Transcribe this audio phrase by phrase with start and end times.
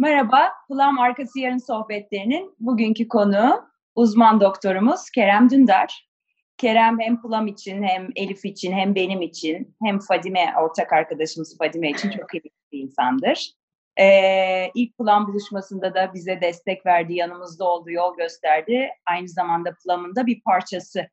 [0.00, 3.64] Merhaba, Plum Arkası Yarın Sohbetlerinin bugünkü konuğu
[3.94, 6.08] uzman doktorumuz Kerem Dündar.
[6.56, 11.90] Kerem hem Plum için hem Elif için hem benim için hem Fadime, ortak arkadaşımız Fadime
[11.90, 12.42] için çok iyi
[12.72, 13.52] bir insandır.
[14.00, 18.88] Ee, ilk Plum buluşmasında da bize destek verdi, yanımızda oldu, yol gösterdi.
[19.06, 21.08] Aynı zamanda Plum'un da bir parçası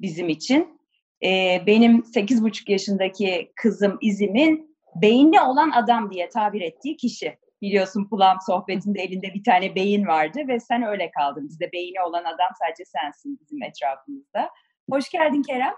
[0.00, 0.80] bizim için.
[1.24, 8.38] Ee, benim 8,5 yaşındaki kızım İzim'in beyni olan adam diye tabir ettiği kişi biliyorsun Plum
[8.46, 11.48] sohbetinde elinde bir tane beyin vardı ve sen öyle kaldın.
[11.48, 14.50] Bizde beyni olan adam sadece sensin bizim etrafımızda.
[14.90, 15.74] Hoş geldin Kerem.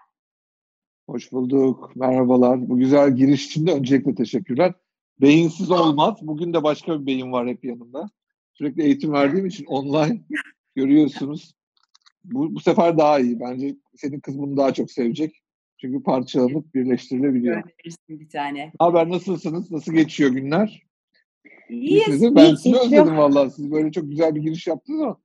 [1.08, 1.96] Hoş bulduk.
[1.96, 2.68] Merhabalar.
[2.68, 4.72] Bu güzel giriş için de öncelikle teşekkürler.
[5.20, 6.18] Beyinsiz olmaz.
[6.22, 8.10] Bugün de başka bir beyin var hep yanımda.
[8.54, 10.20] Sürekli eğitim verdiğim için online
[10.76, 11.54] görüyorsunuz.
[12.24, 13.40] Bu, bu sefer daha iyi.
[13.40, 15.42] Bence senin kız bunu daha çok sevecek.
[15.80, 17.54] Çünkü parçalanıp birleştirilebiliyor.
[17.54, 18.72] Gönderirsin bir tane.
[18.78, 19.70] Haber nasılsınız?
[19.70, 20.87] Nasıl geçiyor günler?
[21.68, 22.04] İyiyiz.
[22.04, 23.50] Sizi, ben sizi özledim vallahi.
[23.50, 25.20] Siz böyle çok güzel bir giriş yaptınız ama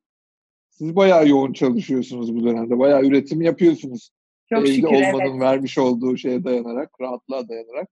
[0.70, 2.79] siz bayağı yoğun çalışıyorsunuz bu dönemde.
[2.79, 4.10] Bayağı üretim yapıyorsunuz.
[4.49, 5.41] Çok Evde şükür olmanın evet.
[5.41, 7.90] vermiş olduğu şeye dayanarak, rahatlığa dayanarak.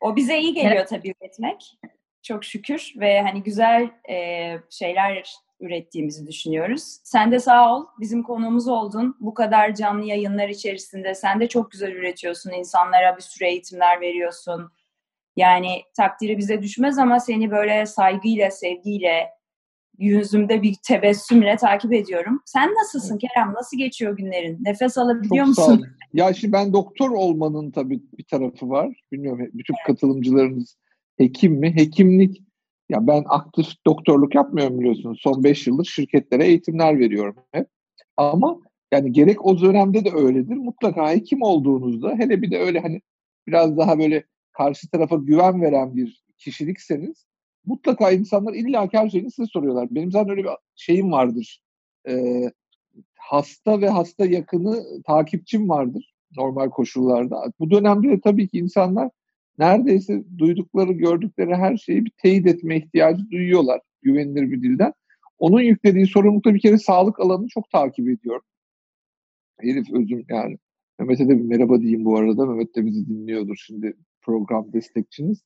[0.00, 1.78] O bize iyi geliyor tabii üretmek.
[2.22, 4.16] Çok şükür ve hani güzel e,
[4.70, 5.24] şeyler
[5.60, 6.98] ürettiğimizi düşünüyoruz.
[7.04, 7.86] Sen de sağ ol.
[8.00, 9.16] Bizim konuğumuz oldun.
[9.20, 12.50] Bu kadar canlı yayınlar içerisinde sen de çok güzel üretiyorsun.
[12.50, 14.72] İnsanlara bir sürü eğitimler veriyorsun.
[15.36, 19.28] Yani takdiri bize düşmez ama seni böyle saygıyla, sevgiyle,
[19.98, 22.40] yüzümde bir tebessümle takip ediyorum.
[22.46, 23.54] Sen nasılsın Kerem?
[23.54, 24.58] Nasıl geçiyor günlerin?
[24.60, 25.86] Nefes alabiliyor Çok musun?
[26.12, 29.00] Ya şimdi ben doktor olmanın tabii bir tarafı var.
[29.12, 30.76] Bilmiyorum bütün katılımcılarınız
[31.18, 31.76] hekim mi?
[31.76, 32.42] Hekimlik
[32.88, 35.20] ya ben aktif doktorluk yapmıyorum biliyorsunuz.
[35.22, 37.66] Son 5 yıldır şirketlere eğitimler veriyorum hep.
[38.16, 38.60] Ama
[38.92, 40.54] yani gerek o dönemde de öyledir.
[40.54, 43.00] Mutlaka hekim olduğunuzda hele bir de öyle hani
[43.46, 44.24] biraz daha böyle
[44.60, 47.26] karşı tarafa güven veren bir kişilikseniz
[47.64, 49.88] mutlaka insanlar illa her şeyini size soruyorlar.
[49.90, 51.62] Benim zaten öyle bir şeyim vardır.
[52.08, 52.50] Ee,
[53.14, 57.52] hasta ve hasta yakını takipçim vardır normal koşullarda.
[57.58, 59.10] Bu dönemde de tabii ki insanlar
[59.58, 64.92] neredeyse duydukları, gördükleri her şeyi bir teyit etme ihtiyacı duyuyorlar güvenilir bir dilden.
[65.38, 68.44] Onun yüklediği sorumlulukta bir kere sağlık alanını çok takip ediyorum.
[69.60, 70.58] Herif özüm yani.
[70.98, 72.46] Mehmet'e de bir merhaba diyeyim bu arada.
[72.46, 75.42] Mehmet de bizi dinliyordur şimdi program destekçiniz.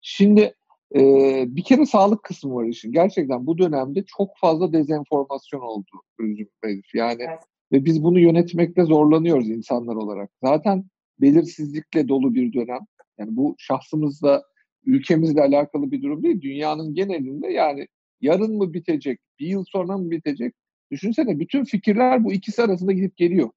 [0.00, 0.54] Şimdi
[0.94, 1.00] e,
[1.48, 2.92] bir kere sağlık kısmı var işin.
[2.92, 6.48] Gerçekten bu dönemde çok fazla dezenformasyon oldu özüm.
[6.94, 7.40] Yani Evet.
[7.72, 10.30] ve biz bunu yönetmekte zorlanıyoruz insanlar olarak.
[10.44, 10.84] Zaten
[11.20, 12.80] belirsizlikle dolu bir dönem.
[13.18, 14.42] Yani bu şahsımızla,
[14.84, 16.40] ülkemizle alakalı bir durum değil.
[16.40, 17.86] Dünyanın genelinde yani
[18.20, 20.54] yarın mı bitecek, bir yıl sonra mı bitecek?
[20.90, 23.50] Düşünsene bütün fikirler bu ikisi arasında gidip geliyor.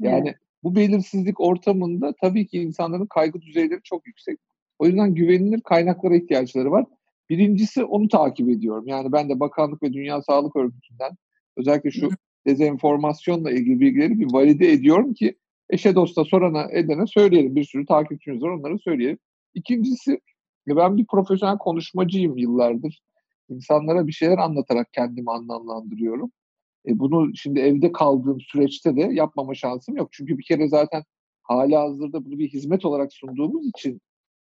[0.00, 0.41] Yani Evet.
[0.64, 4.38] Bu belirsizlik ortamında tabii ki insanların kaygı düzeyleri çok yüksek.
[4.78, 6.86] O yüzden güvenilir kaynaklara ihtiyaçları var.
[7.30, 8.84] Birincisi onu takip ediyorum.
[8.86, 11.12] Yani ben de Bakanlık ve Dünya Sağlık Örgütü'nden
[11.56, 12.10] özellikle şu
[12.46, 15.36] dezenformasyonla ilgili bilgileri bir valide ediyorum ki
[15.70, 17.56] eşe dosta sorana edene söyleyelim.
[17.56, 19.18] Bir sürü takipçimiz var onları söyleyelim.
[19.54, 20.20] İkincisi
[20.68, 23.02] ben bir profesyonel konuşmacıyım yıllardır.
[23.48, 26.32] İnsanlara bir şeyler anlatarak kendimi anlamlandırıyorum.
[26.88, 30.08] E bunu şimdi evde kaldığım süreçte de yapmama şansım yok.
[30.12, 31.02] Çünkü bir kere zaten
[31.42, 34.00] hala hazırda bunu bir hizmet olarak sunduğumuz için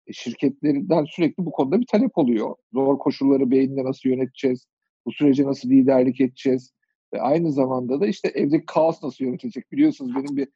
[0.07, 2.55] e, şirketlerinden sürekli bu konuda bir talep oluyor.
[2.73, 4.67] Zor koşulları beyinde nasıl yöneteceğiz?
[5.07, 6.73] Bu sürece nasıl liderlik edeceğiz?
[7.15, 9.73] Ve aynı zamanda da işte evdeki kaos nasıl yönetilecek?
[9.73, 10.49] Biliyorsunuz benim bir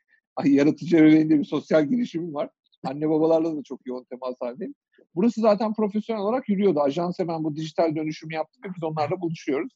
[0.44, 2.50] yaratıcı ebeveynde bir sosyal girişimim var.
[2.84, 4.74] Anne babalarla da çok yoğun temas halindeyim.
[5.14, 6.80] Burası zaten profesyonel olarak yürüyordu.
[6.80, 9.72] Ajans hemen bu dijital dönüşümü yaptık ve biz onlarla buluşuyoruz.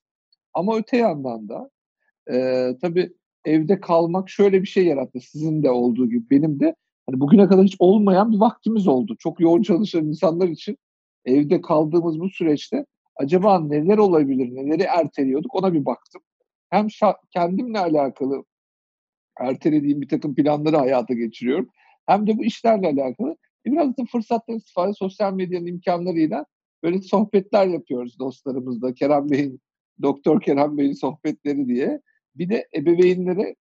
[0.54, 1.70] Ama öte yandan da
[2.31, 3.12] e, tabii
[3.44, 5.21] evde kalmak şöyle bir şey yarattı.
[5.21, 6.75] Sizin de olduğu gibi benim de
[7.06, 9.16] hani bugüne kadar hiç olmayan bir vaktimiz oldu.
[9.19, 10.78] Çok yoğun çalışan insanlar için
[11.25, 16.22] evde kaldığımız bu süreçte acaba neler olabilir, neleri erteliyorduk ona bir baktım.
[16.71, 16.87] Hem
[17.31, 18.44] kendimle alakalı
[19.41, 21.69] ertelediğim bir takım planları hayata geçiriyorum.
[22.06, 26.47] Hem de bu işlerle alakalı biraz da fırsattan istifade sosyal medyanın imkanlarıyla
[26.82, 28.94] böyle sohbetler yapıyoruz dostlarımızla.
[28.94, 29.61] Kerem Bey'in,
[30.02, 32.00] Doktor Kerem Bey'in sohbetleri diye.
[32.34, 33.55] Bir de ebeveynlere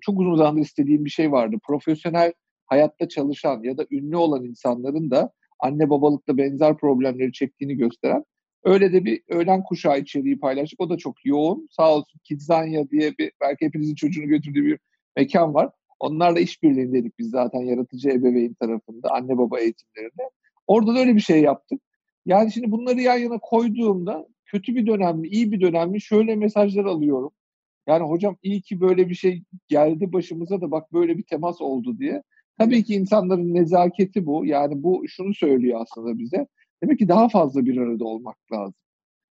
[0.00, 1.56] çok uzun zamandır istediğim bir şey vardı.
[1.66, 2.32] Profesyonel
[2.66, 8.24] hayatta çalışan ya da ünlü olan insanların da anne babalıkta benzer problemleri çektiğini gösteren
[8.64, 10.80] öyle de bir öğlen kuşağı içeriği paylaştık.
[10.80, 11.68] O da çok yoğun.
[11.70, 14.78] Sağ olsun Kidzanya diye bir belki hepinizin çocuğunu götürdüğü bir
[15.16, 15.70] mekan var.
[16.00, 20.22] Onlarla işbirliğindeydik biz zaten yaratıcı ebeveyn tarafında anne baba eğitimlerinde.
[20.66, 21.80] Orada da öyle bir şey yaptık.
[22.26, 26.36] Yani şimdi bunları yan yana koyduğumda kötü bir dönem mi, iyi bir dönem mi şöyle
[26.36, 27.30] mesajlar alıyorum.
[27.88, 31.98] Yani hocam iyi ki böyle bir şey geldi başımıza da bak böyle bir temas oldu
[31.98, 32.22] diye.
[32.58, 34.46] Tabii ki insanların nezaketi bu.
[34.46, 36.46] Yani bu şunu söylüyor aslında bize.
[36.82, 38.74] Demek ki daha fazla bir arada olmak lazım.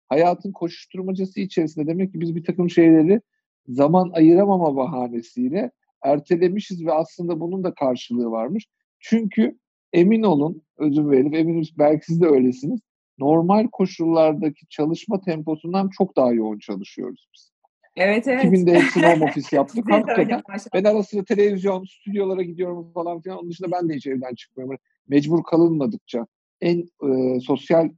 [0.10, 3.22] hayatın koşuşturmacası içerisinde demek ki biz bir takım şeyleri
[3.68, 5.72] zaman ayıramama bahanesiyle
[6.04, 8.68] ertelemişiz ve aslında bunun da karşılığı varmış.
[9.00, 9.57] Çünkü
[9.94, 12.80] emin olun, özür verin, eminim belki siz de öylesiniz.
[13.19, 17.55] Normal koşullardaki çalışma temposundan çok daha yoğun çalışıyoruz biz.
[17.95, 18.44] Evet evet.
[18.44, 19.86] 2000'de hepsini home office yaptık.
[19.92, 20.42] Hakikaten
[20.74, 23.38] ben ara sıra televizyon, stüdyolara gidiyorum falan filan.
[23.38, 24.77] Onun dışında ben de hiç evden çıkmıyorum.
[25.07, 26.27] Mecbur kalınmadıkça
[26.62, 27.89] en e, sosyal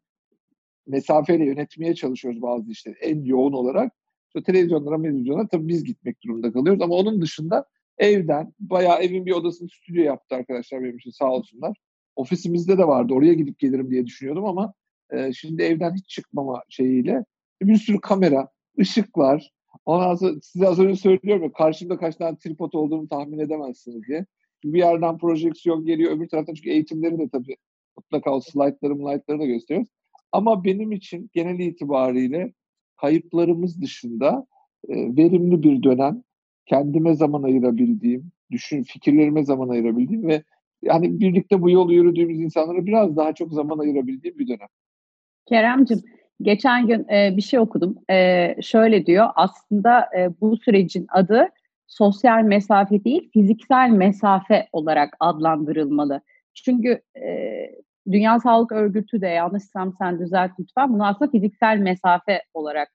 [0.88, 3.94] mesafeyle yönetmeye çalışıyoruz bazı işleri en yoğun olarak.
[4.27, 7.65] İşte televizyonlara, televizyona tabii biz gitmek durumunda kalıyoruz ama onun dışında
[7.97, 11.77] evden bayağı evin bir odasını stüdyo yaptı arkadaşlar benim için sağ olsunlar.
[12.15, 13.13] Ofisimizde de vardı.
[13.13, 14.73] Oraya gidip gelirim diye düşünüyordum ama
[15.11, 17.25] e, şimdi evden hiç çıkmama şeyiyle
[17.61, 18.47] bir sürü kamera,
[18.79, 19.56] ışıklar.
[19.85, 24.25] Ondan sonra size az önce söylüyorum ya karşımda kaç tane tripod olduğunu tahmin edemezsiniz diye.
[24.63, 27.55] Bir yerden projeksiyon geliyor öbür taraftan çünkü eğitimleri de tabii
[27.97, 29.89] mutlaka o slaytları slaytları da gösteriyoruz.
[30.31, 32.53] Ama benim için genel itibariyle
[33.01, 34.47] kayıplarımız dışında
[34.89, 36.23] e, verimli bir dönem,
[36.65, 40.43] kendime zaman ayırabildiğim, düşün fikirlerime zaman ayırabildiğim ve
[40.81, 44.67] yani birlikte bu yolu yürüdüğümüz insanlara biraz daha çok zaman ayırabildiğim bir dönem.
[45.45, 46.01] Keremcim,
[46.41, 47.97] geçen gün e, bir şey okudum.
[48.09, 51.47] E, şöyle diyor, aslında e, bu sürecin adı
[51.87, 56.21] sosyal mesafe değil, fiziksel mesafe olarak adlandırılmalı.
[56.53, 57.31] Çünkü e,
[58.11, 62.89] Dünya Sağlık Örgütü de yanlışsam sen düzelt lütfen bunu aslında fiziksel mesafe olarak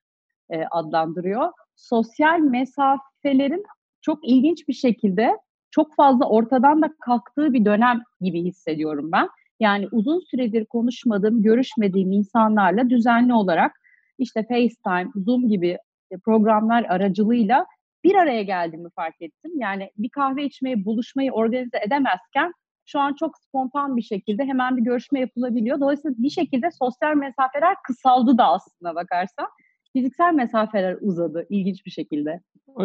[0.51, 1.53] e, adlandırıyor.
[1.77, 3.65] Sosyal mesafelerin
[4.01, 5.39] çok ilginç bir şekilde
[5.71, 9.29] çok fazla ortadan da kalktığı bir dönem gibi hissediyorum ben.
[9.63, 13.73] Yani uzun süredir konuşmadığım, görüşmediğim insanlarla düzenli olarak
[14.19, 15.79] işte FaceTime, Zoom gibi
[16.25, 17.67] programlar aracılığıyla
[18.05, 19.53] bir araya geldiğimi fark ettim.
[19.55, 22.53] Yani bir kahve içmeyi, buluşmayı organize edemezken
[22.87, 25.81] şu an çok spontan bir şekilde hemen bir görüşme yapılabiliyor.
[25.81, 29.47] Dolayısıyla bir şekilde sosyal mesafeler kısaldı da aslında bakarsan.
[29.93, 32.41] Fiziksel mesafeler uzadı ilginç bir şekilde.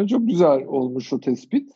[0.08, 1.72] Çok güzel olmuş o tespit.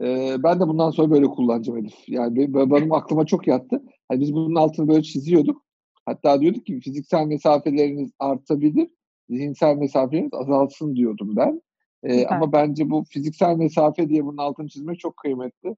[0.00, 2.08] Ee, ben de bundan sonra böyle kullanacağım Elif.
[2.08, 3.82] Yani benim aklıma çok yattı.
[4.10, 5.62] Yani biz bunun altını böyle çiziyorduk.
[6.06, 8.88] Hatta diyorduk ki fiziksel mesafeleriniz artabilir,
[9.28, 11.62] zihinsel mesafeleriniz azalsın diyordum ben.
[12.02, 15.76] Ee, ama bence bu fiziksel mesafe diye bunun altını çizmek çok kıymetli.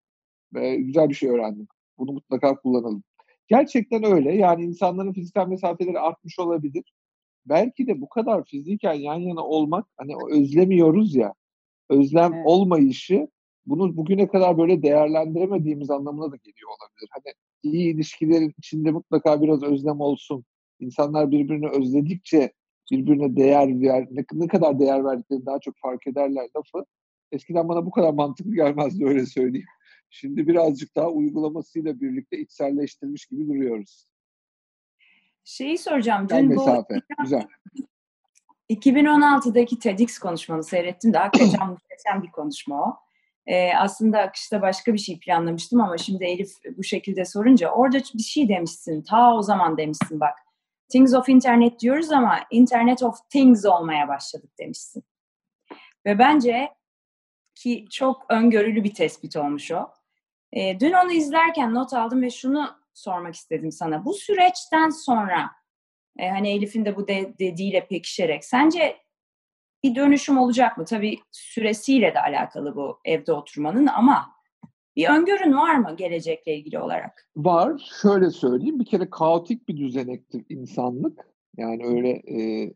[0.54, 1.68] Ve güzel bir şey öğrendim.
[1.98, 3.02] Bunu mutlaka kullanalım.
[3.48, 4.36] Gerçekten öyle.
[4.36, 6.92] Yani insanların fiziksel mesafeleri artmış olabilir.
[7.46, 11.34] Belki de bu kadar fiziken yan yana olmak, hani özlemiyoruz ya,
[11.90, 12.46] özlem evet.
[12.46, 13.28] olmayışı
[13.66, 17.08] bunu bugüne kadar böyle değerlendiremediğimiz anlamına da geliyor olabilir.
[17.10, 20.44] Hani iyi ilişkilerin içinde mutlaka biraz özlem olsun.
[20.80, 22.52] İnsanlar birbirini özledikçe
[22.90, 26.86] birbirine değer ver, ne, ne kadar değer verdiklerini daha çok fark ederler lafı.
[27.32, 29.66] Eskiden bana bu kadar mantıklı gelmezdi öyle söyleyeyim.
[30.10, 34.06] Şimdi birazcık daha uygulamasıyla birlikte içselleştirmiş gibi duruyoruz.
[35.44, 36.28] Şeyi soracağım.
[36.28, 36.94] Dün mesafe.
[36.94, 37.46] bu Güzel.
[38.70, 43.07] 2016'daki TEDx konuşmanı seyrettim de hakikaten muhteşem bir konuşma o.
[43.48, 48.22] Ee, aslında akışta başka bir şey planlamıştım ama şimdi Elif bu şekilde sorunca orada bir
[48.22, 49.02] şey demişsin.
[49.02, 50.38] Ta o zaman demişsin bak.
[50.92, 55.04] Things of Internet diyoruz ama Internet of Things olmaya başladık demişsin.
[56.06, 56.68] Ve bence
[57.54, 59.90] ki çok öngörülü bir tespit olmuş o.
[60.52, 64.04] E, dün onu izlerken not aldım ve şunu sormak istedim sana.
[64.04, 65.50] Bu süreçten sonra
[66.18, 68.96] e, hani Elif'in de bu de, dediğiyle pekişerek sence
[69.84, 70.84] bir dönüşüm olacak mı?
[70.84, 74.32] Tabii süresiyle de alakalı bu evde oturmanın ama
[74.96, 77.28] bir öngörün var mı gelecekle ilgili olarak?
[77.36, 77.90] Var.
[78.02, 78.80] Şöyle söyleyeyim.
[78.80, 81.28] Bir kere kaotik bir düzenektir insanlık.
[81.56, 82.70] Yani öyle e,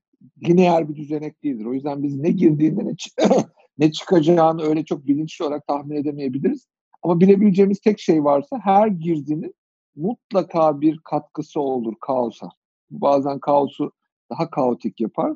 [0.48, 1.64] lineer bir düzenek değildir.
[1.64, 2.94] O yüzden biz ne girdiğinde ne,
[3.78, 6.66] ne çıkacağını öyle çok bilinçli olarak tahmin edemeyebiliriz.
[7.02, 9.54] Ama bilebileceğimiz tek şey varsa her girdinin
[9.96, 12.48] mutlaka bir katkısı olur kaosa.
[12.90, 13.92] Bazen kaosu
[14.30, 15.32] daha kaotik yapar.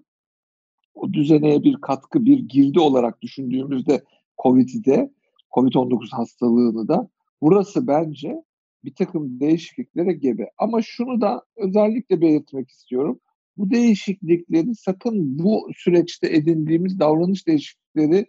[0.97, 4.05] O düzeneye bir katkı, bir girdi olarak düşündüğümüzde
[4.43, 5.11] COVID'de,
[5.51, 7.09] COVID-19 hastalığını da
[7.43, 8.43] burası bence
[8.85, 10.51] bir takım değişikliklere gebe.
[10.59, 13.21] Ama şunu da özellikle belirtmek istiyorum.
[13.57, 18.27] Bu değişiklikleri sakın bu süreçte edindiğimiz davranış değişiklikleri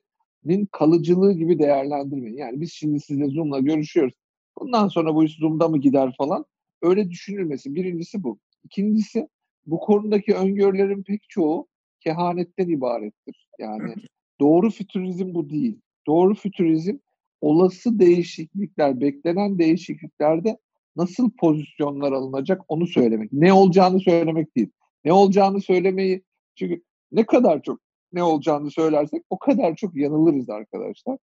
[0.72, 2.38] kalıcılığı gibi değerlendirmeyin.
[2.38, 4.14] Yani biz şimdi sizle Zoom'la görüşüyoruz.
[4.60, 6.46] Bundan sonra bu iş Zoom'da mı gider falan.
[6.82, 7.76] Öyle düşünülmesin.
[7.76, 8.40] Birincisi bu.
[8.64, 9.28] İkincisi
[9.66, 11.68] bu konudaki öngörülerin pek çoğu
[12.00, 13.48] kehanetten ibarettir.
[13.60, 13.94] Yani
[14.40, 15.82] doğru fütürizm bu değil.
[16.08, 16.98] Doğru fütürizm
[17.42, 20.58] olası değişiklikler, beklenen değişikliklerde
[20.96, 23.34] nasıl pozisyonlar alınacak onu söylemek.
[23.34, 24.70] Ne olacağını söylemek değil.
[25.06, 26.24] Ne olacağını söylemeyi
[26.56, 27.80] çünkü ne kadar çok
[28.14, 31.18] ne olacağını söylersek o kadar çok yanılırız arkadaşlar.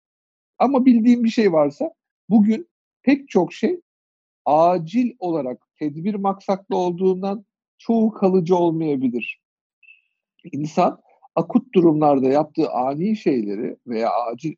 [0.58, 1.94] Ama bildiğim bir şey varsa
[2.28, 2.68] bugün
[3.02, 3.80] pek çok şey
[4.44, 7.44] acil olarak tedbir maksatlı olduğundan
[7.78, 9.43] çoğu kalıcı olmayabilir.
[10.52, 10.98] İnsan
[11.34, 14.54] akut durumlarda yaptığı ani şeyleri veya acil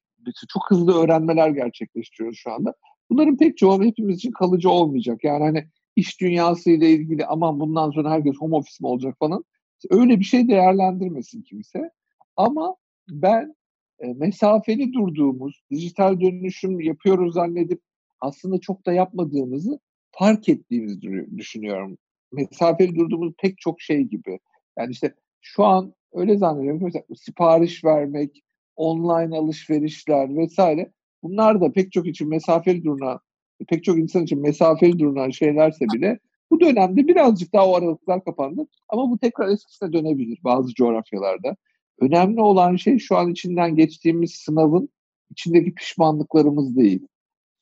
[0.49, 2.75] çok hızlı öğrenmeler gerçekleştiriyor şu anda.
[3.11, 5.25] Bunların pek çoğu hepimiz için kalıcı olmayacak.
[5.25, 9.45] Yani hani iş dünyası ile ilgili aman bundan sonra herkes home office mi olacak falan.
[9.91, 11.91] Öyle bir şey değerlendirmesin kimse.
[12.37, 12.77] Ama
[13.09, 13.55] ben
[13.99, 17.81] e, mesafeli durduğumuz, dijital dönüşüm yapıyoruz zannedip
[18.21, 21.01] aslında çok da yapmadığımızı fark ettiğimizi
[21.37, 21.99] düşünüyorum.
[22.33, 24.39] Mesafeli durduğumuz pek çok şey gibi.
[24.79, 25.15] Yani işte
[25.47, 26.81] şu an öyle zannediyorum.
[26.85, 28.43] Mesela sipariş vermek,
[28.77, 33.21] online alışverişler vesaire bunlar da pek çok için mesafeli durunan,
[33.69, 36.19] pek çok insan için mesafeli durunan şeylerse bile
[36.51, 38.67] bu dönemde birazcık daha o aralıklar kapandı.
[38.89, 41.57] Ama bu tekrar eskisine dönebilir bazı coğrafyalarda.
[42.01, 44.89] Önemli olan şey şu an içinden geçtiğimiz sınavın
[45.31, 47.07] içindeki pişmanlıklarımız değil.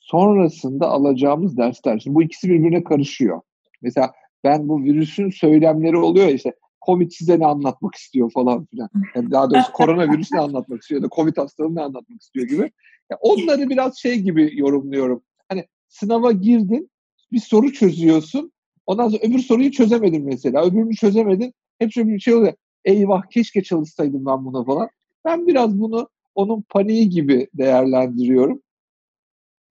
[0.01, 1.99] Sonrasında alacağımız dersler.
[1.99, 3.41] Şimdi bu ikisi birbirine karışıyor.
[3.83, 4.13] Mesela
[4.45, 6.53] ben bu virüsün söylemleri oluyor işte
[6.87, 8.89] Covid size ne anlatmak istiyor falan filan.
[9.15, 12.71] Yani daha doğrusu koronavirüs ne anlatmak istiyor ya da Covid hastalığı ne anlatmak istiyor gibi.
[13.11, 15.23] Yani onları biraz şey gibi yorumluyorum.
[15.49, 16.91] Hani sınava girdin,
[17.33, 18.53] bir soru çözüyorsun.
[18.87, 20.65] Ondan sonra öbür soruyu çözemedin mesela.
[20.65, 21.55] Öbürünü çözemedin.
[21.79, 22.53] Hep şöyle bir şey oluyor.
[22.85, 24.89] Eyvah keşke çalışsaydım ben buna falan.
[25.25, 28.63] Ben biraz bunu onun paniği gibi değerlendiriyorum.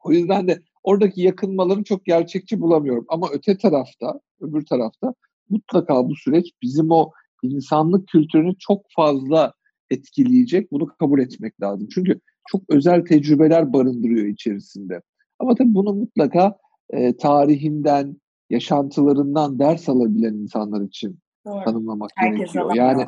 [0.03, 3.05] O yüzden de oradaki yakınmaları çok gerçekçi bulamıyorum.
[3.07, 5.13] Ama öte tarafta, öbür tarafta
[5.53, 7.11] mutlaka bu süreç bizim o
[7.43, 9.53] insanlık kültürünü çok fazla
[9.89, 10.71] etkileyecek.
[10.71, 11.87] Bunu kabul etmek lazım.
[11.93, 15.01] Çünkü çok özel tecrübeler barındırıyor içerisinde.
[15.39, 16.57] Ama tabii bunu mutlaka
[16.89, 18.17] e, tarihinden,
[18.49, 21.63] yaşantılarından ders alabilen insanlar için Doğru.
[21.63, 22.65] tanımlamak herkes gerekiyor.
[22.65, 22.85] Alamıyor.
[22.85, 23.07] Yani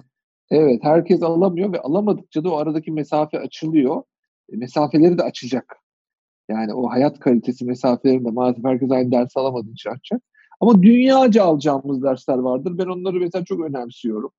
[0.52, 4.04] evet herkes alamıyor ve alamadıkça da o aradaki mesafe açılıyor.
[4.54, 5.76] E, mesafeleri de açacak.
[6.50, 10.22] Yani o hayat kalitesi mesafelerini de maalesef herkes aynı ders alamadığı için açacak.
[10.60, 12.78] Ama dünyaca alacağımız dersler vardır.
[12.78, 14.32] Ben onları mesela çok önemsiyorum.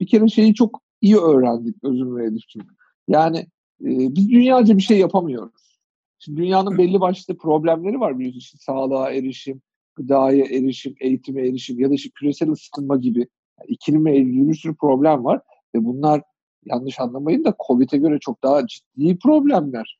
[0.00, 2.68] Bir kere şeyi çok iyi öğrendik Özüm ve Elif'ciğim.
[3.08, 3.38] Yani
[3.84, 5.80] e, biz dünyaca bir şey yapamıyoruz.
[6.18, 8.44] Şimdi dünyanın belli başlı problemleri var biliyorsunuz.
[8.44, 9.62] İşte sağlığa erişim,
[9.94, 13.18] gıdaya erişim, eğitime erişim ya da işte küresel ısınma gibi
[13.58, 15.40] yani iklimle ilgili bir sürü problem var.
[15.74, 16.22] Ve bunlar
[16.64, 19.98] yanlış anlamayın da COVID'e göre çok daha ciddi problemler.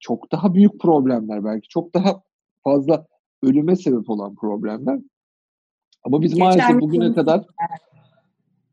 [0.00, 1.68] Çok daha büyük problemler belki.
[1.68, 2.22] Çok daha
[2.64, 3.06] fazla
[3.44, 5.00] ölüme sebep olan problemler.
[6.04, 7.46] Ama biz Geçen maalesef bugüne kadar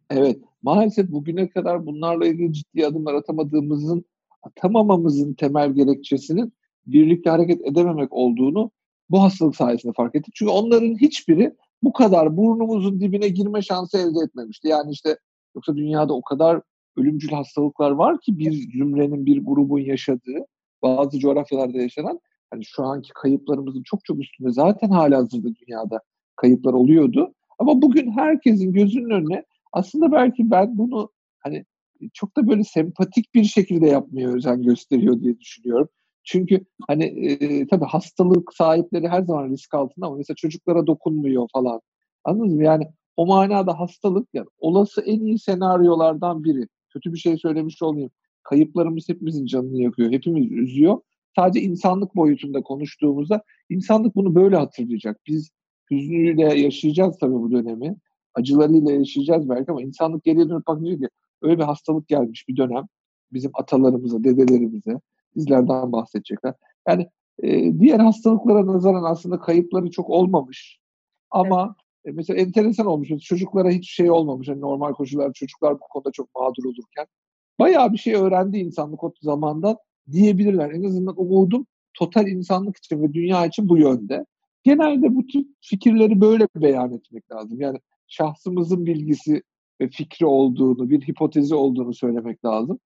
[0.09, 4.05] evet maalesef bugüne kadar bunlarla ilgili ciddi adımlar atamadığımızın
[4.43, 6.53] atamamamızın temel gerekçesinin
[6.87, 8.71] birlikte hareket edememek olduğunu
[9.09, 10.33] bu hastalık sayesinde fark ettik.
[10.35, 14.67] Çünkü onların hiçbiri bu kadar burnumuzun dibine girme şansı elde etmemişti.
[14.67, 15.17] Yani işte
[15.55, 16.61] yoksa dünyada o kadar
[16.97, 20.45] ölümcül hastalıklar var ki bir zümrenin, bir grubun yaşadığı,
[20.81, 22.19] bazı coğrafyalarda yaşanan
[22.51, 26.01] hani şu anki kayıplarımızın çok çok üstünde zaten hala hazırda dünyada
[26.35, 27.33] kayıplar oluyordu.
[27.59, 29.43] Ama bugün herkesin gözünün önüne
[29.73, 31.65] aslında belki ben bunu hani
[32.13, 35.89] çok da böyle sempatik bir şekilde yapmaya özen gösteriyor diye düşünüyorum.
[36.23, 41.81] Çünkü hani e, tabii hastalık sahipleri her zaman risk altında ama mesela çocuklara dokunmuyor falan.
[42.23, 42.63] Anladınız mı?
[42.63, 46.67] Yani o manada hastalık yani olası en iyi senaryolardan biri.
[46.89, 48.11] Kötü bir şey söylemiş olmayayım.
[48.43, 50.11] Kayıplarımız hepimizin canını yakıyor.
[50.11, 50.97] Hepimiz üzüyor.
[51.35, 55.21] Sadece insanlık boyutunda konuştuğumuzda insanlık bunu böyle hatırlayacak.
[55.27, 55.51] Biz
[55.91, 57.95] hüznüyle yaşayacağız tabii bu dönemi.
[58.33, 61.09] Acılarıyla yaşayacağız belki ama insanlık geriye dönüp bakınca ki
[61.41, 62.83] öyle bir hastalık gelmiş bir dönem.
[63.33, 64.99] Bizim atalarımıza, dedelerimize
[65.35, 66.53] bizlerden bahsedecekler.
[66.87, 67.09] Yani
[67.43, 70.79] e, diğer hastalıklara nazaran aslında kayıpları çok olmamış.
[71.31, 72.13] Ama evet.
[72.13, 73.09] e, mesela enteresan olmuş.
[73.09, 74.47] Çocuklara hiç şey olmamış.
[74.47, 77.07] Yani normal koşullarda çocuklar bu konuda çok mağdur olurken.
[77.59, 79.77] Bayağı bir şey öğrendi insanlık o zamandan
[80.11, 80.71] diyebilirler.
[80.71, 84.25] En azından umudum total insanlık için ve dünya için bu yönde.
[84.63, 87.61] Genelde bu tür fikirleri böyle beyan etmek lazım.
[87.61, 87.77] Yani
[88.07, 89.43] şahsımızın bilgisi
[89.81, 92.79] ve fikri olduğunu, bir hipotezi olduğunu söylemek lazım.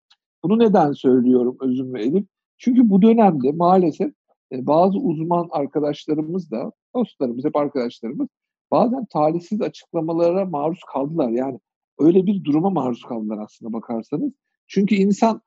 [0.43, 2.27] Bunu neden söylüyorum Özüm ve Elif?
[2.59, 4.13] Çünkü bu dönemde maalesef
[4.53, 8.29] e, bazı uzman arkadaşlarımız da, dostlarımız, hep arkadaşlarımız
[8.71, 11.31] bazen talihsiz açıklamalara maruz kaldılar.
[11.31, 11.61] Yani
[11.99, 14.33] öyle bir duruma maruz kaldılar aslında bakarsanız.
[14.67, 15.41] Çünkü insan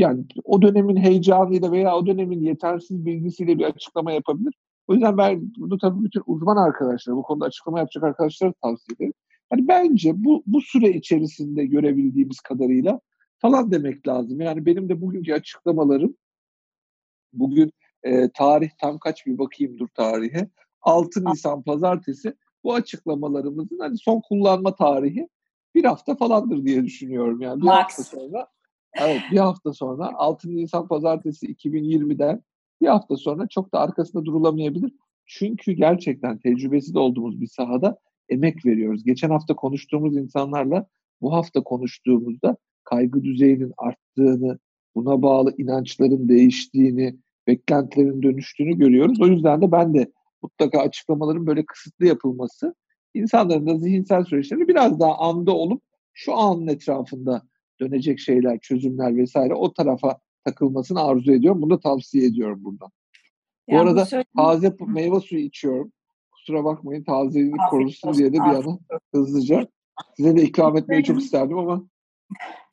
[0.00, 4.54] yani o dönemin heyecanıyla veya o dönemin yetersiz bilgisiyle bir açıklama yapabilir.
[4.88, 9.12] O yüzden ben bunu tabii bütün uzman arkadaşlar, bu konuda açıklama yapacak arkadaşlara tavsiye ederim.
[9.52, 13.00] Yani bence bu, bu süre içerisinde görebildiğimiz kadarıyla
[13.38, 14.40] falan demek lazım.
[14.40, 16.14] Yani benim de bugünkü açıklamalarım
[17.32, 20.50] bugün e, tarih tam kaç bir bakayım dur tarihe.
[20.82, 25.28] 6 Nisan pazartesi bu açıklamalarımızın hani son kullanma tarihi
[25.74, 27.40] bir hafta falandır diye düşünüyorum.
[27.40, 27.76] Yani bir Max.
[27.76, 28.46] hafta sonra
[28.94, 32.42] Evet bir hafta sonra 6 Nisan pazartesi 2020'den
[32.82, 34.92] bir hafta sonra çok da arkasında durulamayabilir.
[35.26, 39.04] Çünkü gerçekten tecrübesi de olduğumuz bir sahada emek veriyoruz.
[39.04, 40.86] Geçen hafta konuştuğumuz insanlarla
[41.20, 44.58] bu hafta konuştuğumuzda kaygı düzeyinin arttığını,
[44.94, 47.16] buna bağlı inançların değiştiğini,
[47.46, 49.20] beklentilerin dönüştüğünü görüyoruz.
[49.20, 52.74] O yüzden de ben de mutlaka açıklamaların böyle kısıtlı yapılması,
[53.14, 55.82] insanların da zihinsel süreçlerini biraz daha anda olup
[56.12, 57.42] şu anın etrafında
[57.80, 61.62] dönecek şeyler, çözümler vesaire o tarafa takılmasını arzu ediyorum.
[61.62, 62.90] Bunu da tavsiye ediyorum buradan.
[63.68, 64.26] Yani bu arada söyleyeyim.
[64.36, 65.92] taze meyve suyu içiyorum.
[66.32, 68.78] Kusura bakmayın tazeliğini korusun diye de bir yana
[69.14, 69.66] hızlıca
[70.16, 71.84] size de ikram etmeyi çok isterdim ama.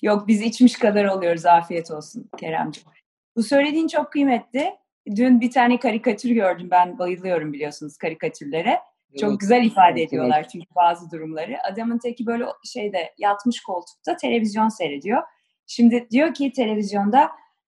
[0.01, 1.45] Yok biz içmiş kadar oluyoruz.
[1.45, 2.89] Afiyet olsun Keremciğim.
[3.35, 4.73] Bu söylediğin çok kıymetli.
[5.15, 6.67] Dün bir tane karikatür gördüm.
[6.71, 8.79] Ben bayılıyorum biliyorsunuz karikatürlere.
[9.19, 9.39] Çok evet.
[9.39, 10.49] güzel ifade ediyorlar evet.
[10.51, 11.57] çünkü bazı durumları.
[11.71, 15.23] Adamın teki böyle şeyde yatmış koltukta televizyon seyrediyor.
[15.67, 17.31] Şimdi diyor ki televizyonda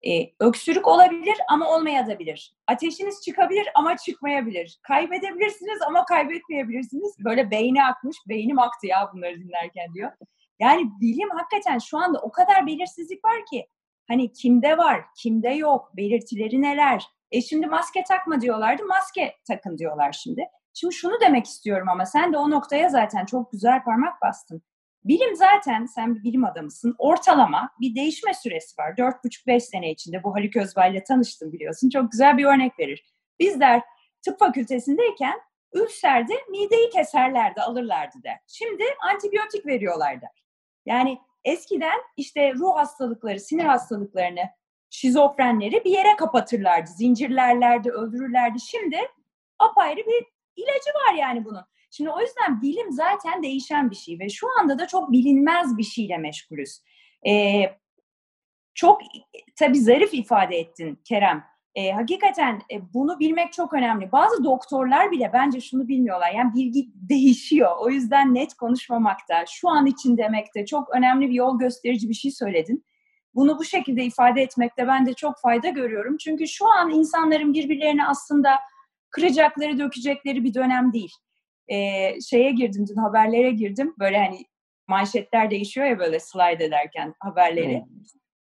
[0.07, 2.55] e, öksürük olabilir ama olmayabilir.
[2.67, 4.79] Ateşiniz çıkabilir ama çıkmayabilir.
[4.83, 7.17] Kaybedebilirsiniz ama kaybetmeyebilirsiniz.
[7.25, 10.13] Böyle beyni akmış, beynim aktı ya bunları dinlerken diyor.
[10.59, 13.67] Yani bilim hakikaten şu anda o kadar belirsizlik var ki
[14.09, 17.05] hani kimde var, kimde yok, belirtileri neler.
[17.31, 20.45] E şimdi maske takma diyorlardı, maske takın diyorlar şimdi.
[20.81, 24.63] Şimdi şunu demek istiyorum ama sen de o noktaya zaten çok güzel parmak bastın.
[25.05, 28.91] Bilim zaten, sen bir bilim adamısın, ortalama bir değişme süresi var.
[28.91, 31.91] 4,5-5 sene içinde bu Haluk Özbay ile tanıştım biliyorsun.
[31.91, 33.05] Çok güzel bir örnek verir.
[33.41, 33.83] Bizler
[34.25, 35.41] tıp fakültesindeyken
[35.73, 38.39] ülserde mideyi keserlerdi, alırlardı der.
[38.47, 40.45] Şimdi antibiyotik veriyorlar der.
[40.87, 44.43] Yani eskiden işte ruh hastalıkları, sinir hastalıklarını,
[44.91, 46.91] şizofrenleri bir yere kapatırlardı.
[46.91, 48.61] Zincirlerlerdi, öldürürlerdi.
[48.61, 48.99] Şimdi
[49.59, 51.65] apayrı bir ilacı var yani bunun.
[51.91, 55.83] Şimdi o yüzden bilim zaten değişen bir şey ve şu anda da çok bilinmez bir
[55.83, 56.81] şeyle meşgulüz.
[57.27, 57.63] Ee,
[58.75, 59.01] çok
[59.59, 61.45] tabii zarif ifade ettin Kerem.
[61.75, 62.63] E, hakikaten
[62.95, 64.13] bunu bilmek çok önemli.
[64.13, 66.33] Bazı doktorlar bile bence şunu bilmiyorlar.
[66.35, 67.71] Yani bilgi değişiyor.
[67.81, 72.31] O yüzden net konuşmamakta, şu an için demekte çok önemli bir yol gösterici bir şey
[72.31, 72.85] söyledin.
[73.35, 76.17] Bunu bu şekilde ifade etmekte ben de çok fayda görüyorum.
[76.17, 78.51] Çünkü şu an insanların birbirlerini aslında
[79.11, 81.13] kıracakları, dökecekleri bir dönem değil.
[81.69, 83.95] Ee, şeye girdim, dün haberlere girdim.
[83.99, 84.45] Böyle hani
[84.89, 87.85] manşetler değişiyor ya böyle slide ederken haberleri.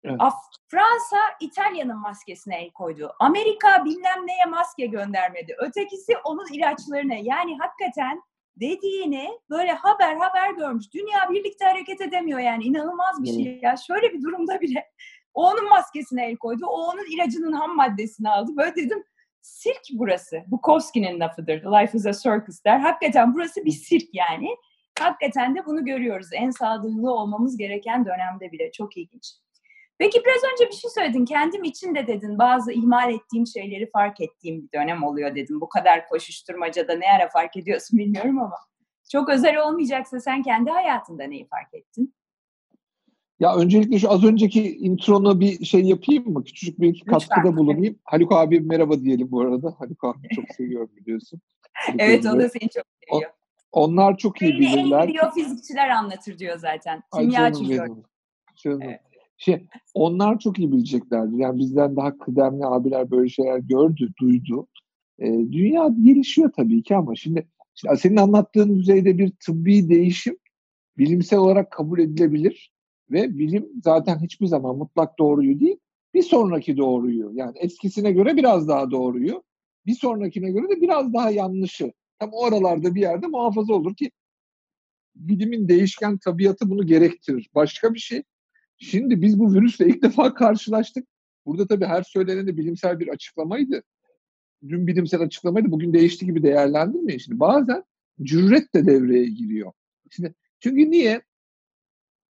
[0.04, 0.16] Evet.
[0.18, 0.34] Af
[0.68, 3.12] Fransa İtalya'nın maskesine el koydu.
[3.18, 5.56] Amerika bilmem neye maske göndermedi.
[5.58, 7.14] Ötekisi onun ilaçlarına.
[7.14, 8.22] Yani hakikaten
[8.56, 10.94] dediğini böyle haber haber görmüş.
[10.94, 12.64] Dünya birlikte hareket edemiyor yani.
[12.64, 13.76] inanılmaz bir şey ya.
[13.76, 14.84] Şöyle bir durumda bile
[15.34, 16.66] o onun maskesine el koydu.
[16.66, 18.52] O onun ilacının ham maddesini aldı.
[18.56, 19.04] Böyle dedim
[19.42, 20.42] sirk burası.
[20.46, 21.62] Bukowski'nin lafıdır.
[21.62, 22.78] Life is a circus der.
[22.78, 24.56] Hakikaten burası bir sirk yani.
[24.98, 26.28] Hakikaten de bunu görüyoruz.
[26.32, 28.72] En sağduyulu olmamız gereken dönemde bile.
[28.72, 29.32] Çok ilginç.
[29.98, 31.24] Peki biraz önce bir şey söyledin.
[31.24, 32.38] Kendim için de dedin.
[32.38, 35.60] Bazı ihmal ettiğim şeyleri fark ettiğim bir dönem oluyor dedim.
[35.60, 38.56] Bu kadar koşuşturmacada ne ara fark ediyorsun bilmiyorum ama.
[39.12, 42.14] Çok özel olmayacaksa sen kendi hayatında neyi fark ettin?
[43.40, 46.44] Ya öncelikle şu az önceki intronu bir şey yapayım mı?
[46.44, 47.98] Küçücük bir iki katkıda bulunayım.
[48.04, 49.74] Haluk abi merhaba diyelim bu arada.
[49.78, 51.40] Haluk abi çok seviyorum biliyorsun.
[51.72, 53.30] Haluk evet o da seni çok seviyor.
[53.72, 55.08] onlar çok iyi bilirler.
[55.08, 57.02] En biyofizikçiler anlatır diyor zaten.
[57.14, 57.96] Kimyacı diyor.
[58.66, 59.00] Evet.
[59.36, 61.38] Şey, onlar çok iyi bileceklerdir.
[61.38, 64.66] Yani bizden daha kıdemli abiler böyle şeyler gördü, duydu.
[65.18, 70.36] E, dünya gelişiyor tabii ki ama şimdi, şimdi senin anlattığın düzeyde bir tıbbi değişim
[70.98, 72.72] bilimsel olarak kabul edilebilir
[73.10, 75.76] ve bilim zaten hiçbir zaman mutlak doğruyu değil,
[76.14, 79.42] bir sonraki doğruyu yani eskisine göre biraz daha doğruyu,
[79.86, 81.92] bir sonrakine göre de biraz daha yanlışı.
[82.18, 84.10] Tam o aralarda bir yerde muhafaza olur ki
[85.14, 87.50] bilimin değişken tabiatı bunu gerektirir.
[87.54, 88.22] Başka bir şey
[88.80, 91.06] Şimdi biz bu virüsle ilk defa karşılaştık.
[91.46, 93.82] Burada tabii her söylenen de bilimsel bir açıklamaydı.
[94.68, 97.18] Dün bilimsel açıklamaydı, bugün değişti gibi değerlendirmeyin.
[97.18, 97.84] Şimdi bazen
[98.22, 99.72] cüret de devreye giriyor.
[100.10, 101.22] Şimdi çünkü niye?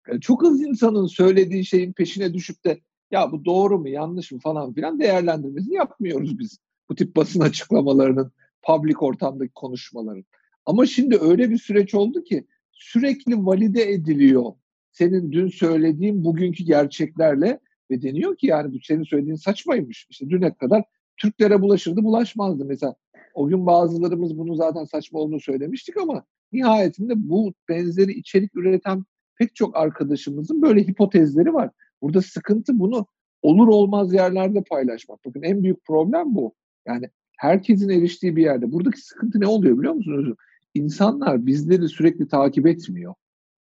[0.07, 2.79] E, çok az insanın söylediği şeyin peşine düşüp de
[3.11, 6.59] ya bu doğru mu yanlış mı falan filan değerlendirmesini yapmıyoruz biz.
[6.89, 8.31] Bu tip basın açıklamalarının,
[8.61, 10.25] public ortamdaki konuşmaların.
[10.65, 14.53] Ama şimdi öyle bir süreç oldu ki sürekli valide ediliyor
[14.91, 17.59] senin dün söylediğin bugünkü gerçeklerle
[17.91, 20.07] ve deniyor ki yani bu senin söylediğin saçmaymış.
[20.09, 20.83] İşte düne kadar
[21.17, 22.95] Türklere bulaşırdı bulaşmazdı mesela.
[23.33, 29.05] O gün bazılarımız bunu zaten saçma olduğunu söylemiştik ama nihayetinde bu benzeri içerik üreten
[29.39, 31.69] pek çok arkadaşımızın böyle hipotezleri var.
[32.01, 33.05] Burada sıkıntı bunu
[33.41, 35.25] olur olmaz yerlerde paylaşmak.
[35.25, 36.55] Bakın en büyük problem bu.
[36.87, 38.71] Yani herkesin eriştiği bir yerde.
[38.71, 40.35] Buradaki sıkıntı ne oluyor biliyor musunuz?
[40.73, 43.13] İnsanlar bizleri sürekli takip etmiyor.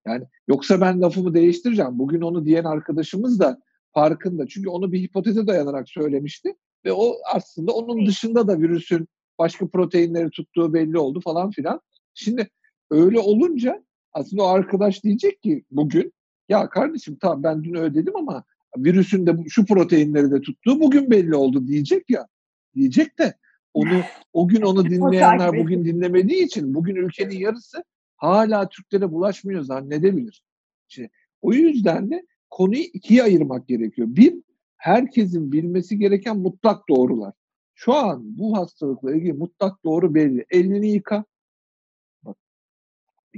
[0.07, 1.99] Yani yoksa ben lafımı değiştireceğim.
[1.99, 3.59] Bugün onu diyen arkadaşımız da
[3.93, 4.47] farkında.
[4.47, 6.55] Çünkü onu bir hipoteze dayanarak söylemişti.
[6.85, 9.07] Ve o aslında onun dışında da virüsün
[9.39, 11.81] başka proteinleri tuttuğu belli oldu falan filan.
[12.13, 12.49] Şimdi
[12.91, 16.13] öyle olunca aslında o arkadaş diyecek ki bugün
[16.49, 18.43] Ya kardeşim tamam ben dün öyle dedim ama
[18.77, 22.27] virüsün de şu proteinleri de tuttuğu bugün belli oldu diyecek ya.
[22.75, 23.33] Diyecek de
[23.73, 24.01] onu
[24.33, 27.83] o gün onu dinleyenler bugün dinlemediği için bugün ülkenin yarısı
[28.17, 30.43] hala Türklere bulaşmıyor zannedebilir.
[30.89, 31.09] İşte,
[31.41, 34.07] o yüzden de konuyu ikiye ayırmak gerekiyor.
[34.11, 34.35] Bir,
[34.77, 37.33] herkesin bilmesi gereken mutlak doğrular.
[37.75, 40.45] Şu an bu hastalıkla ilgili mutlak doğru belli.
[40.49, 41.25] Elini yıka.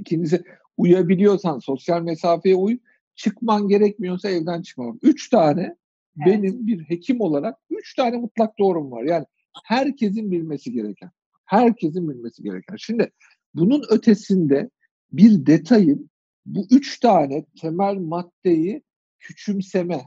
[0.00, 0.42] İkincisi
[0.76, 2.78] uyabiliyorsan sosyal mesafeye uy.
[3.14, 4.94] Çıkman gerekmiyorsa evden çıkma.
[5.02, 6.26] Üç tane evet.
[6.26, 9.02] benim bir hekim olarak üç tane mutlak doğrum var.
[9.02, 9.24] Yani
[9.64, 11.10] herkesin bilmesi gereken.
[11.44, 12.76] Herkesin bilmesi gereken.
[12.76, 13.10] Şimdi
[13.54, 14.70] bunun ötesinde
[15.12, 16.10] bir detayın
[16.46, 18.82] bu üç tane temel maddeyi
[19.18, 20.00] küçümseme,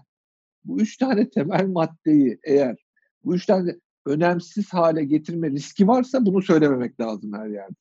[0.65, 2.85] bu üç tane temel maddeyi eğer
[3.23, 3.75] bu üç tane
[4.05, 7.75] önemsiz hale getirme riski varsa bunu söylememek lazım her yerde.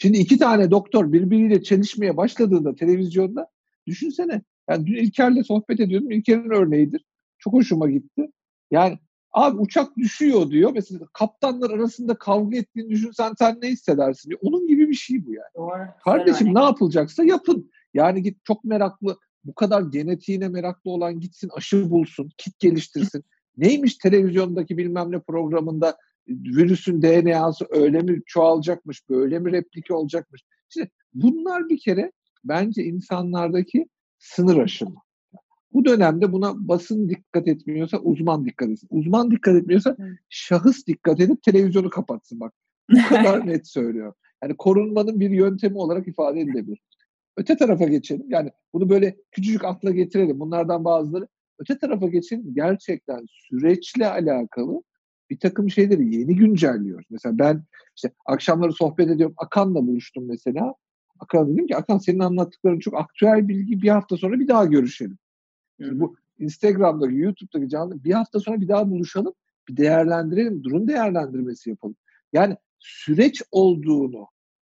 [0.00, 3.48] Şimdi iki tane doktor birbiriyle çelişmeye başladığında televizyonda
[3.86, 4.42] düşünsene.
[4.70, 6.10] Yani dün İlker'le sohbet ediyordum.
[6.10, 7.04] İlker'in örneğidir.
[7.38, 8.30] Çok hoşuma gitti.
[8.70, 8.98] Yani
[9.32, 10.70] abi uçak düşüyor diyor.
[10.74, 14.40] Mesela kaptanlar arasında kavga ettiğini düşünsen sen ne hissedersin diyor.
[14.42, 15.46] Onun gibi bir şey bu yani.
[15.56, 15.88] Doğru.
[16.04, 17.70] Kardeşim ne yapılacaksa yapın.
[17.94, 23.24] Yani git çok meraklı bu kadar genetiğine meraklı olan gitsin aşı bulsun, kit geliştirsin.
[23.56, 25.96] Neymiş televizyondaki bilmem ne programında
[26.28, 30.42] virüsün DNA'sı öyle mi çoğalacakmış, böyle mi replike olacakmış.
[30.68, 32.12] İşte bunlar bir kere
[32.44, 33.88] bence insanlardaki
[34.18, 35.02] sınır aşımı.
[35.72, 38.88] Bu dönemde buna basın dikkat etmiyorsa uzman dikkat etsin.
[38.90, 39.96] Uzman dikkat etmiyorsa
[40.28, 42.52] şahıs dikkat edip televizyonu kapatsın bak.
[42.90, 44.12] Bu kadar net söylüyor.
[44.42, 46.78] Yani korunmanın bir yöntemi olarak ifade edilebilir.
[47.36, 48.26] Öte tarafa geçelim.
[48.28, 50.40] Yani bunu böyle küçücük akla getirelim.
[50.40, 51.28] Bunlardan bazıları.
[51.58, 52.54] Öte tarafa geçelim.
[52.54, 54.82] Gerçekten süreçle alakalı
[55.30, 57.06] bir takım şeyleri yeni güncelliyoruz.
[57.10, 57.64] Mesela ben
[57.96, 59.34] işte akşamları sohbet ediyorum.
[59.38, 60.74] Akan'la buluştum mesela.
[61.20, 63.82] Akan dedim ki Akan senin anlattıkların çok aktüel bilgi.
[63.82, 65.18] Bir hafta sonra bir daha görüşelim.
[65.78, 69.34] Yani bu Instagram'daki, YouTube'daki canlı bir hafta sonra bir daha buluşalım.
[69.68, 70.64] Bir değerlendirelim.
[70.64, 71.96] Durum değerlendirmesi yapalım.
[72.32, 74.26] Yani süreç olduğunu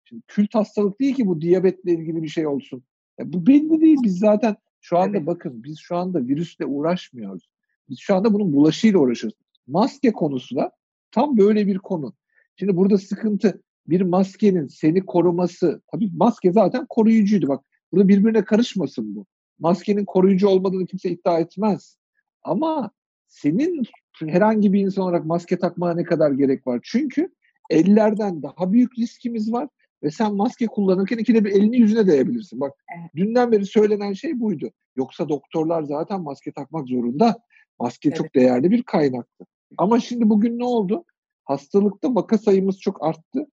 [0.05, 2.85] Şimdi kült hastalık değil ki bu diyabetle ilgili bir şey olsun.
[3.19, 3.99] Ya bu belli değil.
[4.03, 5.27] Biz zaten şu anda evet.
[5.27, 7.49] bakın biz şu anda virüsle uğraşmıyoruz.
[7.89, 9.39] Biz şu anda bunun bulaşıyla uğraşıyoruz.
[9.67, 10.71] Maske konusu da
[11.11, 12.15] tam böyle bir konu.
[12.57, 15.83] Şimdi burada sıkıntı bir maskenin seni koruması.
[15.93, 17.49] Tabii maske zaten koruyucuydu.
[17.49, 19.27] Bak burada birbirine karışmasın bu.
[19.59, 21.99] Maskenin koruyucu olmadığını kimse iddia etmez.
[22.43, 22.91] Ama
[23.29, 23.83] senin
[24.27, 26.81] herhangi bir insan olarak maske takmaya ne kadar gerek var?
[26.83, 27.29] Çünkü
[27.71, 29.69] ellerden daha büyük riskimiz var
[30.03, 32.61] ve sen maske kullanırken ikide bir elini yüzüne değebilirsin.
[32.61, 32.73] Bak
[33.17, 34.71] dünden beri söylenen şey buydu.
[34.97, 37.39] Yoksa doktorlar zaten maske takmak zorunda.
[37.81, 38.19] Maske evet.
[38.19, 39.47] çok değerli bir kaynaktı.
[39.79, 41.05] Ama şimdi bugün ne oldu?
[41.45, 43.47] Hastalıkta vaka sayımız çok arttı.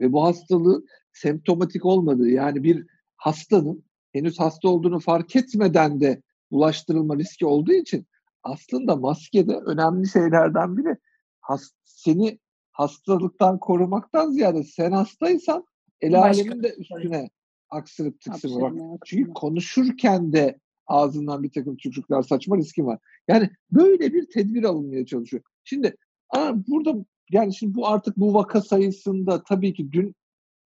[0.00, 7.16] Ve bu hastalığı semptomatik olmadığı yani bir hastanın henüz hasta olduğunu fark etmeden de bulaştırılma
[7.16, 8.06] riski olduğu için
[8.42, 10.96] aslında maske de önemli şeylerden biri.
[11.40, 12.38] Has, seni
[12.72, 15.64] hastalıktan korumaktan ziyade sen hastaysan
[16.00, 17.30] el alemin de üstüne
[17.70, 19.02] aksırıp tıksırma bak.
[19.04, 22.98] Çünkü konuşurken de ağzından bir takım çocuklar saçma riski var.
[23.28, 25.42] Yani böyle bir tedbir alınmaya çalışıyor.
[25.64, 25.96] Şimdi
[26.30, 30.14] aa, burada yani şimdi bu artık bu vaka sayısında tabii ki dün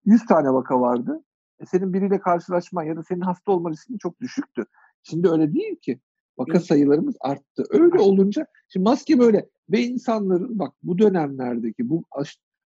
[0.05, 1.25] 100 tane vaka vardı.
[1.61, 4.65] E senin biriyle karşılaşman ya da senin hasta olma riskin çok düşüktü.
[5.03, 6.01] Şimdi öyle değil ki.
[6.39, 7.65] Vaka sayılarımız arttı.
[7.71, 12.05] Öyle olunca şimdi maske böyle ve insanların bak bu dönemlerdeki bu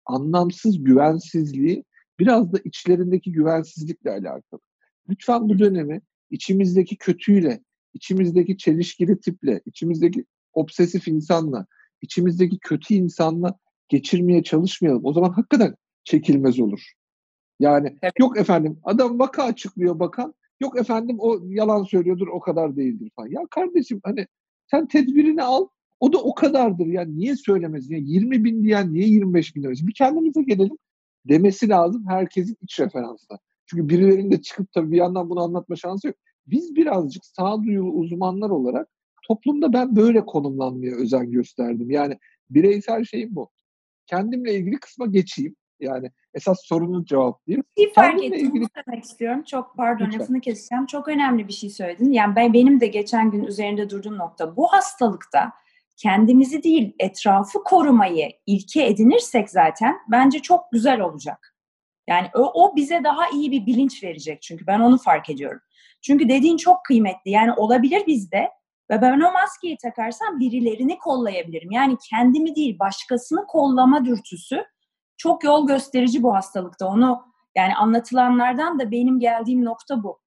[0.05, 1.83] anlamsız güvensizliği
[2.19, 4.59] biraz da içlerindeki güvensizlikle alakalı.
[5.09, 6.01] Lütfen bu dönemi
[6.33, 7.59] içimizdeki kötüyle,
[7.93, 11.65] içimizdeki çelişkili tiple, içimizdeki obsesif insanla,
[12.01, 15.05] içimizdeki kötü insanla geçirmeye çalışmayalım.
[15.05, 16.91] O zaman hakikaten çekilmez olur.
[17.59, 18.13] Yani evet.
[18.19, 23.27] yok efendim adam vaka açıklıyor bakan, yok efendim o yalan söylüyordur o kadar değildir falan.
[23.27, 24.27] Ya kardeşim hani
[24.71, 25.67] sen tedbirini al,
[25.99, 26.85] o da o kadardır.
[26.85, 27.91] Yani niye söylemez?
[27.91, 29.87] Yani 20 bin diyen niye 25 bin demesin?
[29.87, 30.77] Bir kendimize gelelim
[31.29, 33.39] demesi lazım herkesin iç referansla.
[33.65, 36.15] Çünkü birilerinin de çıkıp tabii bir yandan bunu anlatma şansı yok.
[36.47, 38.87] Biz birazcık sağduyulu uzmanlar olarak
[39.27, 41.91] toplumda ben böyle konumlanmaya özen gösterdim.
[41.91, 42.17] Yani
[42.49, 43.49] bireysel şeyim bu.
[44.07, 45.55] Kendimle ilgili kısma geçeyim.
[45.79, 47.63] Yani esas sorunu cevaplayayım.
[47.77, 48.45] Bir şey fark ettim.
[48.45, 48.65] Ilgili...
[48.87, 49.43] demek istiyorum.
[49.43, 50.21] Çok pardon Lütfen.
[50.21, 50.85] lafını keseceğim.
[50.85, 52.11] Çok önemli bir şey söyledin.
[52.11, 55.51] Yani ben benim de geçen gün üzerinde durduğum nokta bu hastalıkta
[55.97, 61.52] kendimizi değil etrafı korumayı ilke edinirsek zaten bence çok güzel olacak.
[62.07, 65.59] Yani o, o bize daha iyi bir bilinç verecek çünkü ben onu fark ediyorum.
[66.01, 67.31] Çünkü dediğin çok kıymetli.
[67.31, 68.49] Yani olabilir bizde
[68.91, 71.71] ve ben o maskeyi takarsam birilerini kollayabilirim.
[71.71, 74.65] Yani kendimi değil başkasını kollama dürtüsü
[75.17, 76.87] çok yol gösterici bu hastalıkta.
[76.87, 77.21] Onu
[77.57, 80.19] yani anlatılanlardan da benim geldiğim nokta bu.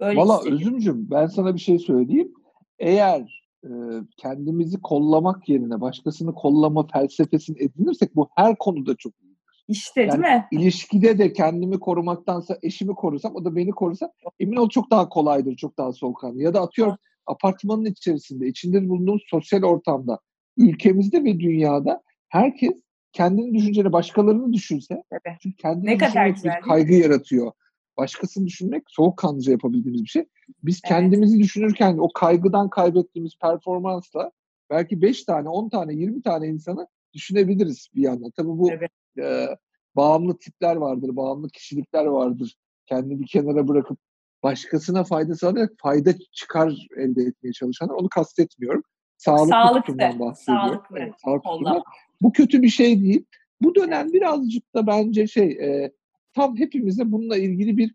[0.00, 0.40] Öyle Valla.
[0.44, 2.32] Özümcüm ben sana bir şey söyleyeyim.
[2.78, 3.70] Eğer e,
[4.16, 9.29] kendimizi kollamak yerine başkasını kollama felsefesini edinirsek bu her konuda çok iyi.
[9.70, 10.46] İşte değil Yani mi?
[10.50, 15.56] İlişkide de kendimi korumaktansa eşimi korusam o da beni korusa emin ol çok daha kolaydır,
[15.56, 16.42] çok daha soğukkanlı.
[16.42, 20.18] Ya da atıyorum apartmanın içerisinde, içinde bulunduğumuz sosyal ortamda,
[20.56, 22.72] ülkemizde ve dünyada herkes
[23.12, 25.36] kendini düşünceni başkalarını düşünse Tabii.
[25.42, 27.52] çünkü kendini Ne kadar güzel, bir değil kaygı yaratıyor.
[27.96, 30.24] Başkasını düşünmek soğukkanlıca yapabildiğimiz bir şey.
[30.62, 30.88] Biz Evet.
[30.88, 34.30] kendimizi düşünürken o kaygıdan kaybettiğimiz performansla
[34.70, 38.30] belki 5 tane, 10 tane, 20 tane insanı düşünebiliriz bir yandan.
[38.30, 38.90] Tabii bu Evet.
[39.18, 39.46] E,
[39.96, 42.56] bağımlı tipler vardır, bağımlı kişilikler vardır.
[42.86, 43.98] Kendini bir kenara bırakıp
[44.42, 47.94] başkasına fayda sağlayarak fayda çıkar elde etmeye çalışanlar.
[47.94, 48.82] Onu kastetmiyorum.
[49.16, 50.68] Sağlıklı Sağlıklı, tutumdan bahsediyorum.
[50.68, 51.82] sağlıklı Evet, sağlıklı tutumdan.
[52.22, 53.24] Bu kötü bir şey değil.
[53.60, 55.92] Bu dönem birazcık da bence şey e,
[56.34, 57.94] tam hepimize bununla ilgili bir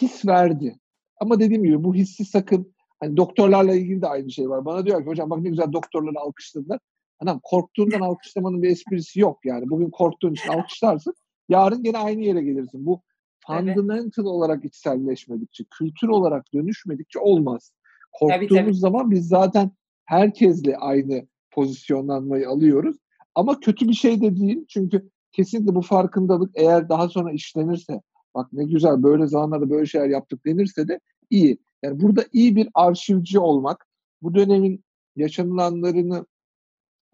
[0.00, 0.78] his verdi.
[1.20, 4.64] Ama dediğim gibi bu hissi sakın hani doktorlarla ilgili de aynı şey var.
[4.64, 6.80] Bana diyor ki hocam bak ne güzel doktorları alkışladılar.
[7.20, 9.70] Anam korktuğundan alkışlamanın bir esprisi yok yani.
[9.70, 11.14] Bugün korktuğun için alkışlarsın.
[11.48, 12.86] Yarın gene aynı yere gelirsin.
[12.86, 13.02] Bu
[13.50, 13.60] Evet.
[13.60, 17.72] fundamental olarak içselleşmedikçe, kültür olarak dönüşmedikçe olmaz.
[18.20, 18.74] Tabii, Korktuğumuz tabii.
[18.74, 19.70] zaman biz zaten
[20.04, 22.96] herkesle aynı pozisyonlanmayı alıyoruz.
[23.34, 24.64] Ama kötü bir şey de değil.
[24.68, 28.00] Çünkü kesinlikle bu farkındalık eğer daha sonra işlenirse,
[28.34, 31.00] bak ne güzel böyle zamanlarda böyle şeyler yaptık denirse de
[31.30, 31.58] iyi.
[31.82, 33.86] Yani burada iyi bir arşivci olmak,
[34.22, 34.84] bu dönemin
[35.16, 36.26] yaşanılanlarını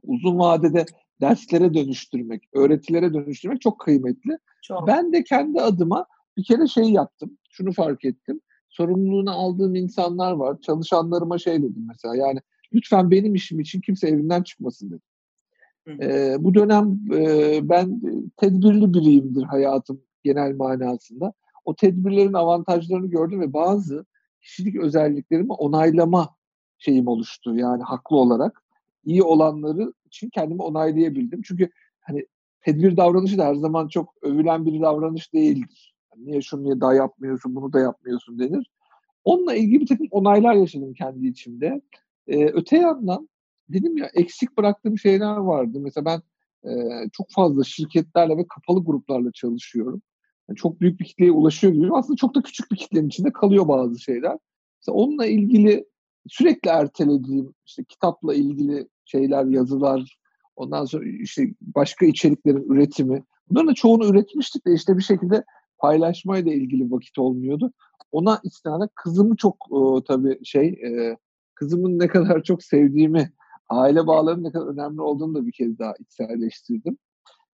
[0.06, 0.84] uzun vadede
[1.20, 4.38] derslere dönüştürmek, öğretilere dönüştürmek çok kıymetli.
[4.62, 4.86] Çok.
[4.86, 7.38] Ben de kendi adıma bir kere şey yaptım.
[7.50, 8.40] Şunu fark ettim.
[8.68, 10.60] Sorumluluğunu aldığım insanlar var.
[10.60, 12.16] Çalışanlarıma şey dedim mesela.
[12.16, 12.40] Yani
[12.72, 15.02] lütfen benim işim için kimse evinden çıkmasın dedim.
[15.88, 16.44] Hı.
[16.44, 18.00] Bu dönem e, ben
[18.36, 21.32] tedbirli biriyimdir hayatım genel manasında.
[21.64, 24.04] O tedbirlerin avantajlarını gördüm ve bazı
[24.42, 26.28] kişilik özelliklerimi onaylama
[26.78, 27.56] şeyim oluştu.
[27.56, 28.63] Yani haklı olarak
[29.04, 31.42] iyi olanları için kendimi onaylayabildim.
[31.42, 32.26] Çünkü hani
[32.60, 35.94] tedbir davranışı da her zaman çok övülen bir davranış değildir.
[36.12, 38.70] Yani niye şunu niye daha yapmıyorsun, bunu da yapmıyorsun denir.
[39.24, 41.80] Onunla ilgili bir takım onaylar yaşadım kendi içimde.
[42.26, 43.28] Ee, öte yandan
[43.68, 45.80] dedim ya eksik bıraktığım şeyler vardı.
[45.80, 46.22] Mesela ben
[46.70, 46.72] e,
[47.12, 50.02] çok fazla şirketlerle ve kapalı gruplarla çalışıyorum.
[50.48, 51.88] Yani çok büyük bir kitleye ulaşıyor gibi.
[51.92, 54.38] Aslında çok da küçük bir kitlenin içinde kalıyor bazı şeyler.
[54.80, 55.84] Mesela onunla ilgili
[56.28, 60.18] sürekli ertelediğim işte kitapla ilgili şeyler, yazılar,
[60.56, 63.22] ondan sonra işte başka içeriklerin üretimi.
[63.50, 65.44] Bunların da çoğunu üretmiştik de işte bir şekilde
[65.78, 67.72] paylaşmayla ilgili vakit olmuyordu.
[68.12, 71.16] Ona istinaden kızımı çok e, tabii şey, e,
[71.54, 73.32] kızımın ne kadar çok sevdiğimi,
[73.68, 76.98] aile bağlarının ne kadar önemli olduğunu da bir kez daha içselleştirdim.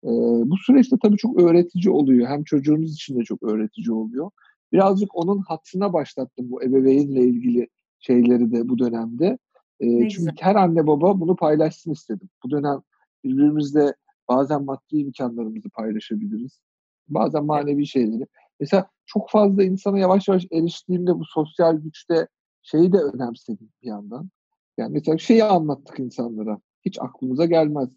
[0.04, 0.10] E,
[0.46, 2.28] bu süreçte tabii çok öğretici oluyor.
[2.28, 4.32] Hem çocuğunuz için de çok öğretici oluyor.
[4.74, 7.68] Birazcık onun hatırına başlattım bu ebeveynle ilgili
[8.00, 9.38] şeyleri de bu dönemde.
[9.80, 10.36] E, Ne çünkü güzel.
[10.40, 12.30] her anne baba bunu paylaşsın istedim.
[12.46, 12.82] Bu dönem
[13.24, 13.94] birbirimizle
[14.30, 16.62] bazen maddi imkanlarımızı paylaşabiliriz.
[17.08, 18.28] Bazen manevi şeyleri.
[18.60, 22.28] Mesela çok fazla insana yavaş yavaş eriştiğimde bu sosyal güçte
[22.62, 24.30] şeyi de önemsedim bir yandan.
[24.78, 26.60] Yani mesela şeyi anlattık insanlara.
[26.86, 27.90] Hiç aklımıza gelmez.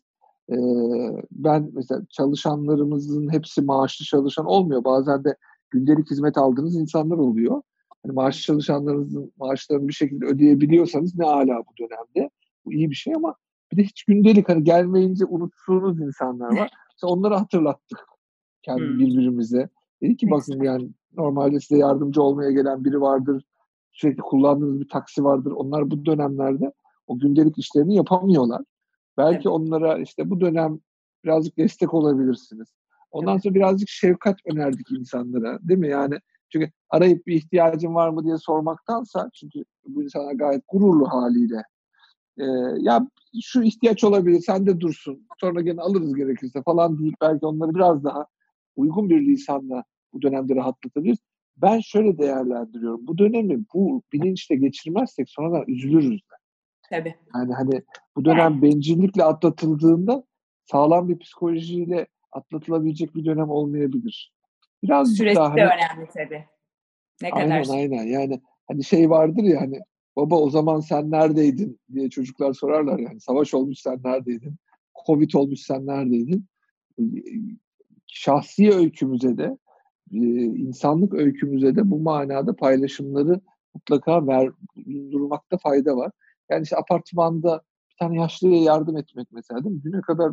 [0.50, 0.56] Ee,
[1.30, 4.84] ben mesela çalışanlarımızın hepsi maaşlı çalışan olmuyor.
[4.84, 5.36] Bazen de
[5.70, 7.62] gündelik hizmet aldığınız insanlar oluyor.
[8.08, 12.30] Hani maaşlı çalışanlarınızın maaşlarını bir şekilde ödeyebiliyorsanız ne ala bu dönemde.
[12.64, 13.34] Bu iyi bir şey ama
[13.72, 16.70] bir de hiç gündelik hani gelmeyince unuttuğunuz insanlar var.
[16.94, 17.98] Mesela onları hatırlattık
[18.62, 18.98] kendi Hmm.
[18.98, 19.68] birbirimize.
[20.02, 23.44] Dedi ki bakın yani normalde size yardımcı olmaya gelen biri vardır.
[23.92, 25.50] Sürekli kullandığınız bir taksi vardır.
[25.50, 26.72] Onlar bu dönemlerde
[27.06, 28.62] o gündelik işlerini yapamıyorlar.
[29.16, 29.46] Belki Evet.
[29.46, 30.78] onlara işte bu dönem
[31.24, 32.68] birazcık destek olabilirsiniz.
[33.10, 33.42] Ondan Evet.
[33.42, 35.58] sonra birazcık şefkat önerdik insanlara.
[35.62, 35.88] Değil mi?
[35.88, 36.18] Yani
[36.52, 41.62] çünkü arayıp bir ihtiyacın var mı diye sormaktansa çünkü bu insanlar gayet gururlu haliyle.
[42.38, 42.44] Ee,
[42.78, 43.08] ya
[43.42, 45.26] şu ihtiyaç olabilir sen de dursun.
[45.40, 48.26] Sonra gene alırız gerekirse falan deyip belki onları biraz daha
[48.76, 51.18] uygun bir lisanla bu dönemde rahatlatabiliriz.
[51.56, 53.06] Ben şöyle değerlendiriyorum.
[53.06, 56.20] Bu dönemi bu bilinçle geçirmezsek sonradan üzülürüz.
[56.90, 57.14] Tabii.
[57.34, 57.82] Yani hani
[58.16, 60.24] bu dönem bencillikle atlatıldığında
[60.64, 64.32] sağlam bir psikolojiyle atlatılabilecek bir dönem olmayabilir.
[64.82, 66.44] Birazcık Süresi daha de hani, önemli tabii.
[67.22, 69.80] Ne kadar aynen aynen yani hani şey vardır ya hani
[70.16, 74.56] baba o zaman sen neredeydin diye çocuklar sorarlar yani savaş olmuş sen neredeydin?
[75.06, 76.46] Covid olmuş sen neredeydin?
[78.06, 79.58] Şahsi öykümüze de
[80.12, 83.40] e, insanlık öykümüze de bu manada paylaşımları
[83.74, 84.50] mutlaka ver,
[84.86, 86.12] durmakta fayda var.
[86.50, 89.82] Yani işte apartmanda bir tane yaşlıya yardım etmek mesela değil mi?
[89.82, 90.32] Düne kadar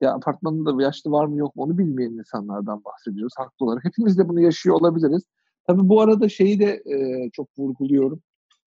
[0.00, 3.84] ya apartmanında yaşlı var mı yok mu onu bilmeyen insanlardan bahsediyoruz haklı olarak.
[3.84, 5.22] Hepimiz de bunu yaşıyor olabiliriz.
[5.66, 8.22] Tabii bu arada şeyi de e, çok vurguluyorum.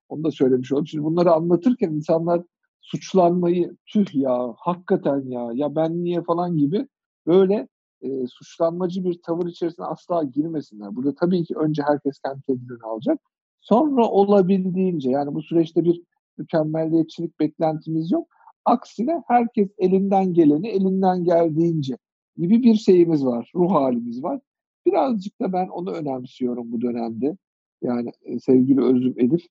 [0.10, 0.88] Onu da söylemiş oldum.
[0.88, 2.42] Şimdi bunları anlatırken insanlar
[2.82, 6.88] suçlanmayı tüh ya hakikaten ya ya ben niye falan gibi
[7.28, 7.68] böyle
[8.02, 10.96] e, suçlanmacı bir tavır içerisine asla girmesinler.
[10.96, 13.20] Burada tabii ki önce herkes kendi tedbirini alacak.
[13.62, 16.02] Sonra olabildiğince yani bu süreçte bir
[16.38, 18.28] mükemmelliyetçilik beklentimiz yok.
[18.66, 21.98] Aksine herkes elinden geleni elinden geldiğince
[22.38, 24.40] gibi bir şeyimiz var, ruh halimiz var.
[24.86, 27.38] Birazcık da ben onu önemsiyorum bu dönemde.
[27.82, 29.48] Yani e, sevgili Özüm Elif,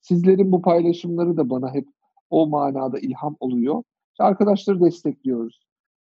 [0.00, 1.88] sizlerin bu paylaşımları da bana hep
[2.30, 3.82] o manada ilham oluyor.
[4.12, 5.66] İşte arkadaşları destekliyoruz.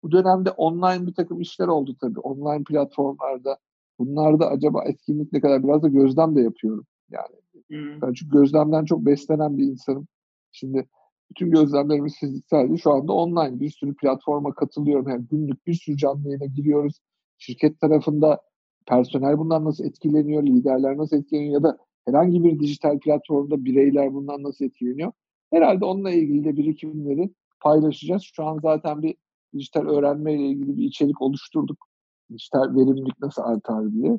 [0.02, 2.20] Bu dönemde online bir takım işler oldu tabii.
[2.20, 3.58] Online platformlarda.
[3.98, 6.86] Bunlarda acaba etkinlik ne kadar biraz da gözlem de yapıyorum.
[7.10, 7.36] Yani
[7.68, 8.02] hmm.
[8.02, 10.06] ben çünkü gözlemden çok beslenen bir insanım.
[10.52, 10.86] Şimdi
[11.32, 12.78] bütün gözlemlerimiz fizikseldi.
[12.78, 15.08] Şu anda online bir sürü platforma katılıyorum.
[15.08, 17.00] Yani günlük bir sürü canlı yayına giriyoruz.
[17.38, 18.40] Şirket tarafında
[18.86, 24.42] personel bundan nasıl etkileniyor, liderler nasıl etkileniyor ya da herhangi bir dijital platformda bireyler bundan
[24.42, 25.12] nasıl etkileniyor?
[25.52, 28.22] Herhalde onunla ilgili de birikimleri paylaşacağız.
[28.22, 29.14] Şu an zaten bir
[29.54, 31.86] dijital öğrenme ile ilgili bir içerik oluşturduk.
[32.32, 34.18] Dijital verimlilik nasıl artar diye.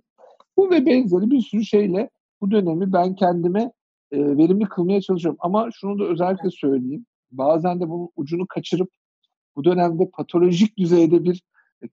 [0.57, 2.09] Bu ve benzeri bir sürü şeyle
[2.41, 3.71] bu dönemi ben kendime
[4.13, 5.37] e, verimli kılmaya çalışıyorum.
[5.41, 7.05] Ama şunu da özellikle söyleyeyim.
[7.31, 8.89] Bazen de bunun ucunu kaçırıp
[9.55, 11.43] bu dönemde patolojik düzeyde bir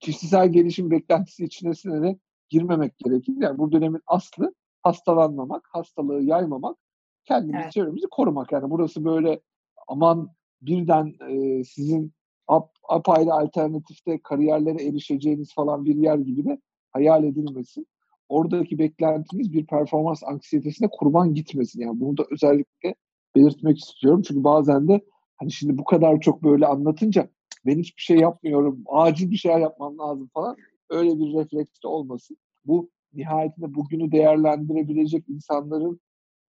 [0.01, 3.35] kişisel gelişim beklentisi içerisine de girmemek gerekir.
[3.39, 6.77] Yani bu dönemin aslı hastalanmamak, hastalığı yaymamak,
[7.25, 7.73] kendimizi evet.
[7.73, 8.53] çevremizi korumak.
[8.53, 9.41] Yani burası böyle
[9.89, 10.31] aman
[10.63, 12.13] birden e, sizin
[12.49, 17.87] ap, apayrı alternatifte kariyerlere erişeceğiniz falan bir yer gibi de hayal edilmesin.
[18.31, 21.81] Oradaki beklentimiz bir performans anksiyetesine kurban gitmesin.
[21.81, 22.95] Yani bunu da özellikle
[23.37, 24.23] belirtmek istiyorum.
[24.29, 25.01] Çünkü bazen de
[25.37, 27.29] hani şimdi bu kadar çok böyle anlatınca
[27.67, 30.57] ben hiçbir şey yapmıyorum, acil bir şey yapmam lazım falan.
[30.91, 32.37] Öyle bir refleks de olmasın.
[32.65, 36.01] Bu nihayetinde bugünü değerlendirebilecek insanların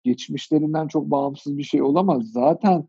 [0.03, 2.31] geçmişlerinden çok bağımsız bir şey olamaz.
[2.31, 2.87] Zaten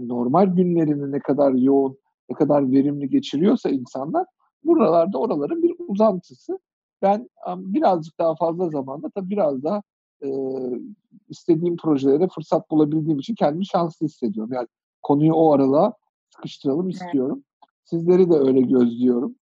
[0.00, 1.98] normal günlerini ne kadar yoğun,
[2.30, 4.26] ne kadar verimli geçiriyorsa insanlar
[4.64, 6.58] buralarda oraların bir uzantısı.
[7.02, 9.82] Ben birazcık daha fazla zamanda tabii biraz daha
[10.22, 10.28] e,
[11.28, 14.52] istediğim projelere fırsat bulabildiğim için kendimi şanslı hissediyorum.
[14.52, 14.68] Yani
[15.02, 15.92] konuyu o aralığa
[16.30, 17.44] sıkıştıralım istiyorum.
[17.84, 19.36] Sizleri de öyle gözlüyorum.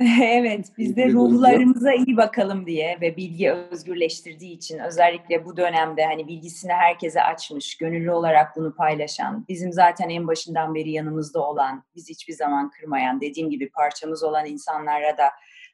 [0.22, 6.28] evet, biz de ruhlarımıza iyi bakalım diye ve bilgi özgürleştirdiği için özellikle bu dönemde hani
[6.28, 12.08] bilgisini herkese açmış, gönüllü olarak bunu paylaşan, bizim zaten en başından beri yanımızda olan, biz
[12.08, 15.24] hiçbir zaman kırmayan, dediğim gibi parçamız olan insanlara da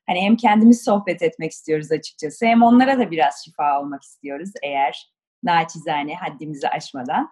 [0.07, 5.13] hani hem kendimiz sohbet etmek istiyoruz açıkçası hem onlara da biraz şifa olmak istiyoruz eğer
[5.43, 7.29] naçizane haddimizi aşmadan.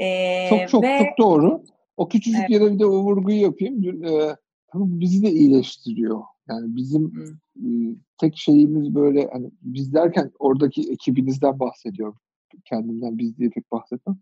[0.00, 0.98] Ee, çok çok ve...
[0.98, 1.64] çok doğru.
[1.96, 2.50] O küçücük evet.
[2.50, 4.04] yere bir de o vurguyu yapayım.
[4.04, 4.36] Ee,
[4.74, 6.22] bizi de iyileştiriyor.
[6.48, 7.12] Yani bizim
[7.54, 7.96] hmm.
[8.18, 12.18] tek şeyimiz böyle hani biz derken oradaki ekibinizden bahsediyorum.
[12.64, 14.18] Kendimden biz diye pek bahsetmem.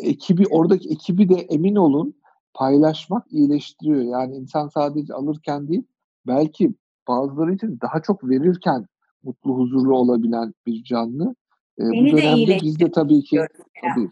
[0.00, 2.14] Ekibi oradaki ekibi de emin olun
[2.54, 4.02] paylaşmak iyileştiriyor.
[4.02, 5.82] Yani insan sadece alırken değil
[6.26, 6.74] belki
[7.08, 8.86] bazıları için daha çok verirken
[9.22, 11.34] mutlu huzurlu olabilen bir canlı.
[11.80, 13.40] Ee, bu dönemde de biz de tabii ki
[13.82, 14.08] tabii,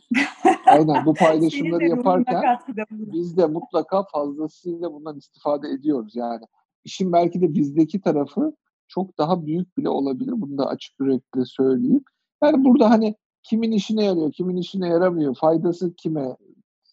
[0.67, 2.59] aynen bu paylaşımları yaparken
[2.91, 6.17] biz de mutlaka fazlasıyla bundan istifade ediyoruz.
[6.17, 6.45] Yani
[6.85, 8.53] işin belki de bizdeki tarafı
[8.89, 10.33] çok daha büyük bile olabilir.
[10.37, 12.05] Bunu da açık yürekli söyleyeyim.
[12.43, 16.37] Yani burada hani kimin işine yarıyor, kimin işine yaramıyor, faydası kime,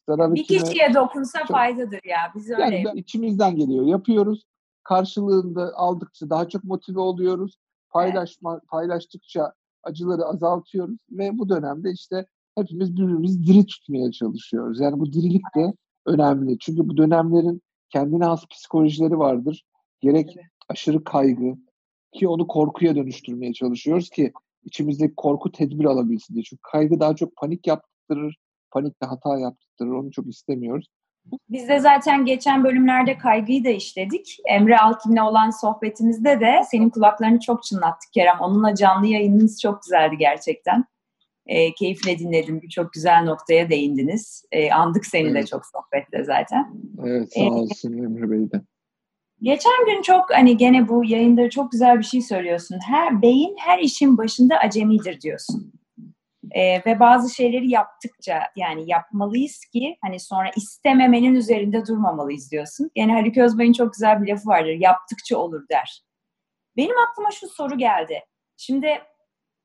[0.09, 0.59] zararı bir kime.
[0.59, 2.17] Bir kişiye dokunsa çok, faydadır ya.
[2.35, 4.43] Biz öyle yani içimizden geliyor, yapıyoruz.
[4.83, 7.57] Karşılığında aldıkça daha çok motive oluyoruz.
[7.89, 14.79] Paylaşma, paylaştıkça acıları azaltıyoruz ve bu dönemde işte hepimiz birbirimizi diri tutmaya çalışıyoruz.
[14.79, 15.73] Yani bu dirilik de
[16.05, 16.57] önemli.
[16.59, 19.65] Çünkü bu dönemlerin kendine has psikolojileri vardır.
[20.01, 20.45] Gerek evet.
[20.69, 21.55] aşırı kaygı
[22.13, 26.43] ki onu korkuya dönüştürmeye çalışıyoruz ki içimizdeki korku tedbir alabilsin diye.
[26.43, 28.37] Çünkü kaygı daha çok panik yaptırır,
[28.71, 29.91] panikle hata yaptırır.
[29.91, 30.87] Onu çok istemiyoruz.
[31.49, 34.37] Biz de zaten geçen bölümlerde kaygıyı da işledik.
[34.45, 38.39] Emre Alkin'le olan sohbetimizde de senin kulaklarını çok çınlattık Kerem.
[38.39, 40.85] Onunla canlı yayınınız çok güzeldi gerçekten.
[41.45, 42.61] E, keyifle dinledim.
[42.61, 44.45] Birçok güzel noktaya değindiniz.
[44.51, 45.43] E, andık seni evet.
[45.43, 46.73] de çok sohbette zaten.
[47.05, 48.61] Evet sağ olsun ee, Emre Bey de.
[49.41, 52.79] Geçen gün çok hani gene bu yayında çok güzel bir şey söylüyorsun.
[52.87, 55.73] Her beyin her işin başında acemidir diyorsun.
[56.53, 62.91] Ee, ve bazı şeyleri yaptıkça yani yapmalıyız ki hani sonra istememenin üzerinde durmamalıyız diyorsun.
[62.95, 64.69] Yani Haluk Özbay'ın çok güzel bir lafı vardır.
[64.69, 66.03] Yaptıkça olur der.
[66.77, 68.21] Benim aklıma şu soru geldi.
[68.57, 69.01] Şimdi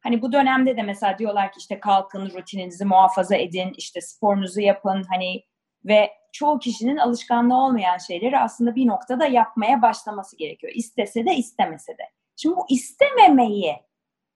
[0.01, 5.05] hani bu dönemde de mesela diyorlar ki işte kalkın, rutininizi muhafaza edin, işte sporunuzu yapın
[5.11, 5.43] hani
[5.85, 10.73] ve çoğu kişinin alışkanlığı olmayan şeyleri aslında bir noktada yapmaya başlaması gerekiyor.
[10.77, 12.03] İstese de istemese de.
[12.37, 13.77] Şimdi bu istememeyi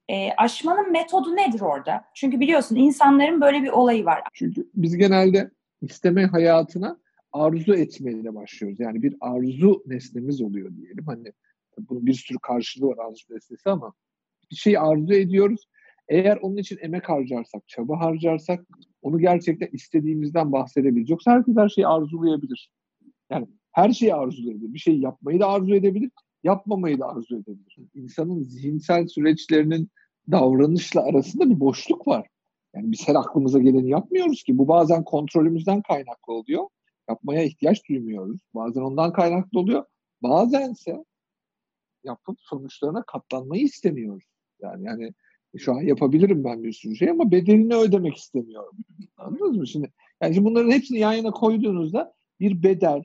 [0.08, 2.04] E, aşmanın metodu nedir orada?
[2.14, 4.22] Çünkü biliyorsun insanların böyle bir olayı var.
[4.32, 5.50] Çünkü biz genelde
[5.82, 6.98] isteme hayatına
[7.32, 8.80] arzu etmeyle başlıyoruz.
[8.80, 11.06] Yani bir arzu nesnemiz oluyor diyelim.
[11.06, 11.32] Hani
[11.78, 13.92] bunun bir sürü karşılığı var arzu nesnesi ama
[14.50, 15.68] bir şey arzu ediyoruz.
[16.08, 18.60] Eğer onun için emek harcarsak, çaba harcarsak
[19.02, 21.10] onu gerçekten istediğimizden bahsedebiliriz.
[21.10, 22.70] Yoksa herkes her şeyi arzulayabilir.
[23.30, 24.74] Yani her şeyi arzulayabilir.
[24.74, 26.10] Bir şey yapmayı da arzu edebilir,
[26.44, 27.76] yapmamayı da arzu edebilir.
[27.94, 29.90] İnsanın zihinsel süreçlerinin
[30.30, 32.26] davranışla arasında bir boşluk var.
[32.74, 34.58] Yani biz her aklımıza geleni yapmıyoruz ki.
[34.58, 36.66] Bu bazen kontrolümüzden kaynaklı oluyor.
[37.08, 38.40] Yapmaya ihtiyaç duymuyoruz.
[38.54, 39.84] Bazen ondan kaynaklı oluyor.
[40.22, 41.04] Bazense
[42.04, 44.24] yapıp sonuçlarına katlanmayı istemiyoruz.
[44.60, 45.12] Yani yani
[45.58, 48.76] şu an yapabilirim ben bir sürü şey ama bedelini ödemek istemiyorum.
[49.16, 49.66] Anladınız mı?
[49.66, 53.02] Şimdi yani şimdi bunların hepsini yan yana koyduğunuzda bir bedel,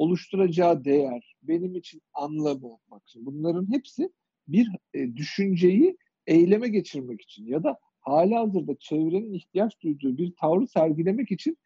[0.00, 4.10] oluşturacağı değer, benim için anlamı, bak şimdi bunların hepsi
[4.48, 5.96] bir e, düşünceyi
[6.26, 11.58] eyleme geçirmek için ya da hali hazırda çevrenin ihtiyaç duyduğu bir tavrı sergilemek için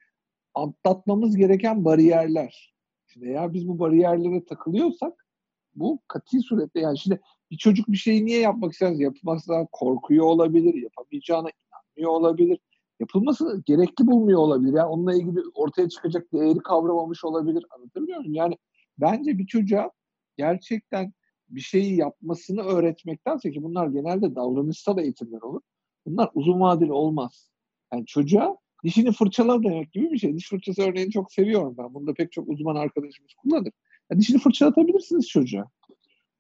[0.55, 2.74] atlatmamız gereken bariyerler.
[3.07, 5.26] Şimdi eğer biz bu bariyerlere takılıyorsak
[5.74, 7.20] bu katı surette yani şimdi
[7.51, 12.59] bir çocuk bir şeyi niye yapmak isterse yapmasından korkuyor olabilir, yapamayacağına inanmıyor olabilir,
[13.01, 14.72] yapılması gerekli bulmuyor olabilir.
[14.72, 17.64] Yani onunla ilgili ortaya çıkacak değeri kavramamış olabilir.
[17.70, 18.34] Anlatabiliyor muyum?
[18.34, 18.57] Yani
[18.99, 19.90] bence bir çocuğa
[20.36, 21.12] gerçekten
[21.49, 25.61] bir şeyi yapmasını öğretmektense ki bunlar genelde davranışsal eğitimler olur.
[26.07, 27.51] Bunlar uzun vadeli olmaz.
[27.92, 30.36] Yani çocuğa dişini fırçala demek gibi bir şey.
[30.36, 31.95] Diş fırçası örneğini çok seviyorum ben.
[31.95, 33.72] Bunu da pek çok uzman arkadaşımız kullanır.
[34.11, 35.70] Yani dişini fırçalatabilirsiniz çocuğa.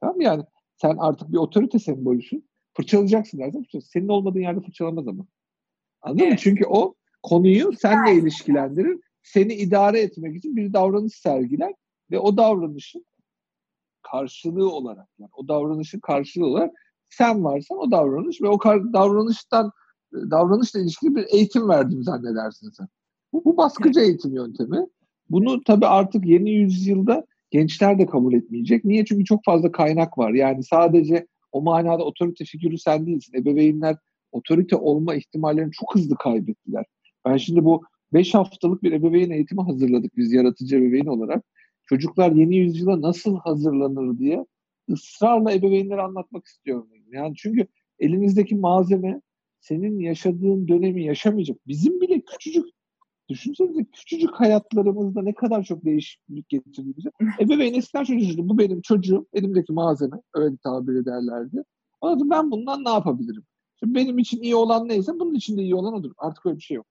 [0.00, 0.44] Tamam yani
[0.76, 2.48] sen artık bir otorite sembolüsün.
[2.76, 5.26] Fırçalayacaksın dersen Senin olmadığın yerde fırçalamaz ama.
[6.04, 6.32] Anladın evet.
[6.32, 6.38] mı?
[6.38, 9.00] Çünkü o konuyu seninle ilişkilendirir.
[9.22, 11.72] Seni idare etmek için bir davranış sergiler
[12.10, 13.06] ve o davranışın
[14.02, 16.70] karşılığı olarak yani o davranışın karşılığı olarak
[17.10, 18.58] sen varsan o davranış ve o
[18.92, 19.72] davranıştan
[20.12, 22.88] davranışla ilişkili bir eğitim verdim zannedersin sen.
[23.32, 24.86] Bu, bu baskıcı eğitim yöntemi.
[25.30, 28.84] Bunu tabii artık yeni yüzyılda gençler de kabul etmeyecek.
[28.84, 29.04] Niye?
[29.04, 30.30] Çünkü çok fazla kaynak var.
[30.30, 33.34] Yani sadece o manada otorite figürü sen değilsin.
[33.38, 33.96] Ebeveynler
[34.34, 36.84] otorite olma ihtimallerini çok hızlı kaybettiler.
[37.24, 37.82] Ben şimdi bu
[38.12, 41.44] 5 haftalık bir ebeveyn eğitimi hazırladık biz yaratıcı ebeveyn olarak.
[41.86, 44.46] Çocuklar yeni yüzyıla nasıl hazırlanır diye
[44.90, 46.88] ısrarla ebeveynlere anlatmak istiyorum.
[47.12, 47.66] Yani çünkü
[47.98, 49.20] elinizdeki malzeme
[49.60, 51.56] senin yaşadığın dönemi yaşamayacak.
[51.66, 52.64] Bizim bile küçücük
[53.28, 57.08] düşünsenize küçücük hayatlarımızda ne kadar çok değişiklik getirdiğimizi.
[57.40, 61.62] Ebeveyn eskiden çocuğu bu benim çocuğum, elimdeki malzeme öyle tabir ederlerdi.
[62.00, 63.44] Anladım ben bundan ne yapabilirim?
[63.84, 66.12] Benim için iyi olan neyse bunun için de iyi olan odur.
[66.18, 66.86] Artık öyle bir şey yok.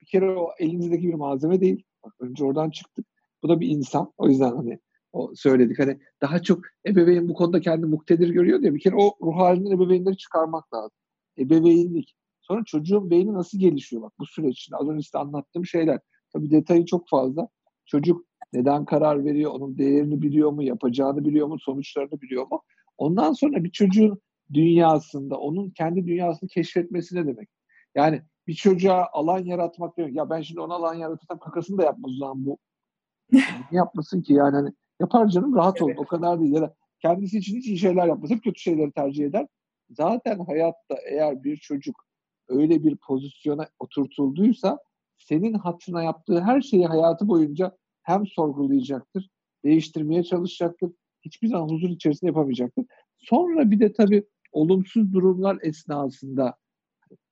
[0.00, 1.82] Bir kere o elinizdeki bir malzeme değil.
[2.20, 3.06] Önce oradan çıktık.
[3.42, 4.12] Bu da bir insan.
[4.16, 4.78] O yüzden hani
[5.12, 5.78] o söyledik.
[5.78, 9.70] Hani daha çok ebeveyn bu konuda kendi muktedir görüyor diye bir kere o ruh halinden
[9.70, 10.98] ebeveynleri çıkarmak lazım.
[11.38, 12.14] Ebeveynlik.
[12.40, 14.74] Sonra çocuğun beyni nasıl gelişiyor bak bu süreç için.
[14.74, 16.00] Az önce size anlattığım şeyler.
[16.32, 17.48] Tabii detayı çok fazla.
[17.86, 22.62] Çocuk neden karar veriyor, onun değerini biliyor mu, yapacağını biliyor mu, sonuçlarını biliyor mu?
[22.98, 24.20] Ondan sonra bir çocuğun
[24.54, 27.48] dünyasında, onun kendi dünyasını keşfetmesi ne demek?
[27.94, 30.14] Yani bir çocuğa alan yaratmak demek.
[30.14, 32.58] Ya ben şimdi ona alan yaratırsam kakasını da yapmaz zaman bu.
[33.32, 35.98] ne yapmasın ki yani hani yapar canım rahat evet.
[35.98, 36.52] ol o kadar değil.
[36.52, 38.30] Ya da kendisi için hiç iyi şeyler yapmaz.
[38.30, 39.46] Hep kötü şeyleri tercih eder.
[39.90, 42.04] Zaten hayatta eğer bir çocuk
[42.48, 44.78] öyle bir pozisyona oturtulduysa
[45.18, 49.30] senin hatırına yaptığı her şeyi hayatı boyunca hem sorgulayacaktır,
[49.64, 50.90] değiştirmeye çalışacaktır.
[51.24, 52.84] Hiçbir zaman huzur içerisinde yapamayacaktır.
[53.18, 56.56] Sonra bir de tabii olumsuz durumlar esnasında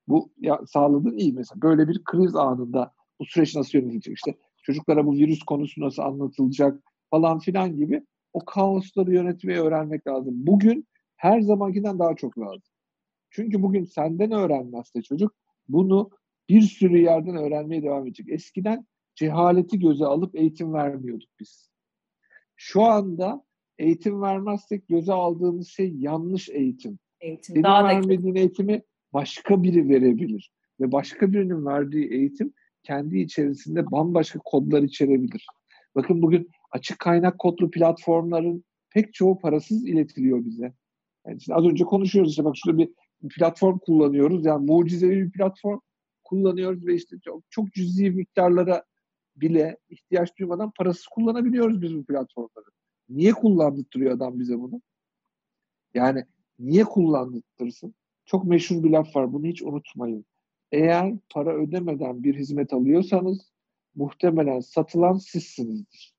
[0.08, 5.06] bu ya, sağladığın iyi mesela böyle bir kriz anında bu süreç nasıl yönetilecek işte çocuklara
[5.06, 10.34] bu virüs konusu nasıl anlatılacak falan filan gibi o kaosları yönetmeyi öğrenmek lazım.
[10.36, 12.62] Bugün her zamankinden daha çok lazım.
[13.30, 15.34] Çünkü bugün senden öğrenmezse çocuk
[15.68, 16.10] bunu
[16.48, 18.28] bir sürü yerden öğrenmeye devam edecek.
[18.28, 21.70] Eskiden cehaleti göze alıp eğitim vermiyorduk biz.
[22.56, 23.44] Şu anda
[23.78, 26.98] eğitim vermezsek göze aldığımız şey yanlış eğitim.
[27.20, 27.54] Eğitim.
[27.54, 28.38] Senin Daha vermediğin da...
[28.38, 30.52] eğitimi başka biri verebilir.
[30.80, 32.52] Ve başka birinin verdiği eğitim
[32.82, 35.46] kendi içerisinde bambaşka kodlar içerebilir.
[35.94, 40.72] Bakın bugün açık kaynak kodlu platformların pek çoğu parasız iletiliyor bize.
[41.26, 42.88] Yani işte az önce konuşuyoruz işte bak şurada bir
[43.28, 44.46] platform kullanıyoruz.
[44.46, 45.78] Yani mucizevi bir platform
[46.24, 48.84] kullanıyoruz ve işte çok, çok cüzi miktarlara
[49.36, 52.66] bile ihtiyaç duymadan parasız kullanabiliyoruz biz bu platformları.
[53.08, 54.80] Niye kullandırtıyor adam bize bunu?
[55.94, 56.24] Yani
[56.60, 57.94] niye kullandırtırsın?
[58.24, 59.32] Çok meşhur bir laf var.
[59.32, 60.24] Bunu hiç unutmayın.
[60.72, 63.52] Eğer para ödemeden bir hizmet alıyorsanız
[63.94, 66.14] muhtemelen satılan sizsinizdir.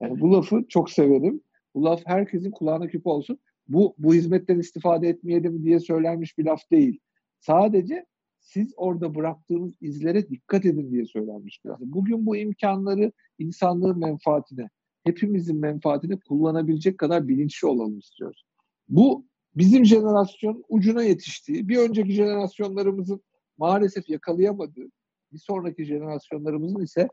[0.00, 1.40] Yani bu lafı çok severim.
[1.74, 3.38] Bu laf herkesin kulağına küpe olsun.
[3.68, 7.00] Bu, bu hizmetten istifade etmeyelim diye söylenmiş bir laf değil.
[7.40, 8.06] Sadece
[8.40, 11.80] siz orada bıraktığınız izlere dikkat edin diye söylenmiş biraz.
[11.80, 14.70] Bugün bu imkanları insanlığın menfaatine,
[15.04, 18.44] hepimizin menfaatine kullanabilecek kadar bilinçli olalım istiyoruz.
[18.88, 19.26] Bu
[19.56, 23.20] bizim jenerasyon ucuna yetiştiği, bir önceki jenerasyonlarımızın
[23.58, 24.90] maalesef yakalayamadığı,
[25.32, 27.08] bir sonraki jenerasyonlarımızın ise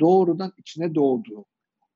[0.00, 1.44] doğrudan içine doğduğu,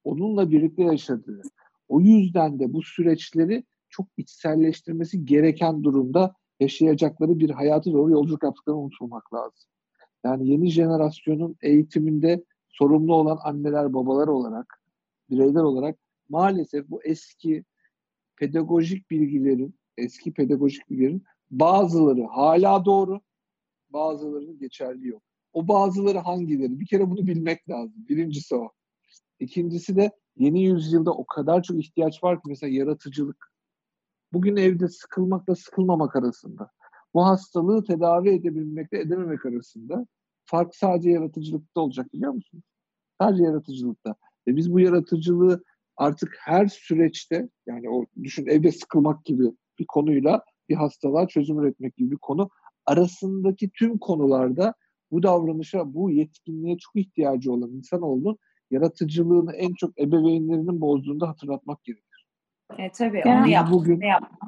[0.04, 1.42] onunla birlikte yaşadığı.
[1.88, 8.80] O yüzden de bu süreçleri çok içselleştirmesi gereken durumda yaşayacakları bir hayatı doğru yolculuk yaptıklarını
[8.80, 9.70] unutmamak lazım.
[10.24, 14.80] Yani yeni jenerasyonun eğitiminde sorumlu olan anneler, babalar olarak,
[15.30, 15.98] bireyler olarak
[16.28, 17.64] maalesef bu eski
[18.36, 23.20] pedagojik bilgilerin, eski pedagojik bilgilerin bazıları hala doğru,
[23.90, 25.22] bazılarının geçerli yok.
[25.52, 26.80] O bazıları hangileri?
[26.80, 27.94] Bir kere bunu bilmek lazım.
[28.08, 28.70] Birincisi o.
[29.40, 33.52] İkincisi de yeni yüzyılda o kadar çok ihtiyaç var ki mesela yaratıcılık.
[34.32, 36.70] Bugün evde sıkılmakla sıkılmamak arasında.
[37.14, 40.06] Bu hastalığı tedavi edebilmekle edememek arasında
[40.44, 42.64] fark sadece yaratıcılıkta olacak biliyor musunuz?
[43.20, 44.14] Sadece yaratıcılıkta.
[44.46, 45.64] Ve biz bu yaratıcılığı
[45.96, 51.96] artık her süreçte yani o düşün evde sıkılmak gibi bir konuyla bir hastalığa çözüm üretmek
[51.96, 52.50] gibi bir konu
[52.86, 54.74] arasındaki tüm konularda
[55.10, 58.38] bu davranışa, bu yetkinliğe çok ihtiyacı olan insanoğlunun
[58.70, 62.26] yaratıcılığını en çok ebeveynlerinin bozduğunda hatırlatmak gerekir.
[62.78, 63.68] E, tabii onu yap.
[63.72, 64.38] Bugün, yapma.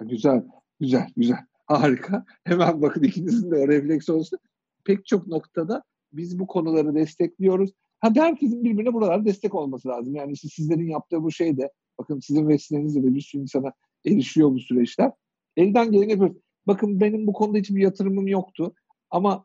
[0.00, 0.44] Güzel,
[0.80, 1.38] güzel, güzel.
[1.66, 2.24] Harika.
[2.44, 4.38] Hemen bakın ikinizin de o refleks olsun.
[4.84, 5.82] Pek çok noktada
[6.12, 7.70] biz bu konuları destekliyoruz.
[8.00, 10.14] Ha herkesin birbirine buralarda destek olması lazım.
[10.14, 13.72] Yani işte sizlerin yaptığı bu şey de bakın sizin vesilenizle de bir sürü insana
[14.06, 15.12] erişiyor bu süreçler.
[15.56, 16.36] Elden geleni yapıyoruz.
[16.66, 18.74] Bakın benim bu konuda hiçbir yatırımım yoktu.
[19.10, 19.44] Ama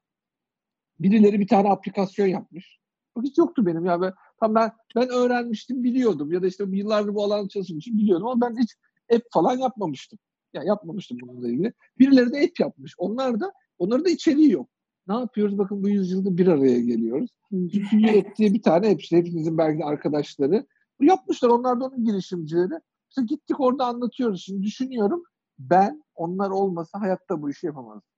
[1.00, 2.80] birileri bir tane aplikasyon yapmış.
[3.24, 4.02] Hiç yoktu benim ya.
[4.02, 6.32] Ben, tam ben, ben öğrenmiştim, biliyordum.
[6.32, 8.28] Ya da işte yıllardır bu alanda çalışmışım, biliyordum.
[8.28, 8.76] Ama ben hiç
[9.14, 10.20] app falan yapmamıştım.
[10.54, 11.74] Ya yapmamıştım bununla ilgili.
[12.00, 12.94] Birileri de app yapmış.
[12.98, 14.70] Onlar da, onların da içeriği yok.
[15.08, 15.58] Ne yapıyoruz?
[15.58, 17.30] Bakın bu yüzyılda bir araya geliyoruz.
[17.50, 20.66] Çünkü ettiği bir tane hep işte hepinizin belki arkadaşları.
[21.02, 21.50] Yapmışlar.
[21.50, 22.74] Onlar da onun girişimcileri.
[23.16, 24.44] İşte gittik orada anlatıyoruz.
[24.46, 25.24] Şimdi düşünüyorum.
[25.60, 28.10] Ben onlar olmasa hayatta bu işi yapamazdım.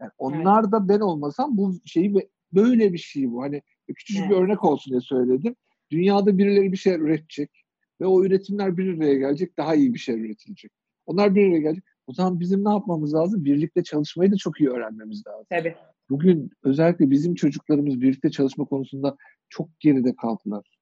[0.00, 0.72] Yani onlar evet.
[0.72, 2.14] da ben olmasam bu şeyi
[2.52, 3.42] böyle bir şey bu.
[3.42, 3.62] Hani
[3.96, 4.30] küçücük evet.
[4.30, 5.56] bir örnek olsun diye söyledim.
[5.90, 7.50] Dünyada birileri bir şey üretecek
[8.00, 10.70] ve o üretimler bir araya gelecek, daha iyi bir şey üretilecek.
[11.06, 11.84] Onlar bir araya gelecek.
[12.06, 13.44] O zaman bizim ne yapmamız lazım?
[13.44, 15.46] Birlikte çalışmayı da çok iyi öğrenmemiz lazım.
[15.50, 15.74] Tabii.
[16.10, 19.16] Bugün özellikle bizim çocuklarımız birlikte çalışma konusunda
[19.48, 20.75] çok geride kaldılar.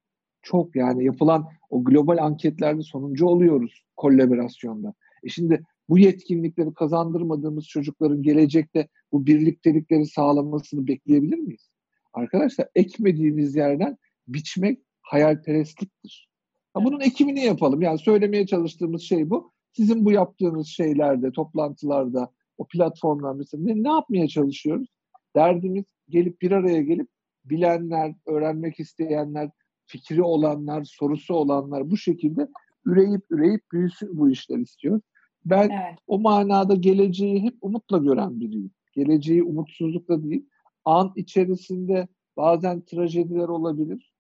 [0.44, 4.94] Çok yani yapılan o global anketlerde sonuncu oluyoruz kolaborasyonda.
[5.22, 11.70] E şimdi bu yetkinlikleri kazandırmadığımız çocukların gelecekte bu birliktelikleri sağlamasını bekleyebilir miyiz?
[12.12, 13.96] Arkadaşlar ekmediğimiz yerden
[14.28, 16.28] biçmek hayalperestliktir.
[16.74, 17.82] Ha, bunun ekimini yapalım.
[17.82, 19.52] Yani söylemeye çalıştığımız şey bu.
[19.72, 24.88] Sizin bu yaptığınız şeylerde, toplantılarda, o platformlar mesela ne, ne yapmaya çalışıyoruz?
[25.36, 27.08] Derdimiz gelip bir araya gelip
[27.44, 29.50] bilenler, öğrenmek isteyenler,
[29.86, 32.48] fikri olanlar, sorusu olanlar bu şekilde
[32.84, 35.00] üreyip üreyip büyüsün bu işler istiyor.
[35.44, 35.98] Ben evet.
[36.06, 38.70] o manada geleceği hep umutla gören biriyim.
[38.92, 40.46] Geleceği umutsuzlukla değil.
[40.84, 44.12] An içerisinde bazen trajediler olabilir.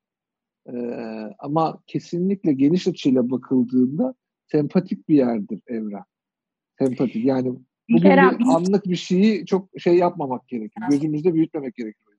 [0.72, 0.74] Ee,
[1.38, 4.14] ama kesinlikle geniş açıyla bakıldığında
[4.46, 6.04] sempatik bir yerdir evren.
[6.78, 7.24] Sempatik.
[7.24, 7.58] Yani
[7.98, 10.82] Kerem, bir anlık bir şeyi çok şey yapmamak gerekir.
[10.90, 12.13] Gözümüzde büyütmemek gerekir.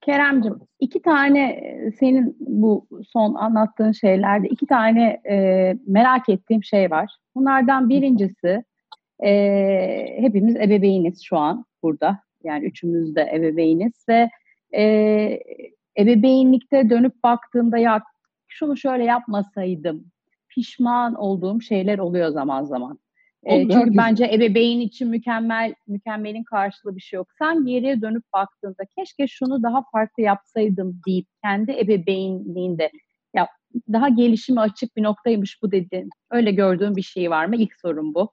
[0.00, 1.62] Keremcim iki tane
[1.98, 7.16] senin bu son anlattığın şeylerde iki tane e, merak ettiğim şey var.
[7.34, 8.64] Bunlardan birincisi
[9.24, 9.32] e,
[10.16, 12.18] hepimiz ebeveyniz şu an burada.
[12.44, 14.30] Yani üçümüz de ebeveyniz ve
[14.76, 14.82] e,
[15.98, 18.02] ebeveynlikte dönüp baktığımda ya
[18.48, 20.04] şunu şöyle yapmasaydım
[20.48, 22.98] pişman olduğum şeyler oluyor zaman zaman.
[23.44, 27.28] E, çünkü bence ebeveyn için mükemmel mükemmelin karşılığı bir şey yok.
[27.38, 32.90] Sen geriye dönüp baktığında keşke şunu daha farklı yapsaydım deyip kendi ebeveynliğinde
[33.34, 33.48] ya
[33.92, 36.10] daha gelişime açık bir noktaymış bu dedin.
[36.30, 37.56] Öyle gördüğün bir şey var mı?
[37.56, 38.32] İlk sorun bu.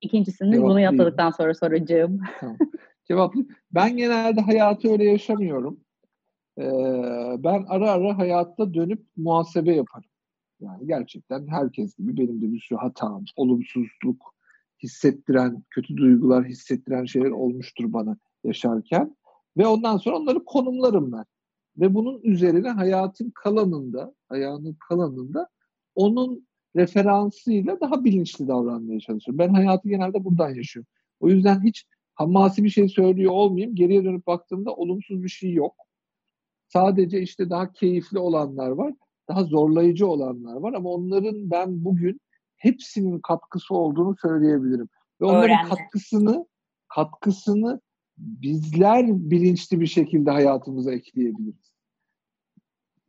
[0.00, 2.20] İkincisini Cevap bunu yapıldıktan sonra soracağım.
[3.08, 3.34] Cevap
[3.70, 5.80] Ben genelde hayatı öyle yaşamıyorum.
[6.58, 6.62] Ee,
[7.38, 10.10] ben ara ara hayatta dönüp muhasebe yaparım.
[10.60, 14.34] Yani gerçekten herkes gibi benim de bir sürü hatam, olumsuzluk
[14.82, 19.16] hissettiren, kötü duygular hissettiren şeyler olmuştur bana yaşarken.
[19.56, 21.24] Ve ondan sonra onları konumlarım ben.
[21.76, 25.48] Ve bunun üzerine hayatın kalanında, hayatın kalanında
[25.94, 29.38] onun referansıyla daha bilinçli davranmaya çalışıyorum.
[29.38, 30.88] Ben hayatı genelde buradan yaşıyorum.
[31.20, 31.84] O yüzden hiç
[32.14, 33.74] hamasi bir şey söylüyor olmayayım.
[33.74, 35.74] Geriye dönüp baktığımda olumsuz bir şey yok.
[36.68, 38.94] Sadece işte daha keyifli olanlar var
[39.28, 42.20] daha zorlayıcı olanlar var ama onların ben bugün
[42.56, 44.88] hepsinin katkısı olduğunu söyleyebilirim.
[45.20, 45.68] Ve onların Öğrenme.
[45.68, 46.46] katkısını
[46.88, 47.80] katkısını
[48.18, 51.72] bizler bilinçli bir şekilde hayatımıza ekleyebiliriz.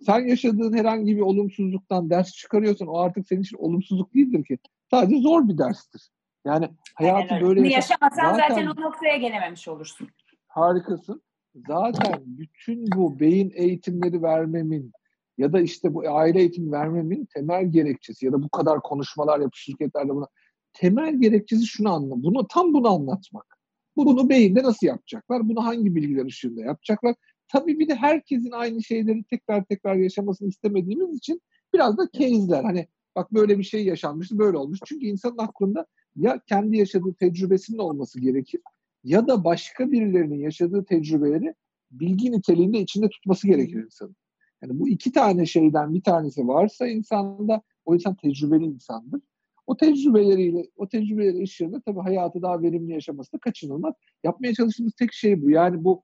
[0.06, 4.58] Sen yaşadığın herhangi bir olumsuzluktan ders çıkarıyorsan o artık senin için olumsuzluk değildir ki.
[4.92, 6.10] Sadece zor bir derstir.
[6.46, 7.60] Yani hayatı Aynen böyle...
[7.60, 10.08] Bunu yaşamasan zaten, zaten o noktaya gelememiş olursun.
[10.48, 11.22] Harikasın.
[11.68, 14.92] Zaten bütün bu beyin eğitimleri vermemin
[15.40, 19.60] ya da işte bu aile eğitimi vermemin temel gerekçesi ya da bu kadar konuşmalar yapı
[19.60, 20.28] şirketlerde buna
[20.74, 22.24] temel gerekçesi şunu anla.
[22.24, 23.58] Bunu tam bunu anlatmak.
[23.96, 25.50] Bunu beyinde nasıl yapacaklar?
[25.50, 27.16] Bunu hangi bilgiler ışığında yapacaklar?
[27.48, 31.42] Tabii bir de herkesin aynı şeyleri tekrar tekrar yaşamasını istemediğimiz için
[31.74, 32.64] biraz da case'ler.
[32.64, 34.80] Hani bak böyle bir şey yaşanmıştı, böyle olmuş.
[34.86, 35.86] Çünkü insanın aklında
[36.16, 38.62] ya kendi yaşadığı tecrübesinin olması gerekir
[39.04, 41.54] ya da başka birilerinin yaşadığı tecrübeleri
[41.92, 44.16] bilgi niteliğinde içinde tutması gerekir insanın.
[44.62, 49.22] Yani bu iki tane şeyden bir tanesi varsa insanda o insan tecrübeli insandır.
[49.68, 53.94] O tecrübeleriyle, o tecrübeleri ışığında tabii hayatı daha verimli yaşaması da kaçınılmaz.
[54.24, 55.50] Yapmaya çalıştığımız tek şey bu.
[55.50, 56.04] Yani bu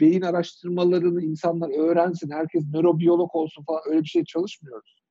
[0.00, 5.02] beyin araştırmalarını insanlar öğrensin, herkes nörobiyolog olsun falan öyle bir şey çalışmıyoruz.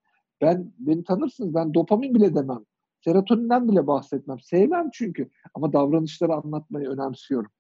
[0.42, 2.66] Ben beni tanırsınız ben dopamin bile demem.
[3.06, 4.40] Serotoninden bile bahsetmem.
[4.40, 5.30] Sevmem çünkü.
[5.54, 7.52] Ama davranışları anlatmayı önemsiyorum.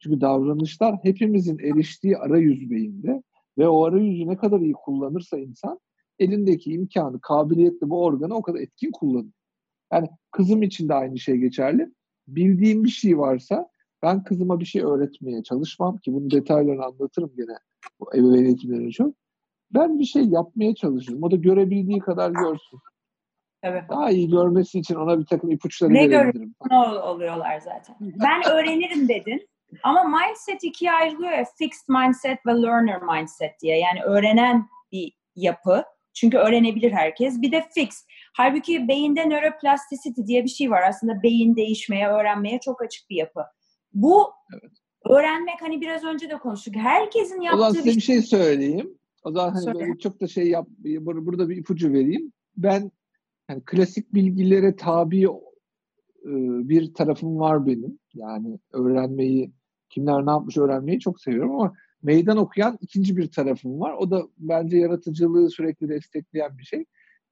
[0.00, 3.22] Çünkü davranışlar hepimizin eriştiği arayüz beyinde
[3.58, 5.80] ve o arayüzü ne kadar iyi kullanırsa insan
[6.18, 9.32] elindeki imkanı, kabiliyetli bu organı o kadar etkin kullanır.
[9.92, 11.92] Yani kızım için de aynı şey geçerli.
[12.28, 13.68] Bildiğim bir şey varsa
[14.02, 17.58] ben kızıma bir şey öğretmeye çalışmam ki bunun detaylarını anlatırım gene
[18.00, 19.14] bu ebeveyn eğitimlerine çok.
[19.74, 21.22] Ben bir şey yapmaya çalışırım.
[21.22, 22.78] O da görebildiği kadar görsün.
[23.62, 23.82] Evet.
[23.88, 26.54] Daha iyi görmesi için ona bir takım ipuçları ne verebilirim.
[26.70, 27.96] Ne oluyorlar zaten.
[28.00, 29.48] Ben öğrenirim dedin.
[29.82, 31.44] Ama mindset ikiye ayrılıyor ya.
[31.58, 33.78] Fixed mindset ve learner mindset diye.
[33.78, 35.84] Yani öğrenen bir yapı.
[36.14, 37.42] Çünkü öğrenebilir herkes.
[37.42, 37.88] Bir de fix.
[38.36, 40.82] Halbuki beyinde nöroplasticity diye bir şey var.
[40.88, 43.40] Aslında beyin değişmeye, öğrenmeye çok açık bir yapı.
[43.92, 44.72] Bu evet.
[45.04, 46.76] öğrenmek hani biraz önce de konuştuk.
[46.76, 48.98] Herkesin yaptığı o zaman size bir şey, şey söyleyeyim.
[49.24, 52.32] O zaman hani böyle çok da şey yap, burada bir ipucu vereyim.
[52.56, 52.90] Ben
[53.50, 55.28] yani klasik bilgilere tabi e,
[56.68, 57.98] bir tarafım var benim.
[58.14, 59.52] Yani öğrenmeyi,
[59.90, 63.92] kimler ne yapmış öğrenmeyi çok seviyorum ama meydan okuyan ikinci bir tarafım var.
[63.92, 66.84] O da bence yaratıcılığı sürekli destekleyen bir şey.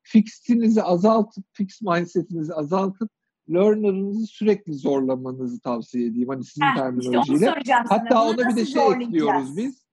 [0.03, 3.11] Fixinizi azaltıp, fix mindsetinizi azaltıp
[3.51, 6.29] learner'ınızı sürekli zorlamanızı tavsiye edeyim.
[6.29, 7.55] Hani sizin Heh, terminolojiyle.
[7.61, 9.87] Işte Hatta ona bir de şey ekliyoruz biz.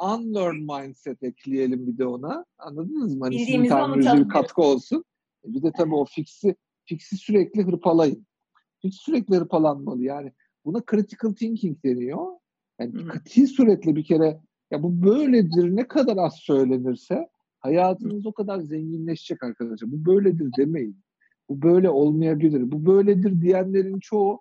[0.00, 2.44] Unlearn mindset ekleyelim bir de ona.
[2.58, 3.24] Anladınız mı?
[3.24, 5.04] Hani sizin terminoloji bir katkı olsun.
[5.44, 8.26] Bir de tabii o fixi, fixi sürekli hırpalayın.
[8.82, 10.02] Fix sürekli hırpalanmalı.
[10.02, 10.32] Yani
[10.64, 12.26] buna critical thinking deniyor.
[12.80, 14.40] Yani dikkati sürekli bir kere
[14.70, 17.28] ya bu böyledir ne kadar az söylenirse
[17.60, 19.92] hayatınız o kadar zenginleşecek arkadaşlar.
[19.92, 21.00] Bu böyledir demeyin.
[21.48, 22.72] Bu böyle olmayabilir.
[22.72, 24.40] Bu böyledir diyenlerin çoğu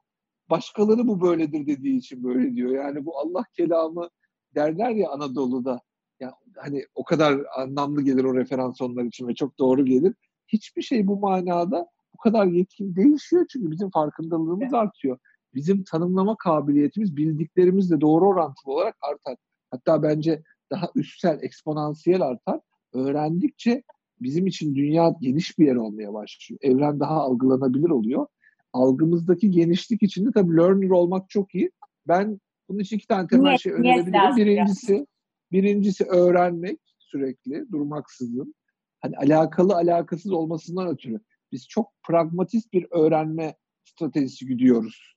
[0.49, 2.71] başkaları bu böyledir dediği için böyle diyor.
[2.71, 4.09] Yani bu Allah kelamı
[4.55, 5.81] derler ya Anadolu'da.
[6.19, 10.13] Ya hani o kadar anlamlı gelir o referans onlar için ve çok doğru gelir.
[10.47, 14.73] Hiçbir şey bu manada bu kadar yetkin değişiyor çünkü bizim farkındalığımız evet.
[14.73, 15.17] artıyor.
[15.55, 19.35] Bizim tanımlama kabiliyetimiz bildiklerimizle doğru orantılı olarak artar.
[19.71, 22.59] Hatta bence daha üstsel, eksponansiyel artar.
[22.93, 23.83] Öğrendikçe
[24.19, 26.59] bizim için dünya geniş bir yer olmaya başlıyor.
[26.63, 28.27] Evren daha algılanabilir oluyor.
[28.73, 31.71] Algımızdaki genişlik içinde tabii learner olmak çok iyi.
[32.07, 32.39] Ben
[32.69, 34.35] bunun için iki tane temel şey önerebilirim.
[34.35, 35.07] Birincisi,
[35.51, 38.55] birincisi öğrenmek sürekli, durmaksızın.
[39.01, 41.19] Hani alakalı alakasız olmasından ötürü.
[41.51, 45.12] Biz çok pragmatist bir öğrenme stratejisi gidiyoruz.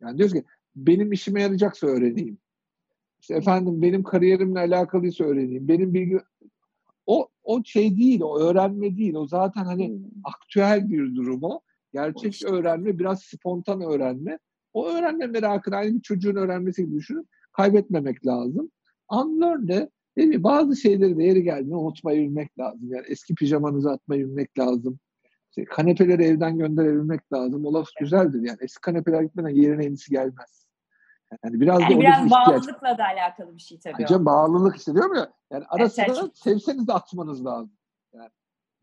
[0.00, 0.44] Yani diyoruz ki
[0.76, 2.38] benim işime yarayacaksa öğreneyim.
[3.20, 5.68] İşte efendim benim kariyerimle alakalıysa öğreneyim.
[5.68, 6.18] Benim bilgi
[7.06, 9.14] o o şey değil, o öğrenme değil.
[9.14, 10.04] O zaten hani hmm.
[10.24, 11.60] aktüel bir durum o.
[11.92, 12.48] Gerçek işte.
[12.48, 14.38] öğrenme, biraz spontan öğrenme.
[14.72, 17.28] O öğrenme merakını aynı bir çocuğun öğrenmesi gibi düşünün.
[17.52, 18.70] Kaybetmemek lazım.
[19.12, 20.42] Unlearn de değil mi?
[20.42, 22.88] Bazı şeyleri de yeri geldiğinde unutmayı bilmek lazım.
[22.92, 24.98] Yani eski pijamanızı atmayı bilmek lazım.
[25.50, 27.66] İşte kanepeleri evden gönderebilmek lazım.
[27.66, 28.58] O laf güzeldir yani.
[28.60, 30.66] Eski kanepeler gitmeden yerine yenisi gelmez.
[31.44, 34.02] Yani biraz yani da biraz bağlılıkla da alakalı bir şey tabii.
[34.02, 35.32] Hocam bağlılık işte diyorum ya.
[35.50, 35.92] Yani ara evet,
[36.34, 37.72] sevseniz de atmanız lazım.
[38.14, 38.30] Yani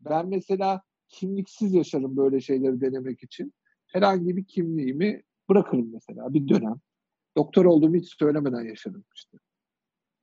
[0.00, 3.54] ben mesela kimliksiz yaşarım böyle şeyleri denemek için.
[3.86, 6.80] Herhangi bir kimliğimi bırakırım mesela bir dönem.
[7.36, 9.38] Doktor olduğumu hiç söylemeden yaşarım işte.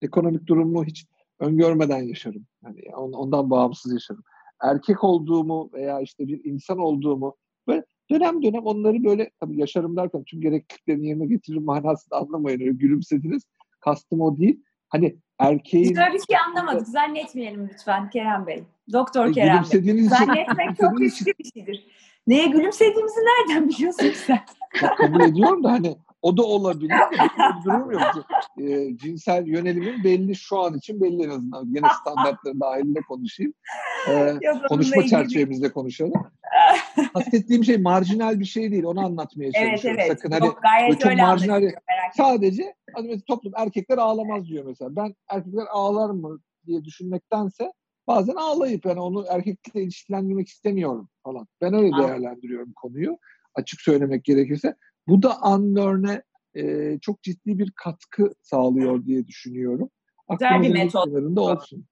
[0.02, 1.08] Ekonomik durumumu hiç
[1.40, 2.46] öngörmeden yaşarım.
[2.64, 4.24] Yani ondan bağımsız yaşarım.
[4.72, 7.36] Erkek olduğumu veya işte bir insan olduğumu
[7.68, 12.60] böyle Dönem dönem onları böyle tabii yaşarım derken tüm gerekliliklerini yerine getiririm manasında anlamayın.
[12.60, 13.44] Öyle gülümsediniz.
[13.80, 14.64] Kastım o değil.
[14.90, 15.90] Hani erkeğin...
[15.90, 16.88] Biz öyle bir şey anlamadık.
[16.88, 18.64] Zannetmeyelim lütfen Kerem Bey.
[18.94, 20.04] Doktor e, Kerem Bey.
[20.04, 21.88] Zannetmek çok güçlü bir şeydir.
[22.28, 24.40] Neye gülümsediğimizi nereden biliyorsun sen?
[24.98, 26.96] kabul ediyorum da hani o da olabilir.
[27.12, 28.02] Bir durum yok.
[28.62, 31.66] E, cinsel yönelimin belli şu an için belli en azından.
[31.66, 33.54] Yine standartları dahilinde konuşayım.
[34.10, 34.34] E,
[34.70, 36.14] konuşma çerçevemizde konuşalım.
[37.14, 38.84] Kastettiğim şey marjinal bir şey değil.
[38.84, 40.00] Onu anlatmaya çalışıyorum.
[40.00, 40.18] Evet, evet.
[40.18, 41.64] Sakın hani Yok, gayet öyle marjinal
[42.18, 44.96] sadece hani mesela toplum erkekler ağlamaz diyor mesela.
[44.96, 47.72] Ben erkekler ağlar mı diye düşünmektense
[48.08, 51.48] bazen ağlayıp yani onu erkekle ilişkilendirmek istemiyorum falan.
[51.62, 53.18] Ben öyle değerlendiriyorum konuyu.
[53.56, 54.76] Açık söylemek gerekirse.
[55.08, 56.24] Bu da unlearn'e
[56.56, 59.90] e, çok ciddi bir katkı sağlıyor diye düşünüyorum.
[60.30, 61.08] Güzel bir metot.
[61.38, 61.86] olsun.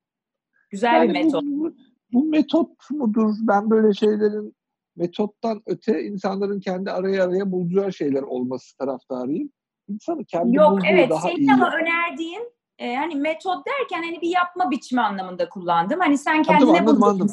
[0.70, 1.44] Güzel yani bir metot.
[1.44, 1.76] Bu,
[2.14, 3.34] bu metot mudur?
[3.40, 4.56] Ben böyle şeylerin
[4.96, 9.50] metottan öte insanların kendi araya araya bulacağı şeyler olması taraftarıyım.
[9.88, 11.54] İnsanı kendi Yok evet daha senin iyi.
[11.54, 16.00] ama önerdiğin e, hani metot derken hani bir yapma biçimi anlamında kullandım.
[16.00, 17.28] Hani sen kendine anladım, anladım.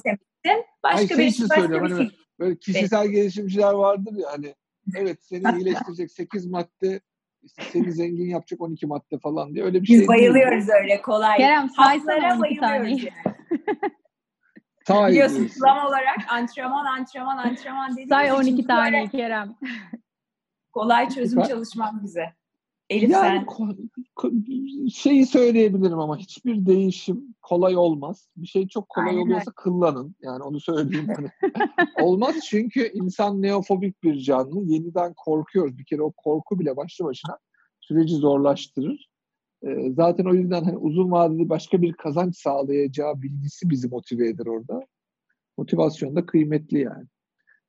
[0.83, 2.18] Başka Hayır, şey bir başka bir hani şey.
[2.39, 3.14] Böyle kişisel evet.
[3.14, 4.55] gelişimciler vardır ya hani
[4.97, 7.01] evet seni iyileştirecek 8 madde
[7.43, 10.78] işte seni zengin yapacak 12 madde falan diye öyle bir Biz şey bayılıyoruz değil.
[10.83, 11.37] öyle kolay.
[11.37, 12.97] Kerem saysana 12 tane.
[14.87, 19.55] Say Biliyorsun plan olarak antrenman antrenman antrenman dediğimiz Say 12 tane Kerem.
[20.72, 22.39] Kolay çözüm çalışmam bize.
[22.91, 24.88] Elif yani, sen?
[24.88, 28.28] Şeyi söyleyebilirim ama hiçbir değişim kolay olmaz.
[28.36, 29.20] Bir şey çok kolay Aynen.
[29.20, 30.14] oluyorsa kullanın.
[30.22, 31.07] Yani onu söyleyeyim.
[31.16, 31.30] Hani.
[32.03, 34.64] olmaz çünkü insan neofobik bir canlı.
[34.64, 35.78] Yeniden korkuyoruz.
[35.78, 37.38] Bir kere o korku bile başlı başına
[37.80, 39.11] süreci zorlaştırır.
[39.66, 44.47] Ee, zaten o yüzden hani uzun vadeli başka bir kazanç sağlayacağı bilgisi bizi motive eder
[44.47, 44.86] orada.
[45.59, 47.07] Motivasyon da kıymetli yani.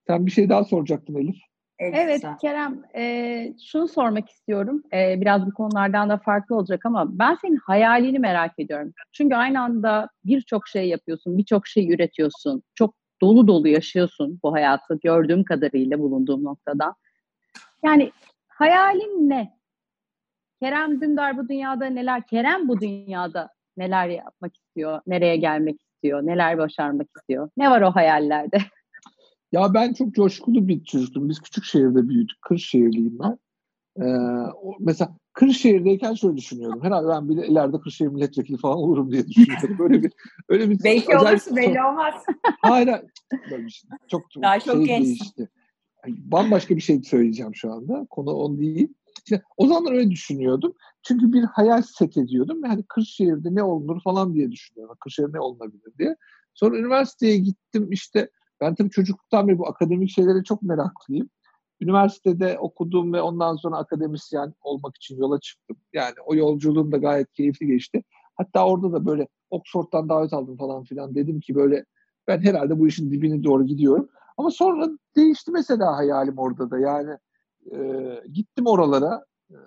[0.08, 1.51] Sen bir şey daha soracaktın Elif.
[1.82, 4.84] Evet Kerem, e, şunu sormak istiyorum.
[4.94, 8.94] E, biraz bu konulardan da farklı olacak ama ben senin hayalini merak ediyorum.
[9.12, 12.64] Çünkü aynı anda birçok şey yapıyorsun, birçok şey üretiyorsun.
[12.76, 16.96] Çok dolu dolu yaşıyorsun bu hayatı gördüğüm kadarıyla bulunduğum noktada.
[17.84, 18.12] Yani
[18.48, 19.58] hayalin ne?
[20.62, 26.58] Kerem Dündar bu dünyada neler, Kerem bu dünyada neler yapmak istiyor, nereye gelmek istiyor, neler
[26.58, 27.50] başarmak istiyor?
[27.58, 28.58] Ne var o hayallerde?
[29.52, 31.30] Ya ben çok coşkulu bir çocuktum.
[31.30, 32.42] Biz küçük şehirde büyüdük.
[32.42, 33.38] Kırşehirliyim ben.
[34.02, 34.06] Ee,
[34.80, 36.84] mesela Kırşehir'deyken şöyle düşünüyordum.
[36.84, 39.78] Herhalde ben bile ileride Kırşehir milletvekili falan olurum diye düşünüyordum.
[39.80, 40.12] Böyle bir
[40.50, 42.14] öyle bir belki olursun belli olmaz.
[42.62, 42.90] Hayır,
[43.52, 45.06] böyle bir şey, çok Daha şey çok gençsin.
[45.06, 45.50] Değişti.
[46.08, 48.08] Bambaşka bir şey söyleyeceğim şu anda.
[48.10, 48.94] Konu on değil.
[49.26, 50.74] İşte o zamanlar öyle düşünüyordum.
[51.04, 52.62] Çünkü bir hayal set ediyordum.
[52.66, 54.98] Yani Kırşehir'de ne olunur falan diye düşünüyordum.
[55.00, 56.16] Kırşehir ne olunabilir diye.
[56.54, 58.30] Sonra üniversiteye gittim işte
[58.62, 61.30] ben tabii çocukluktan beri bu akademik şeylere çok meraklıyım.
[61.82, 65.78] Üniversitede okudum ve ondan sonra akademisyen olmak için yola çıktım.
[65.94, 68.04] Yani o yolculuğum da gayet keyifli geçti.
[68.36, 71.16] Hatta orada da böyle Oxford'dan davet aldım falan filan.
[71.16, 71.86] Dedim ki böyle
[72.28, 74.10] ben herhalde bu işin dibine doğru gidiyorum.
[74.38, 76.80] Ama sonra değişti mesela hayalim orada da.
[76.80, 77.18] Yani
[77.72, 77.78] e,
[78.34, 79.26] gittim oralara.
[79.50, 79.58] E,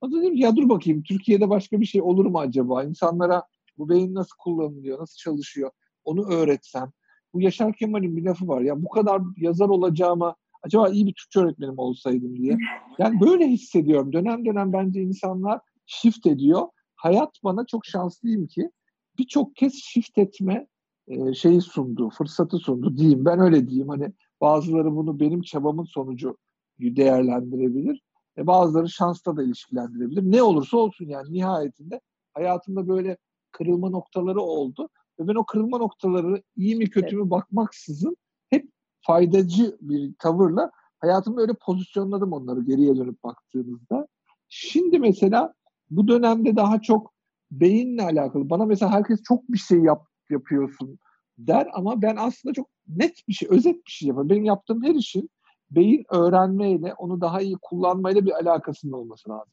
[0.00, 2.84] o dedim ki ya dur bakayım Türkiye'de başka bir şey olur mu acaba?
[2.84, 3.42] İnsanlara
[3.78, 5.70] bu beyin nasıl kullanılıyor, nasıl çalışıyor
[6.04, 6.92] onu öğretsem
[7.34, 8.60] bu Yaşar Kemal'in bir lafı var.
[8.60, 12.58] Ya bu kadar yazar olacağıma acaba iyi bir Türkçe öğretmenim olsaydım diye.
[12.98, 14.12] Yani böyle hissediyorum.
[14.12, 16.68] Dönem dönem bence insanlar shift ediyor.
[16.96, 18.70] Hayat bana çok şanslıyım ki
[19.18, 20.66] birçok kez shift etme
[21.08, 23.24] e, şeyi sundu, fırsatı sundu diyeyim.
[23.24, 23.88] Ben öyle diyeyim.
[23.88, 26.36] Hani bazıları bunu benim çabamın sonucu
[26.80, 28.02] değerlendirebilir.
[28.38, 30.22] E, bazıları şansla da ilişkilendirebilir.
[30.22, 32.00] Ne olursa olsun yani nihayetinde
[32.34, 33.16] hayatımda böyle
[33.52, 34.88] kırılma noktaları oldu.
[35.20, 38.16] Ve ben o kırılma noktaları iyi mi kötü mü bakmaksızın
[38.50, 44.06] hep faydacı bir tavırla hayatımda öyle pozisyonladım onları geriye dönüp baktığımızda.
[44.48, 45.54] Şimdi mesela
[45.90, 47.12] bu dönemde daha çok
[47.50, 48.50] beyinle alakalı.
[48.50, 50.98] Bana mesela herkes çok bir şey yap, yapıyorsun
[51.38, 54.30] der ama ben aslında çok net bir şey, özet bir şey yapıyorum.
[54.30, 55.30] Benim yaptığım her işin
[55.70, 59.52] beyin öğrenmeyle, onu daha iyi kullanmayla bir alakasının olması lazım.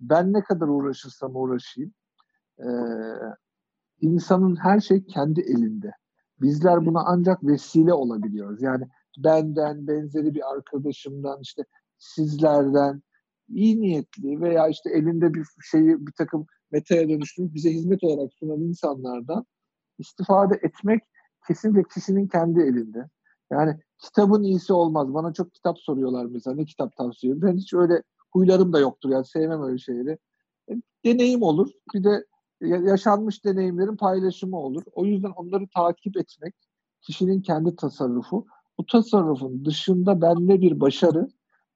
[0.00, 1.92] Ben ne kadar uğraşırsam uğraşayım,
[2.58, 2.68] e,
[4.00, 5.92] insanın her şey kendi elinde.
[6.40, 8.62] Bizler buna ancak vesile olabiliyoruz.
[8.62, 8.84] Yani
[9.18, 11.62] benden, benzeri bir arkadaşımdan, işte
[11.98, 13.02] sizlerden
[13.48, 18.60] iyi niyetli veya işte elinde bir şeyi bir takım metaya dönüştürüp bize hizmet olarak sunan
[18.60, 19.46] insanlardan
[19.98, 21.02] istifade etmek
[21.46, 23.08] kesinlikle kişinin kendi elinde.
[23.50, 25.14] Yani kitabın iyisi olmaz.
[25.14, 26.56] Bana çok kitap soruyorlar mesela.
[26.56, 29.10] Ne kitap tavsiye Ben hiç öyle huylarım da yoktur.
[29.10, 30.18] Yani sevmem öyle şeyleri.
[30.70, 30.72] E,
[31.04, 31.70] deneyim olur.
[31.94, 32.24] Bir de
[32.60, 34.82] yaşanmış deneyimlerin paylaşımı olur.
[34.92, 36.54] O yüzden onları takip etmek
[37.00, 38.46] kişinin kendi tasarrufu.
[38.78, 41.28] Bu tasarrufun dışında ben ne bir başarı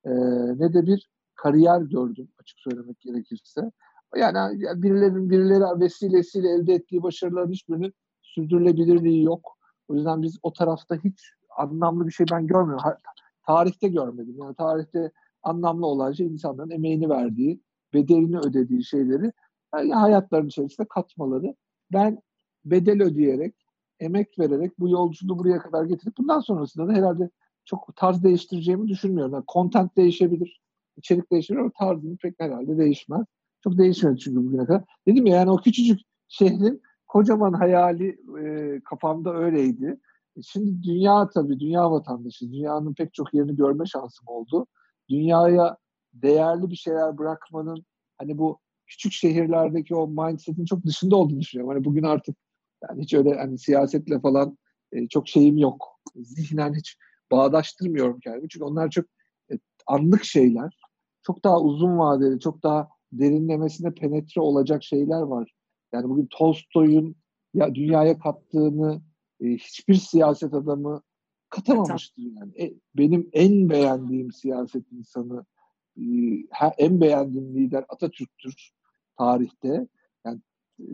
[0.05, 0.11] e,
[0.59, 3.71] ne de bir kariyer gördüm açık söylemek gerekirse.
[4.17, 9.59] Yani birilerinin birileri vesilesiyle elde ettiği başarıların hiçbirinin sürdürülebilirliği yok.
[9.89, 11.21] O yüzden biz o tarafta hiç
[11.57, 12.85] anlamlı bir şey ben görmüyorum.
[13.47, 14.35] Tarihte görmedim.
[14.39, 15.11] Yani tarihte
[15.43, 17.61] anlamlı olan şey insanların emeğini verdiği,
[17.95, 19.33] bedelini ödediği şeyleri
[19.75, 21.55] hayatlarının içerisinde katmaları.
[21.93, 22.19] Ben
[22.65, 23.55] bedel ödeyerek,
[24.01, 27.31] emek vererek bu yolculuğu buraya kadar getirip bundan sonrasında da herhalde
[27.65, 29.33] çok tarz değiştireceğimi düşünmüyorum.
[29.33, 30.61] Yani content değişebilir,
[30.97, 33.27] içerik değişebilir ama tarzım pek herhalde değişmez.
[33.65, 34.85] Çok değişmedi çünkü bugüne kadar.
[35.07, 40.01] Dedim ya yani o küçücük şehrin kocaman hayali e, kafamda öyleydi.
[40.37, 42.53] E, şimdi dünya tabii, dünya vatandaşı.
[42.53, 44.67] Dünyanın pek çok yerini görme şansım oldu.
[45.09, 45.77] Dünyaya
[46.15, 47.85] değerli bir şeyler bırakmanın
[48.19, 48.59] hani bu
[48.95, 51.75] küçük şehirlerdeki o mindset'in çok dışında olduğunu düşünüyorum.
[51.75, 52.37] Hani bugün artık
[52.89, 54.59] yani hiç öyle hani siyasetle falan
[54.93, 56.01] e, çok şeyim yok.
[56.17, 56.97] Zihnen hiç
[57.31, 58.49] bağdaştırmıyorum kendimi.
[58.49, 59.05] Çünkü onlar çok
[59.53, 59.55] e,
[59.87, 60.79] anlık şeyler.
[61.23, 65.53] Çok daha uzun vadeli, çok daha derinlemesine penetre olacak şeyler var.
[65.93, 67.17] Yani bugün Tolstoy'un
[67.55, 69.03] ya dünyaya kattığını
[69.41, 71.03] e, hiçbir siyaset adamı
[71.51, 72.63] katamamıştır yani.
[72.63, 75.45] E, benim en beğendiğim siyaset insanı,
[75.97, 76.03] e,
[76.79, 78.75] en beğendiğim lider Atatürk'tür
[79.19, 79.89] tarihte.
[80.27, 80.41] Yani
[80.81, 80.85] e,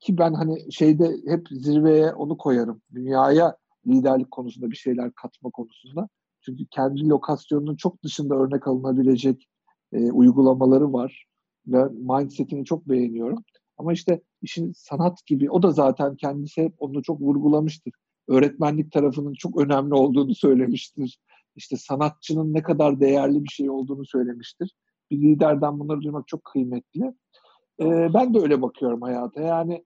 [0.00, 2.82] ki ben hani şeyde hep zirveye onu koyarım.
[2.94, 3.56] Dünyaya
[3.86, 6.08] liderlik konusunda bir şeyler katma konusunda.
[6.40, 9.48] Çünkü kendi lokasyonunun çok dışında örnek alınabilecek
[9.92, 11.26] e, uygulamaları var.
[11.66, 13.44] Ve mindsetini çok beğeniyorum.
[13.78, 17.92] Ama işte işin sanat gibi, o da zaten kendisi hep onu çok vurgulamıştır.
[18.28, 21.18] Öğretmenlik tarafının çok önemli olduğunu söylemiştir.
[21.56, 24.74] İşte sanatçının ne kadar değerli bir şey olduğunu söylemiştir.
[25.10, 27.14] Bir liderden bunları duymak çok kıymetli.
[27.80, 29.40] Ben de öyle bakıyorum hayata.
[29.42, 29.84] Yani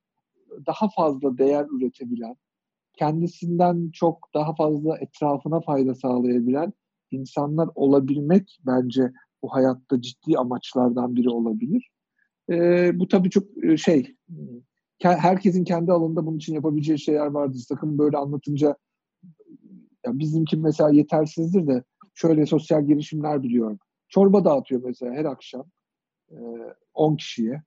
[0.66, 2.36] daha fazla değer üretebilen,
[2.92, 6.72] kendisinden çok daha fazla etrafına fayda sağlayabilen
[7.10, 9.12] insanlar olabilmek bence
[9.42, 11.90] bu hayatta ciddi amaçlardan biri olabilir.
[12.50, 13.44] E, bu tabii çok
[13.76, 14.16] şey,
[15.02, 17.58] herkesin kendi alanında bunun için yapabileceği şeyler vardır.
[17.58, 18.76] Sakın böyle anlatınca
[20.06, 21.82] ya bizimki mesela yetersizdir de
[22.14, 23.78] şöyle sosyal girişimler biliyorum.
[24.08, 25.64] Çorba dağıtıyor mesela her akşam
[26.94, 27.62] 10 e, kişiye.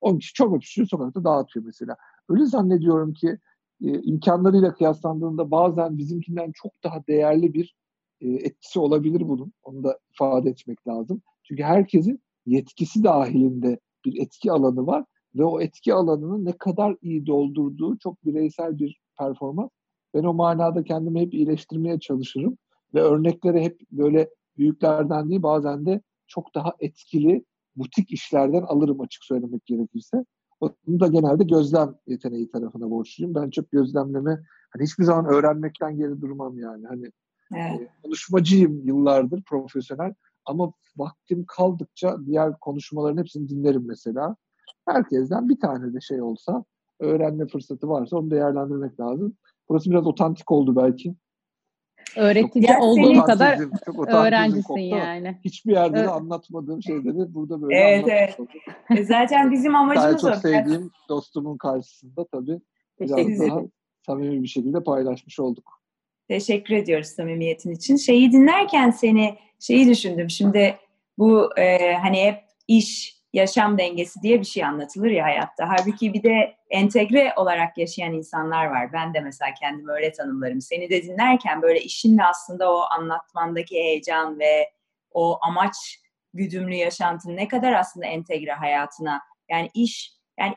[0.00, 1.96] 10 kişi çorba pişiriyor sokakta dağıtıyor mesela.
[2.28, 3.38] Öyle zannediyorum ki
[3.84, 7.76] e, imkanlarıyla kıyaslandığında bazen bizimkinden çok daha değerli bir
[8.20, 9.52] e, etkisi olabilir bunun.
[9.62, 11.22] Onu da ifade etmek lazım.
[11.42, 17.26] Çünkü herkesin yetkisi dahilinde bir etki alanı var ve o etki alanını ne kadar iyi
[17.26, 19.70] doldurduğu çok bireysel bir performans.
[20.14, 22.58] Ben o manada kendimi hep iyileştirmeye çalışırım
[22.94, 27.44] ve örnekleri hep böyle büyüklerden değil bazen de çok daha etkili
[27.76, 30.24] butik işlerden alırım açık söylemek gerekirse.
[30.60, 33.34] Bunu da genelde gözlem yeteneği tarafına borçluyum.
[33.34, 34.30] Ben çok gözlemleme,
[34.70, 36.86] hani hiçbir zaman öğrenmekten geri durmam yani.
[36.86, 37.10] Hani
[37.54, 37.80] evet.
[37.80, 40.14] e, konuşmacıyım yıllardır profesyonel
[40.44, 44.36] ama vaktim kaldıkça diğer konuşmaların hepsini dinlerim mesela.
[44.88, 46.64] Herkesten bir tane de şey olsa,
[47.00, 49.36] öğrenme fırsatı varsa onu değerlendirmek lazım.
[49.68, 51.14] Burası biraz otantik oldu belki.
[52.16, 55.38] Öğretici çok, olduğun kadar çok öğrencisin yani.
[55.44, 56.08] Hiçbir yerde evet.
[56.08, 58.38] de anlatmadığım şeyleri burada böyle Evet evet.
[58.90, 60.30] E, zaten bizim amacımız o.
[60.30, 62.60] çok sevdiğim dostumun karşısında tabii
[63.00, 63.60] biraz daha
[64.06, 65.82] samimi bir şekilde paylaşmış olduk.
[66.28, 67.96] Teşekkür ediyoruz samimiyetin için.
[67.96, 70.30] Şeyi dinlerken seni şeyi düşündüm.
[70.30, 70.76] Şimdi
[71.18, 72.38] bu e, hani hep
[72.68, 75.68] iş, yaşam dengesi diye bir şey anlatılır ya hayatta.
[75.68, 78.92] Halbuki bir de entegre olarak yaşayan insanlar var.
[78.92, 80.60] Ben de mesela kendimi öyle tanımlarım.
[80.60, 84.70] Seni de dinlerken böyle işinle aslında o anlatmandaki heyecan ve
[85.10, 85.76] o amaç
[86.34, 89.20] güdümlü yaşantın ne kadar aslında entegre hayatına.
[89.50, 90.54] Yani iş, yani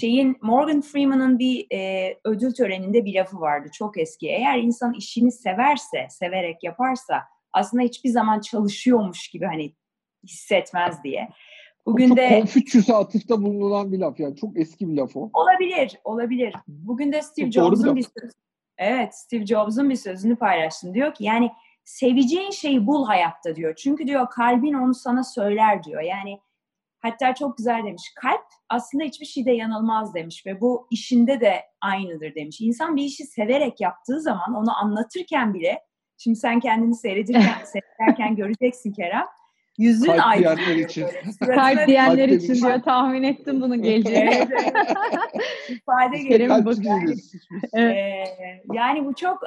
[0.00, 4.28] şeyin Morgan Freeman'ın bir e, ödül töreninde bir lafı vardı çok eski.
[4.28, 9.74] Eğer insan işini severse, severek yaparsa aslında hiçbir zaman çalışıyormuş gibi hani
[10.24, 11.28] hissetmez diye.
[11.86, 15.30] Bugün çok de Confucius'a atıfta bulunan bir laf yani çok eski bir laf o.
[15.32, 16.54] Olabilir, olabilir.
[16.68, 18.32] Bugün de Steve Jobs'un bir sözü.
[18.78, 20.94] Evet, Steve Jobs'un bir sözünü paylaştım.
[20.94, 21.50] Diyor ki yani
[21.84, 23.74] seveceğin şeyi bul hayatta diyor.
[23.74, 26.02] Çünkü diyor kalbin onu sana söyler diyor.
[26.02, 26.38] Yani
[27.00, 28.12] hatta çok güzel demiş.
[28.16, 32.60] Kalp aslında hiçbir şeyde yanılmaz demiş ve bu işinde de aynıdır demiş.
[32.60, 35.78] İnsan bir işi severek yaptığı zaman onu anlatırken bile
[36.22, 39.26] Şimdi sen kendini seyredirken, seyrederken göreceksin Kerem.
[39.78, 40.56] Yüzün Kalp aydın.
[40.56, 41.06] diyenler için.
[41.54, 42.82] Kalp diyenler için diyor.
[42.82, 44.30] Tahmin ettim bunun geleceğini.
[44.34, 44.72] evet, evet.
[45.68, 46.38] İfade geliyor.
[47.76, 48.24] Ee,
[48.72, 49.42] yani bu çok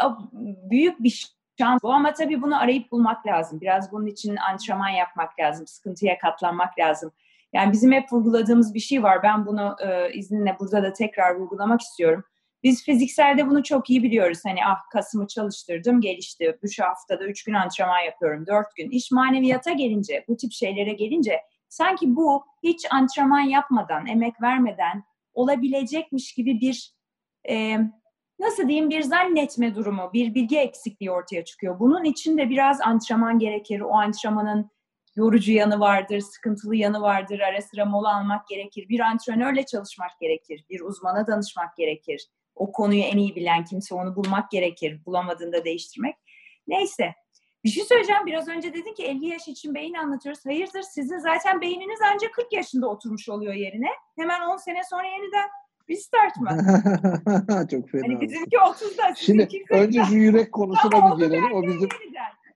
[0.69, 1.83] büyük bir şans.
[1.83, 3.61] Bu ama tabii bunu arayıp bulmak lazım.
[3.61, 5.67] Biraz bunun için antrenman yapmak lazım.
[5.67, 7.11] Sıkıntıya katlanmak lazım.
[7.53, 9.23] Yani bizim hep vurguladığımız bir şey var.
[9.23, 12.23] Ben bunu e, izninle burada da tekrar vurgulamak istiyorum.
[12.65, 14.39] Biz fizikselde bunu çok iyi biliyoruz.
[14.45, 16.59] Hani ah kasımı çalıştırdım, gelişti.
[16.63, 18.89] Bu haftada üç gün antrenman yapıyorum, dört gün.
[18.89, 25.03] İş maneviyata gelince, bu tip şeylere gelince sanki bu hiç antrenman yapmadan, emek vermeden
[25.33, 26.93] olabilecekmiş gibi bir
[27.49, 27.77] e,
[28.39, 31.79] nasıl diyeyim bir zannetme durumu, bir bilgi eksikliği ortaya çıkıyor.
[31.79, 33.79] Bunun için de biraz antrenman gerekir.
[33.79, 34.71] O antrenmanın
[35.15, 37.39] yorucu yanı vardır, sıkıntılı yanı vardır.
[37.39, 38.89] Ara sıra mola almak gerekir.
[38.89, 40.65] Bir antrenörle çalışmak gerekir.
[40.69, 42.27] Bir uzmana danışmak gerekir.
[42.55, 45.05] O konuyu en iyi bilen kimse onu bulmak gerekir.
[45.05, 46.15] Bulamadığında değiştirmek.
[46.67, 47.13] Neyse.
[47.63, 48.25] Bir şey söyleyeceğim.
[48.25, 50.45] Biraz önce dedin ki 50 yaş için beyin anlatıyoruz.
[50.45, 53.89] Hayırdır sizin zaten beyniniz ancak 40 yaşında oturmuş oluyor yerine.
[54.15, 55.49] Hemen 10 sene sonra yeniden
[55.89, 56.49] restart mı?
[57.71, 58.03] Çok fena.
[58.03, 59.15] Hani bizimki 30'da.
[59.15, 61.53] Şimdi önce şu yürek konusuna bir gelelim.
[61.53, 61.89] O bizim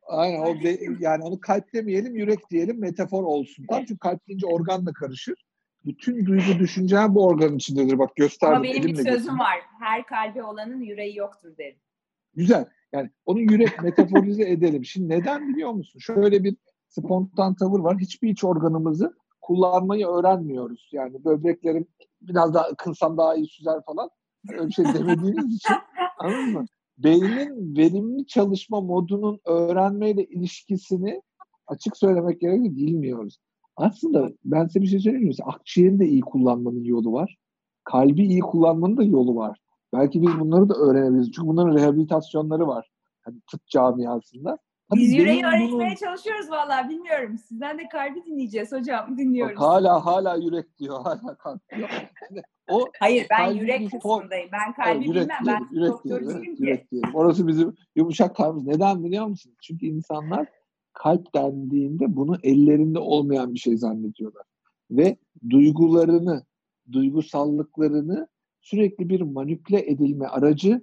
[0.08, 3.66] Aynen o be, yani onu kalp demeyelim yürek diyelim metafor olsun.
[3.70, 5.46] Tam çünkü kalp deyince organla karışır.
[5.86, 8.00] Bütün duygu düşünce bu organın içindedir.
[8.00, 8.56] Bak gösterdim.
[8.56, 9.40] Ama benim bir sözüm gösterdim.
[9.40, 9.60] var.
[9.80, 11.78] Her kalbi olanın yüreği yoktur derim.
[12.36, 12.66] Güzel.
[12.94, 14.86] Yani onu yürek metaforize edelim.
[14.86, 16.00] Şimdi neden biliyor musun?
[16.00, 16.56] Şöyle bir
[16.88, 17.98] spontan tavır var.
[17.98, 20.90] Hiçbir iç organımızı kullanmayı öğrenmiyoruz.
[20.94, 21.88] Yani böbreklerim
[22.22, 24.10] biraz daha ıkınsam daha iyi süzer falan.
[24.52, 25.76] Öyle bir şey demediğiniz için
[26.20, 26.66] anladın mı?
[26.98, 31.22] Beynin verimli çalışma modunun öğrenmeyle ilişkisini
[31.68, 33.40] açık söylemek gerekirse bilmiyoruz.
[33.80, 35.34] Aslında ben size bir şey söyleyeyim mi?
[35.44, 37.38] Akciğeri de iyi kullanmanın yolu var.
[37.84, 39.60] Kalbi iyi kullanmanın da yolu var.
[39.94, 41.32] Belki biz bunları da öğrenebiliriz.
[41.32, 42.90] Çünkü bunların rehabilitasyonları var.
[43.22, 44.58] Hani tıp camiasında.
[44.90, 45.96] Tabii Biz yüreği öğretmeye bunu...
[45.96, 47.38] çalışıyoruz valla bilmiyorum.
[47.38, 49.18] Sizden de kalbi dinleyeceğiz hocam.
[49.18, 49.56] Dinliyoruz.
[49.56, 51.02] Bak, hala hala yürek diyor.
[51.02, 51.90] Hala kalp diyor.
[52.32, 54.50] Yani o Hayır ben yürek kısmındayım.
[54.52, 55.46] Ben kalbi evet, yürek bilmem.
[55.46, 57.16] Diyelim, ben yürek diyelim, evet, yürek diyelim.
[57.16, 58.68] Orası bizim yumuşak kalbimiz.
[58.68, 59.54] Neden biliyor musun?
[59.62, 60.48] Çünkü insanlar
[60.94, 64.44] kalp dendiğinde bunu ellerinde olmayan bir şey zannediyorlar.
[64.92, 65.18] Ve
[65.50, 66.44] duygularını,
[66.92, 68.28] duygusallıklarını
[68.62, 70.82] sürekli bir manipüle edilme aracı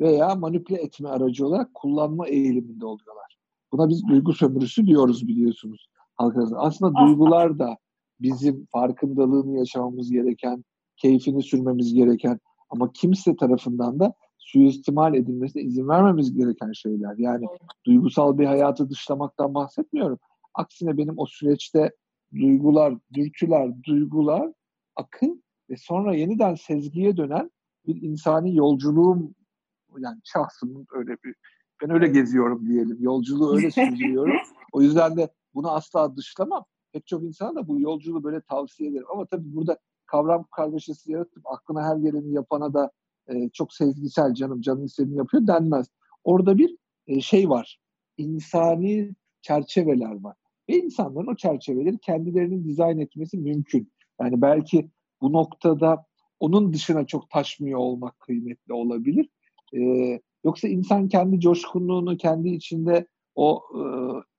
[0.00, 3.38] veya manipüle etme aracı olarak kullanma eğiliminde oluyorlar.
[3.72, 6.58] Buna biz duygu sömürüsü diyoruz biliyorsunuz halk arasında.
[6.58, 7.76] Aslında duygular da
[8.20, 10.64] bizim farkındalığını yaşamamız gereken,
[10.96, 12.40] keyfini sürmemiz gereken
[12.70, 14.14] ama kimse tarafından da
[14.52, 17.14] suistimal edilmesine izin vermemiz gereken şeyler.
[17.18, 17.46] Yani
[17.86, 20.18] duygusal bir hayatı dışlamaktan bahsetmiyorum.
[20.54, 21.92] Aksine benim o süreçte
[22.34, 24.52] duygular, dürtüler, duygular
[24.96, 27.50] akın ve sonra yeniden sezgiye dönen
[27.86, 29.34] bir insani yolculuğum
[29.98, 31.34] yani şahsımın öyle bir
[31.82, 32.96] ben öyle geziyorum diyelim.
[33.00, 34.36] Yolculuğu öyle sürdürüyorum.
[34.72, 36.64] o yüzden de bunu asla dışlamam.
[36.92, 39.06] Pek çok insana da bu yolculuğu böyle tavsiye ederim.
[39.12, 42.90] Ama tabii burada kavram kargaşası yaratıp aklına her geleni yapana da
[43.28, 45.86] e, çok sezgisel canım canın istediğini yapıyor denmez.
[46.24, 47.78] Orada bir e, şey var.
[48.18, 49.10] İnsani
[49.42, 50.36] çerçeveler var.
[50.68, 53.92] Ve insanların o çerçeveleri kendilerinin dizayn etmesi mümkün.
[54.20, 56.06] Yani belki bu noktada
[56.40, 59.28] onun dışına çok taşmıyor olmak kıymetli olabilir.
[59.74, 63.82] Ee, yoksa insan kendi coşkunluğunu kendi içinde o e,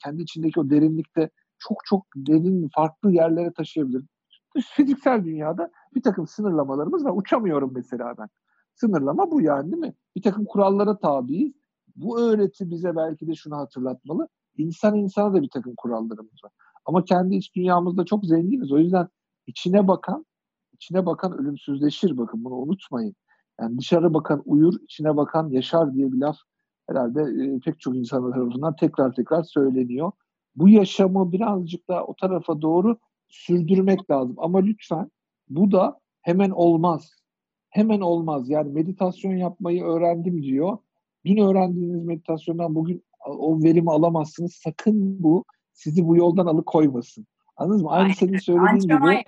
[0.03, 1.29] kendi içindeki o derinlikte
[1.59, 4.03] çok çok derin farklı yerlere taşıyabilir.
[4.75, 7.13] Fiziksel dünyada bir takım sınırlamalarımız var.
[7.15, 8.27] Uçamıyorum mesela ben.
[8.75, 9.93] Sınırlama bu yani değil mi?
[10.15, 11.53] Bir takım kurallara tabiiz.
[11.95, 14.27] Bu öğreti bize belki de şunu hatırlatmalı.
[14.57, 16.51] İnsan insana da bir takım kurallarımız var.
[16.85, 18.71] Ama kendi iç dünyamızda çok zenginiz.
[18.71, 19.07] O yüzden
[19.47, 20.25] içine bakan,
[20.73, 23.15] içine bakan ölümsüzleşir bakın bunu unutmayın.
[23.61, 26.37] Yani dışarı bakan uyur, içine bakan yaşar diye bir laf
[26.89, 30.11] herhalde e, pek çok insan tarafından tekrar tekrar söyleniyor.
[30.55, 32.97] Bu yaşamı birazcık daha o tarafa doğru
[33.27, 34.35] sürdürmek lazım.
[34.37, 35.11] Ama lütfen
[35.49, 37.22] bu da hemen olmaz.
[37.73, 38.49] Hemen olmaz.
[38.49, 40.77] Yani meditasyon yapmayı öğrendim diyor.
[41.25, 44.53] Dün öğrendiğiniz meditasyondan bugün o verimi alamazsınız.
[44.53, 47.25] Sakın bu sizi bu yoldan alıkoymasın.
[47.57, 47.89] Anladınız mı?
[47.89, 48.13] Aynı aynen.
[48.13, 49.23] senin söylediğin gibi.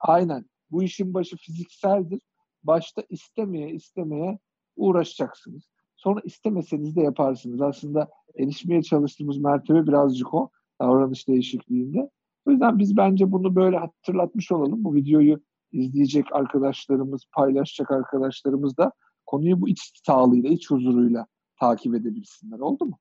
[0.00, 0.44] Aynen.
[0.70, 2.20] Bu işin başı fizikseldir.
[2.62, 4.38] Başta istemeye istemeye
[4.76, 5.62] uğraşacaksınız.
[5.96, 7.60] Sonra istemeseniz de yaparsınız.
[7.60, 8.08] Aslında
[8.38, 10.50] erişmeye çalıştığımız mertebe birazcık o
[10.80, 12.10] davranış değişikliğinde.
[12.46, 14.84] O yüzden biz bence bunu böyle hatırlatmış olalım.
[14.84, 15.40] Bu videoyu
[15.72, 18.92] izleyecek arkadaşlarımız, paylaşacak arkadaşlarımız da
[19.26, 21.26] konuyu bu iç sağlığıyla, iç huzuruyla
[21.60, 22.58] takip edebilsinler.
[22.58, 22.98] Oldu mu?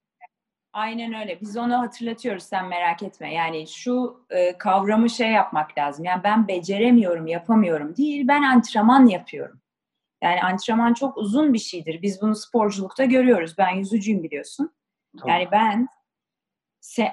[0.73, 1.41] Aynen öyle.
[1.41, 3.33] Biz onu hatırlatıyoruz sen merak etme.
[3.33, 6.05] Yani şu e, kavramı şey yapmak lazım.
[6.05, 8.27] Yani ben beceremiyorum, yapamıyorum değil.
[8.27, 9.61] Ben antrenman yapıyorum.
[10.23, 12.01] Yani antrenman çok uzun bir şeydir.
[12.01, 13.55] Biz bunu sporculukta görüyoruz.
[13.57, 14.71] Ben yüzücüyüm biliyorsun.
[15.19, 15.29] Tabii.
[15.29, 15.87] Yani ben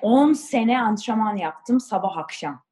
[0.02, 2.62] 10 sene antrenman yaptım sabah akşam.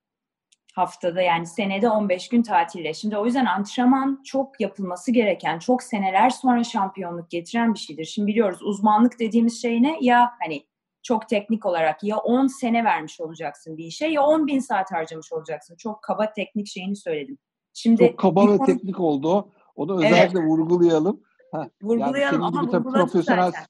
[0.77, 2.95] Haftada yani senede 15 gün tatille.
[2.95, 8.05] Şimdi o yüzden antrenman çok yapılması gereken, çok seneler sonra şampiyonluk getiren bir şeydir.
[8.05, 9.99] Şimdi biliyoruz uzmanlık dediğimiz şey ne?
[10.01, 10.67] Ya hani
[11.03, 15.33] çok teknik olarak ya 10 sene vermiş olacaksın bir işe ya 10 bin saat harcamış
[15.33, 15.77] olacaksın.
[15.79, 17.39] Çok kaba teknik şeyini söyledim.
[17.75, 18.67] Şimdi çok kaba ve konu...
[18.67, 19.53] teknik oldu.
[19.77, 20.49] Onu özellikle evet.
[20.49, 21.21] vurgulayalım.
[21.53, 23.65] Ha, Vurgulayalım yani senin ama gibi tabii profesyonel zaten.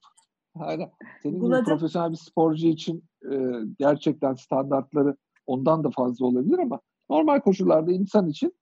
[0.54, 0.90] Aynen.
[1.22, 3.36] Senin gibi profesyonel bir sporcu için e,
[3.78, 6.80] gerçekten standartları ondan da fazla olabilir ama
[7.10, 8.54] normal koşullarda insan için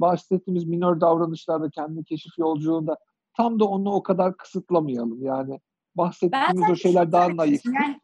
[0.00, 2.96] bahsettiğimiz minör davranışlarda kendi keşif yolculuğunda
[3.36, 5.22] tam da onu o kadar kısıtlamayalım.
[5.22, 5.60] Yani
[5.94, 7.62] bahsettiğimiz o şeyler daha naif.
[7.66, 8.00] Yani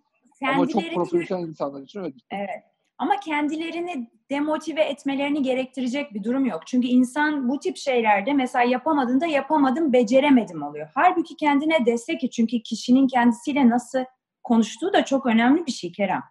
[0.54, 2.14] ama çok profesyonel insanlar için öyle.
[2.30, 2.64] Evet.
[2.98, 6.60] Ama kendilerini demotive etmelerini gerektirecek bir durum yok.
[6.66, 10.88] Çünkü insan bu tip şeylerde mesela yapamadığında yapamadım, beceremedim oluyor.
[10.94, 14.04] Halbuki kendine destek ki çünkü kişinin kendisiyle nasıl
[14.42, 16.22] konuştuğu da çok önemli bir şey Kerem.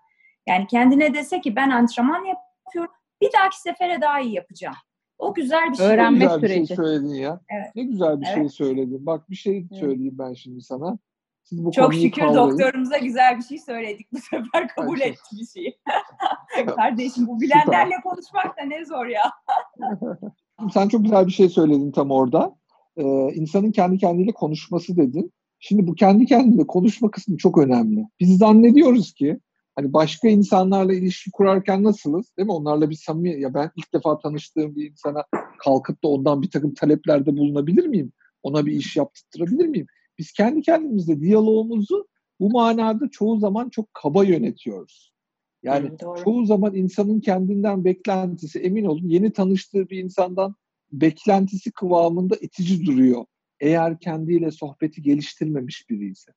[0.47, 2.50] Yani kendine dese ki ben antrenman yapıyorum,
[3.21, 4.75] bir dahaki sefere daha iyi yapacağım.
[5.17, 5.87] O güzel bir şey.
[5.87, 6.61] Öğrenme güzel süreci.
[6.61, 7.39] bir şey söyledin ya.
[7.49, 7.75] Evet.
[7.75, 8.35] Ne güzel bir Evet.
[8.35, 9.05] şey söyledin.
[9.05, 10.97] Bak bir şey söyleyeyim ben şimdi sana.
[11.43, 12.35] Siz bu Çok şükür kavrayın.
[12.35, 14.07] doktorumuza güzel bir şey söyledik.
[14.13, 15.77] Bu sefer kabul Ay, etti bir şeyi.
[16.75, 19.31] Kardeşim bu bilenlerle konuşmak da ne zor ya.
[20.73, 22.55] Sen çok güzel bir şey söyledin tam orada.
[22.97, 23.03] Ee,
[23.33, 25.33] insanın kendi kendiyle konuşması dedin.
[25.59, 28.07] Şimdi bu kendi kendine konuşma kısmı çok önemli.
[28.19, 29.39] Biz zannediyoruz ki
[29.81, 32.37] hani başka insanlarla ilişki kurarken nasılız?
[32.37, 32.51] Değil mi?
[32.53, 35.23] Onlarla bir samimi ya ben ilk defa tanıştığım bir insana
[35.59, 38.11] kalkıp da ondan bir takım taleplerde bulunabilir miyim?
[38.43, 39.87] Ona bir iş yaptırabilir miyim?
[40.19, 42.07] Biz kendi kendimizle diyalogumuzu
[42.39, 45.13] bu manada çoğu zaman çok kaba yönetiyoruz.
[45.63, 46.23] Yani Hı, doğru.
[46.23, 50.55] çoğu zaman insanın kendinden beklentisi emin olun yeni tanıştığı bir insandan
[50.91, 53.25] beklentisi kıvamında itici duruyor.
[53.59, 56.31] Eğer kendiyle sohbeti geliştirmemiş biri ise.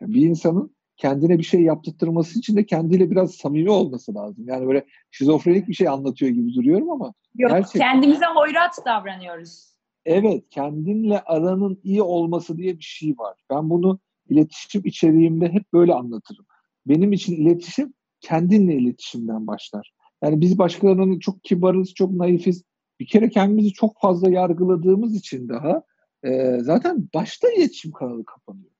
[0.00, 4.44] Yani bir insanın kendine bir şey yaptırtması için de kendiyle biraz samimi olması lazım.
[4.48, 7.80] Yani böyle şizofrenik bir şey anlatıyor gibi duruyorum ama Yok, Gerçekten.
[7.80, 9.66] kendimize hoyrat davranıyoruz.
[10.04, 13.36] evet kendinle aranın iyi olması diye bir şey var.
[13.50, 16.46] Ben bunu iletişim içeriğimde hep böyle anlatırım.
[16.86, 19.92] Benim için iletişim kendinle iletişimden başlar.
[20.22, 22.62] Yani biz başkalarının çok kibarız, çok naifiz.
[23.00, 25.82] Bir kere kendimizi çok fazla yargıladığımız için daha
[26.24, 28.70] e, zaten başta iletişim kanalı kapanıyor.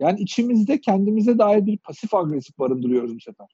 [0.00, 3.46] Yani içimizde kendimize dair bir pasif agresif barındırıyoruz bu sefer.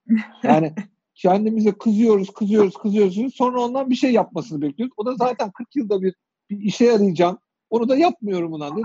[0.42, 0.74] Yani
[1.14, 3.34] kendimize kızıyoruz, kızıyoruz, kızıyoruz.
[3.34, 4.94] Sonra ondan bir şey yapmasını bekliyoruz.
[4.96, 6.14] O da zaten 40 yılda bir,
[6.50, 7.38] bir işe yarayacağım.
[7.70, 8.84] Onu da yapmıyorum ulan diye.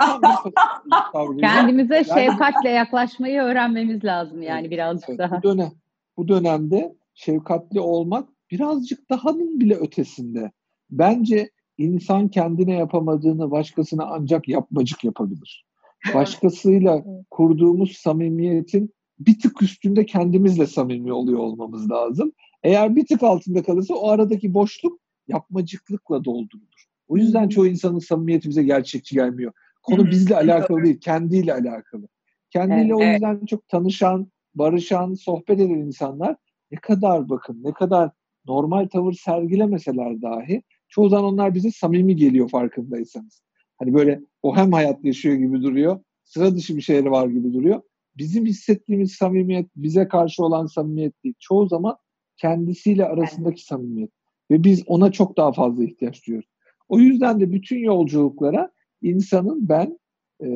[1.13, 1.41] Tam bir.
[1.41, 5.37] Kendimize şefkatle yaklaşmayı öğrenmemiz lazım yani Evet, birazcık Evet, daha.
[5.37, 5.71] Bu dönem
[6.17, 10.51] bu dönemde şefkatli olmak birazcık dahanın bile ötesinde.
[10.89, 15.65] Bence insan kendine yapamadığını başkasına ancak yapmacık yapabilir.
[16.13, 22.31] Başkasıyla kurduğumuz samimiyetin bir tık üstünde kendimizle samimi oluyor olmamız lazım.
[22.63, 26.85] Eğer bir tık altında kalırsa o aradaki boşluk yapmacıklıkla doldurulur.
[27.07, 29.51] O yüzden çoğu insanın samimiyeti bize gerçekçi gelmiyor.
[29.83, 32.07] Konu bizle alakalı değil, kendiyle alakalı.
[32.49, 36.35] Kendiyle o yüzden çok tanışan, barışan, sohbet eden insanlar
[36.71, 38.11] ne kadar bakın, ne kadar
[38.45, 43.41] normal tavır sergilemeseler dahi çoğu zaman onlar bize samimi geliyor farkındaysanız.
[43.77, 47.81] Hani böyle o hem hayat yaşıyor gibi duruyor, sıra dışı bir şeyleri var gibi duruyor.
[48.17, 51.35] Bizim hissettiğimiz samimiyet bize karşı olan samimiyet değil.
[51.39, 51.97] Çoğu zaman
[52.37, 54.11] kendisiyle arasındaki samimiyet.
[54.51, 56.49] Ve biz ona çok daha fazla ihtiyaç duyuyoruz.
[56.89, 58.71] O yüzden de bütün yolculuklara
[59.01, 59.99] insanın ben
[60.39, 60.47] e,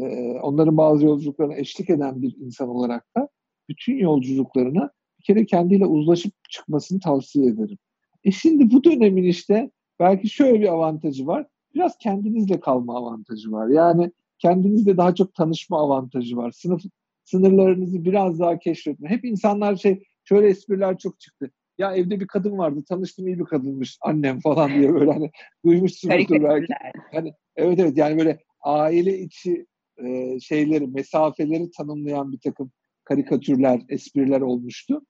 [0.41, 3.29] onların bazı yolculuklarına eşlik eden bir insan olarak da
[3.69, 7.77] bütün yolculuklarına bir kere kendiyle uzlaşıp çıkmasını tavsiye ederim.
[8.23, 11.47] E şimdi bu dönemin işte belki şöyle bir avantajı var.
[11.75, 13.67] Biraz kendinizle kalma avantajı var.
[13.67, 16.51] Yani kendinizle daha çok tanışma avantajı var.
[16.51, 16.81] Sınıf
[17.23, 19.09] sınırlarınızı biraz daha keşfetme.
[19.09, 21.51] Hep insanlar şey şöyle espriler çok çıktı.
[21.77, 25.31] Ya evde bir kadın vardı, tanıştım iyi bir kadınmış annem falan diye böyle hani
[25.65, 26.73] duymuşsunuzdur belki.
[26.73, 27.33] Karikatürler.
[27.55, 29.65] Evet evet yani böyle aile içi
[29.97, 32.71] e, şeyleri, mesafeleri tanımlayan bir takım
[33.03, 35.01] karikatürler, espriler olmuştu.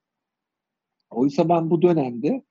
[1.10, 2.44] Oysa ben bu dönemde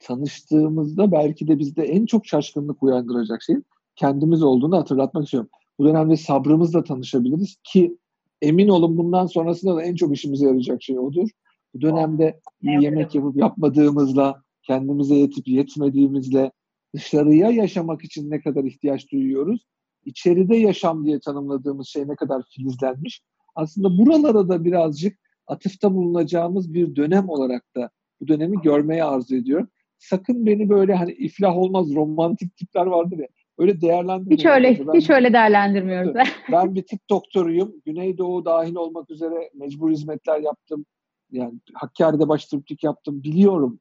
[0.00, 3.64] tanıştığımızda belki de bizde en çok şaşkınlık uyandıracak şeyin
[3.96, 5.50] kendimiz olduğunu hatırlatmak istiyorum.
[5.78, 7.98] Bu dönemde sabrımızla tanışabiliriz ki
[8.42, 11.28] emin olun bundan sonrasında da en çok işimize yarayacak şey odur.
[11.74, 16.52] Bu dönemde Ne iyi yemek yapıp yapmadığımızla, kendimize yetip yetmediğimizle,
[16.94, 19.66] dışarıya yaşamak için ne kadar ihtiyaç duyuyoruz,
[20.04, 23.22] içeride yaşam diye tanımladığımız şey ne kadar filizlenmiş.
[23.54, 29.68] Aslında buralara da birazcık atıfta bulunacağımız bir dönem olarak da bu dönemi görmeye arzu ediyorum.
[29.98, 34.38] Sakın beni böyle hani iflah olmaz romantik tipler vardır ya öyle değerlendirmeyin.
[34.38, 36.14] Hiç öyle Ben- hiç öyle değerlendirmiyoruz.
[36.52, 37.74] ben bir tıp doktoruyum.
[37.86, 40.86] Güneydoğu dahil olmak üzere mecbur hizmetler yaptım.
[41.30, 42.48] Yani Hakkari'de baş
[42.82, 43.22] yaptım.
[43.22, 43.80] Biliyorum.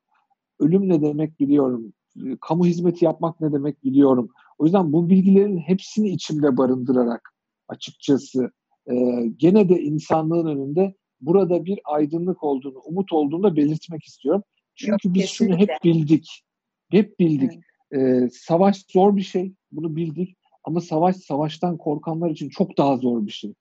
[0.60, 1.94] Ölüm ne demek biliyorum.
[2.42, 4.30] Kamu hizmeti yapmak ne demek biliyorum.
[4.58, 7.30] O yüzden bu bilgilerin hepsini içimde barındırarak
[7.68, 8.52] açıkçası
[8.92, 8.96] e,
[9.38, 14.44] gene de insanlığın önünde burada bir aydınlık olduğunu, umut olduğunu da belirtmek istiyorum.
[14.78, 15.90] Çünkü Yok, biz şunu hep kesinlikle.
[16.00, 16.44] bildik.
[16.92, 17.52] Hep bildik.
[17.96, 19.54] Ee, savaş zor bir şey.
[19.72, 20.38] Bunu bildik.
[20.64, 23.54] Ama savaş savaştan korkanlar için çok daha zor bir şey.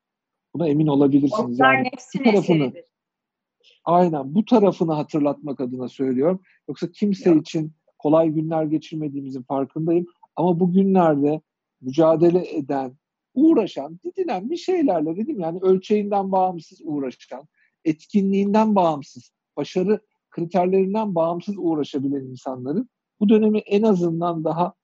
[0.55, 1.61] Buna emin olabilirsiniz.
[1.61, 2.85] Onlar Yani bu tarafını- eseridir.
[3.85, 6.41] aynen bu tarafını hatırlatmak adına söylüyorum.
[6.69, 7.41] Yoksa kimse Yok.
[7.41, 10.07] için kolay günler geçirmediğimizin farkındayım.
[10.37, 11.41] Ama bu günlerde
[11.81, 12.97] mücadele eden
[13.35, 17.49] uğraşan, didinen bir şeylerle dedim yani ölçeğinden bağımsız uğraşan,
[17.85, 20.01] etkinliğinden bağımsız, başarı
[20.37, 22.89] kriterlerinden bağımsız uğraşabilen insanların
[23.21, 24.75] bu dönemi en azından daha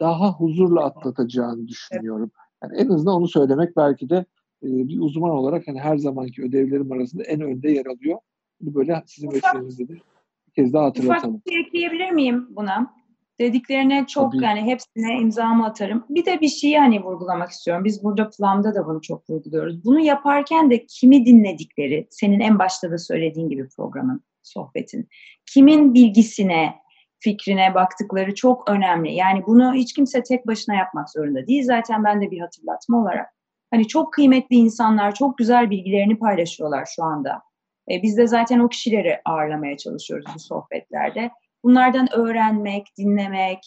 [0.00, 2.30] daha huzurla atlatacağını düşünüyorum.
[2.62, 4.16] Yani en azından onu söylemek belki de
[4.62, 8.18] e, bir uzman olarak hani her zamanki ödevlerim arasında en önde yer alıyor.
[8.60, 11.34] Bunu böyle sizin vesilenizle de bir kez daha hatırlatalım.
[11.34, 12.94] Ufak bir şey ekleyebilir miyim buna?
[13.40, 14.44] Dediklerine çok Tabii.
[14.44, 16.04] yani hepsine imzamı atarım.
[16.08, 17.84] Bir de bir şeyi hani vurgulamak istiyorum.
[17.84, 19.84] Biz burada Plum'da da bunu çok vurguluyoruz.
[19.84, 25.08] Bunu yaparken de kimi dinledikleri, senin en başta da söylediğin gibi programın, sohbetin.
[25.46, 26.74] Kimin bilgisine,
[27.18, 29.14] fikrine baktıkları çok önemli.
[29.14, 31.64] Yani bunu hiç kimse tek başına yapmak zorunda değil.
[31.64, 33.26] Zaten ben de bir hatırlatma olarak.
[33.70, 37.42] Hani çok kıymetli insanlar çok güzel bilgilerini paylaşıyorlar şu anda.
[37.90, 41.30] E, biz de zaten o kişileri ağırlamaya çalışıyoruz bu sohbetlerde.
[41.64, 43.58] Bunlardan öğrenmek, dinlemek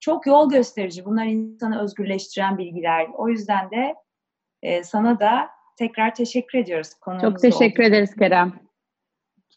[0.00, 1.04] çok yol gösterici.
[1.04, 3.06] Bunlar insanı özgürleştiren bilgiler.
[3.16, 3.94] O yüzden de
[4.62, 6.90] e, sana da tekrar teşekkür ediyoruz.
[7.20, 7.88] Çok teşekkür oldu.
[7.88, 8.67] ederiz Kerem.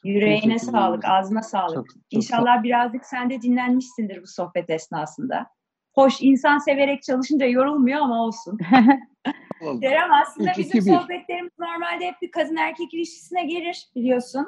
[0.03, 1.75] Yüreğine sağlık, ağzına sağlık.
[1.75, 5.47] Çok, çok İnşallah sağ birazcık sen de dinlenmişsindir bu sohbet esnasında.
[5.93, 8.57] Hoş, insan severek çalışınca yorulmuyor ama olsun.
[9.81, 14.47] Kerem aslında bizim sohbetlerimiz normalde hep bir kadın erkek ilişkisine gelir biliyorsun.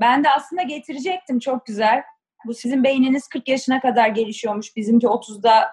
[0.00, 2.02] Ben de aslında getirecektim çok güzel.
[2.46, 4.76] Bu sizin beyniniz 40 yaşına kadar gelişiyormuş.
[4.76, 5.70] Bizimki 30'da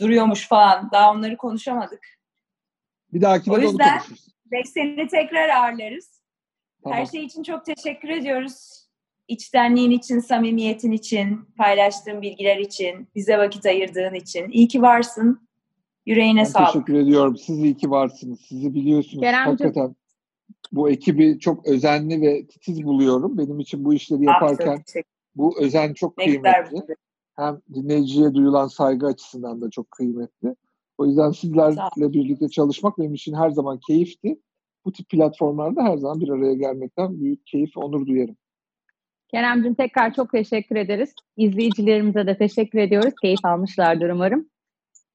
[0.00, 0.90] duruyormuş falan.
[0.92, 2.06] Daha onları konuşamadık.
[3.12, 4.00] Bir dahaki O yüzden
[4.64, 6.15] seni tekrar ağırlarız.
[6.86, 6.98] Tamam.
[6.98, 8.86] Her şey için çok teşekkür ediyoruz.
[9.28, 14.50] İçtenliğin için, samimiyetin için, paylaştığın bilgiler için, bize vakit ayırdığın için.
[14.50, 15.48] İyi ki varsın.
[16.06, 16.72] Yüreğine ben sağlık.
[16.72, 17.36] Teşekkür ediyorum.
[17.36, 18.40] Siz iyi ki varsınız.
[18.40, 19.22] Sizi biliyorsunuz.
[19.22, 19.58] Keremciğim.
[19.58, 19.96] Hakikaten
[20.72, 23.38] bu ekibi çok özenli ve titiz buluyorum.
[23.38, 24.82] Benim için bu işleri yaparken
[25.36, 26.96] bu özen çok ne kıymetli.
[27.36, 30.54] Hem dinleyiciye duyulan saygı açısından da çok kıymetli.
[30.98, 34.38] O yüzden sizlerle birlikte çalışmak benim için her zaman keyifti.
[34.86, 38.36] Bu tip platformlarda her zaman bir araya gelmekten büyük keyif, onur duyarım.
[39.28, 41.14] Kerem'cim tekrar çok teşekkür ederiz.
[41.36, 43.14] İzleyicilerimize de teşekkür ediyoruz.
[43.22, 44.48] Keyif almışlardır umarım.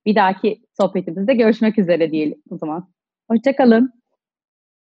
[0.06, 2.90] Bir dahaki sohbetimizde görüşmek üzere diyelim o zaman.
[3.30, 4.01] Hoşçakalın.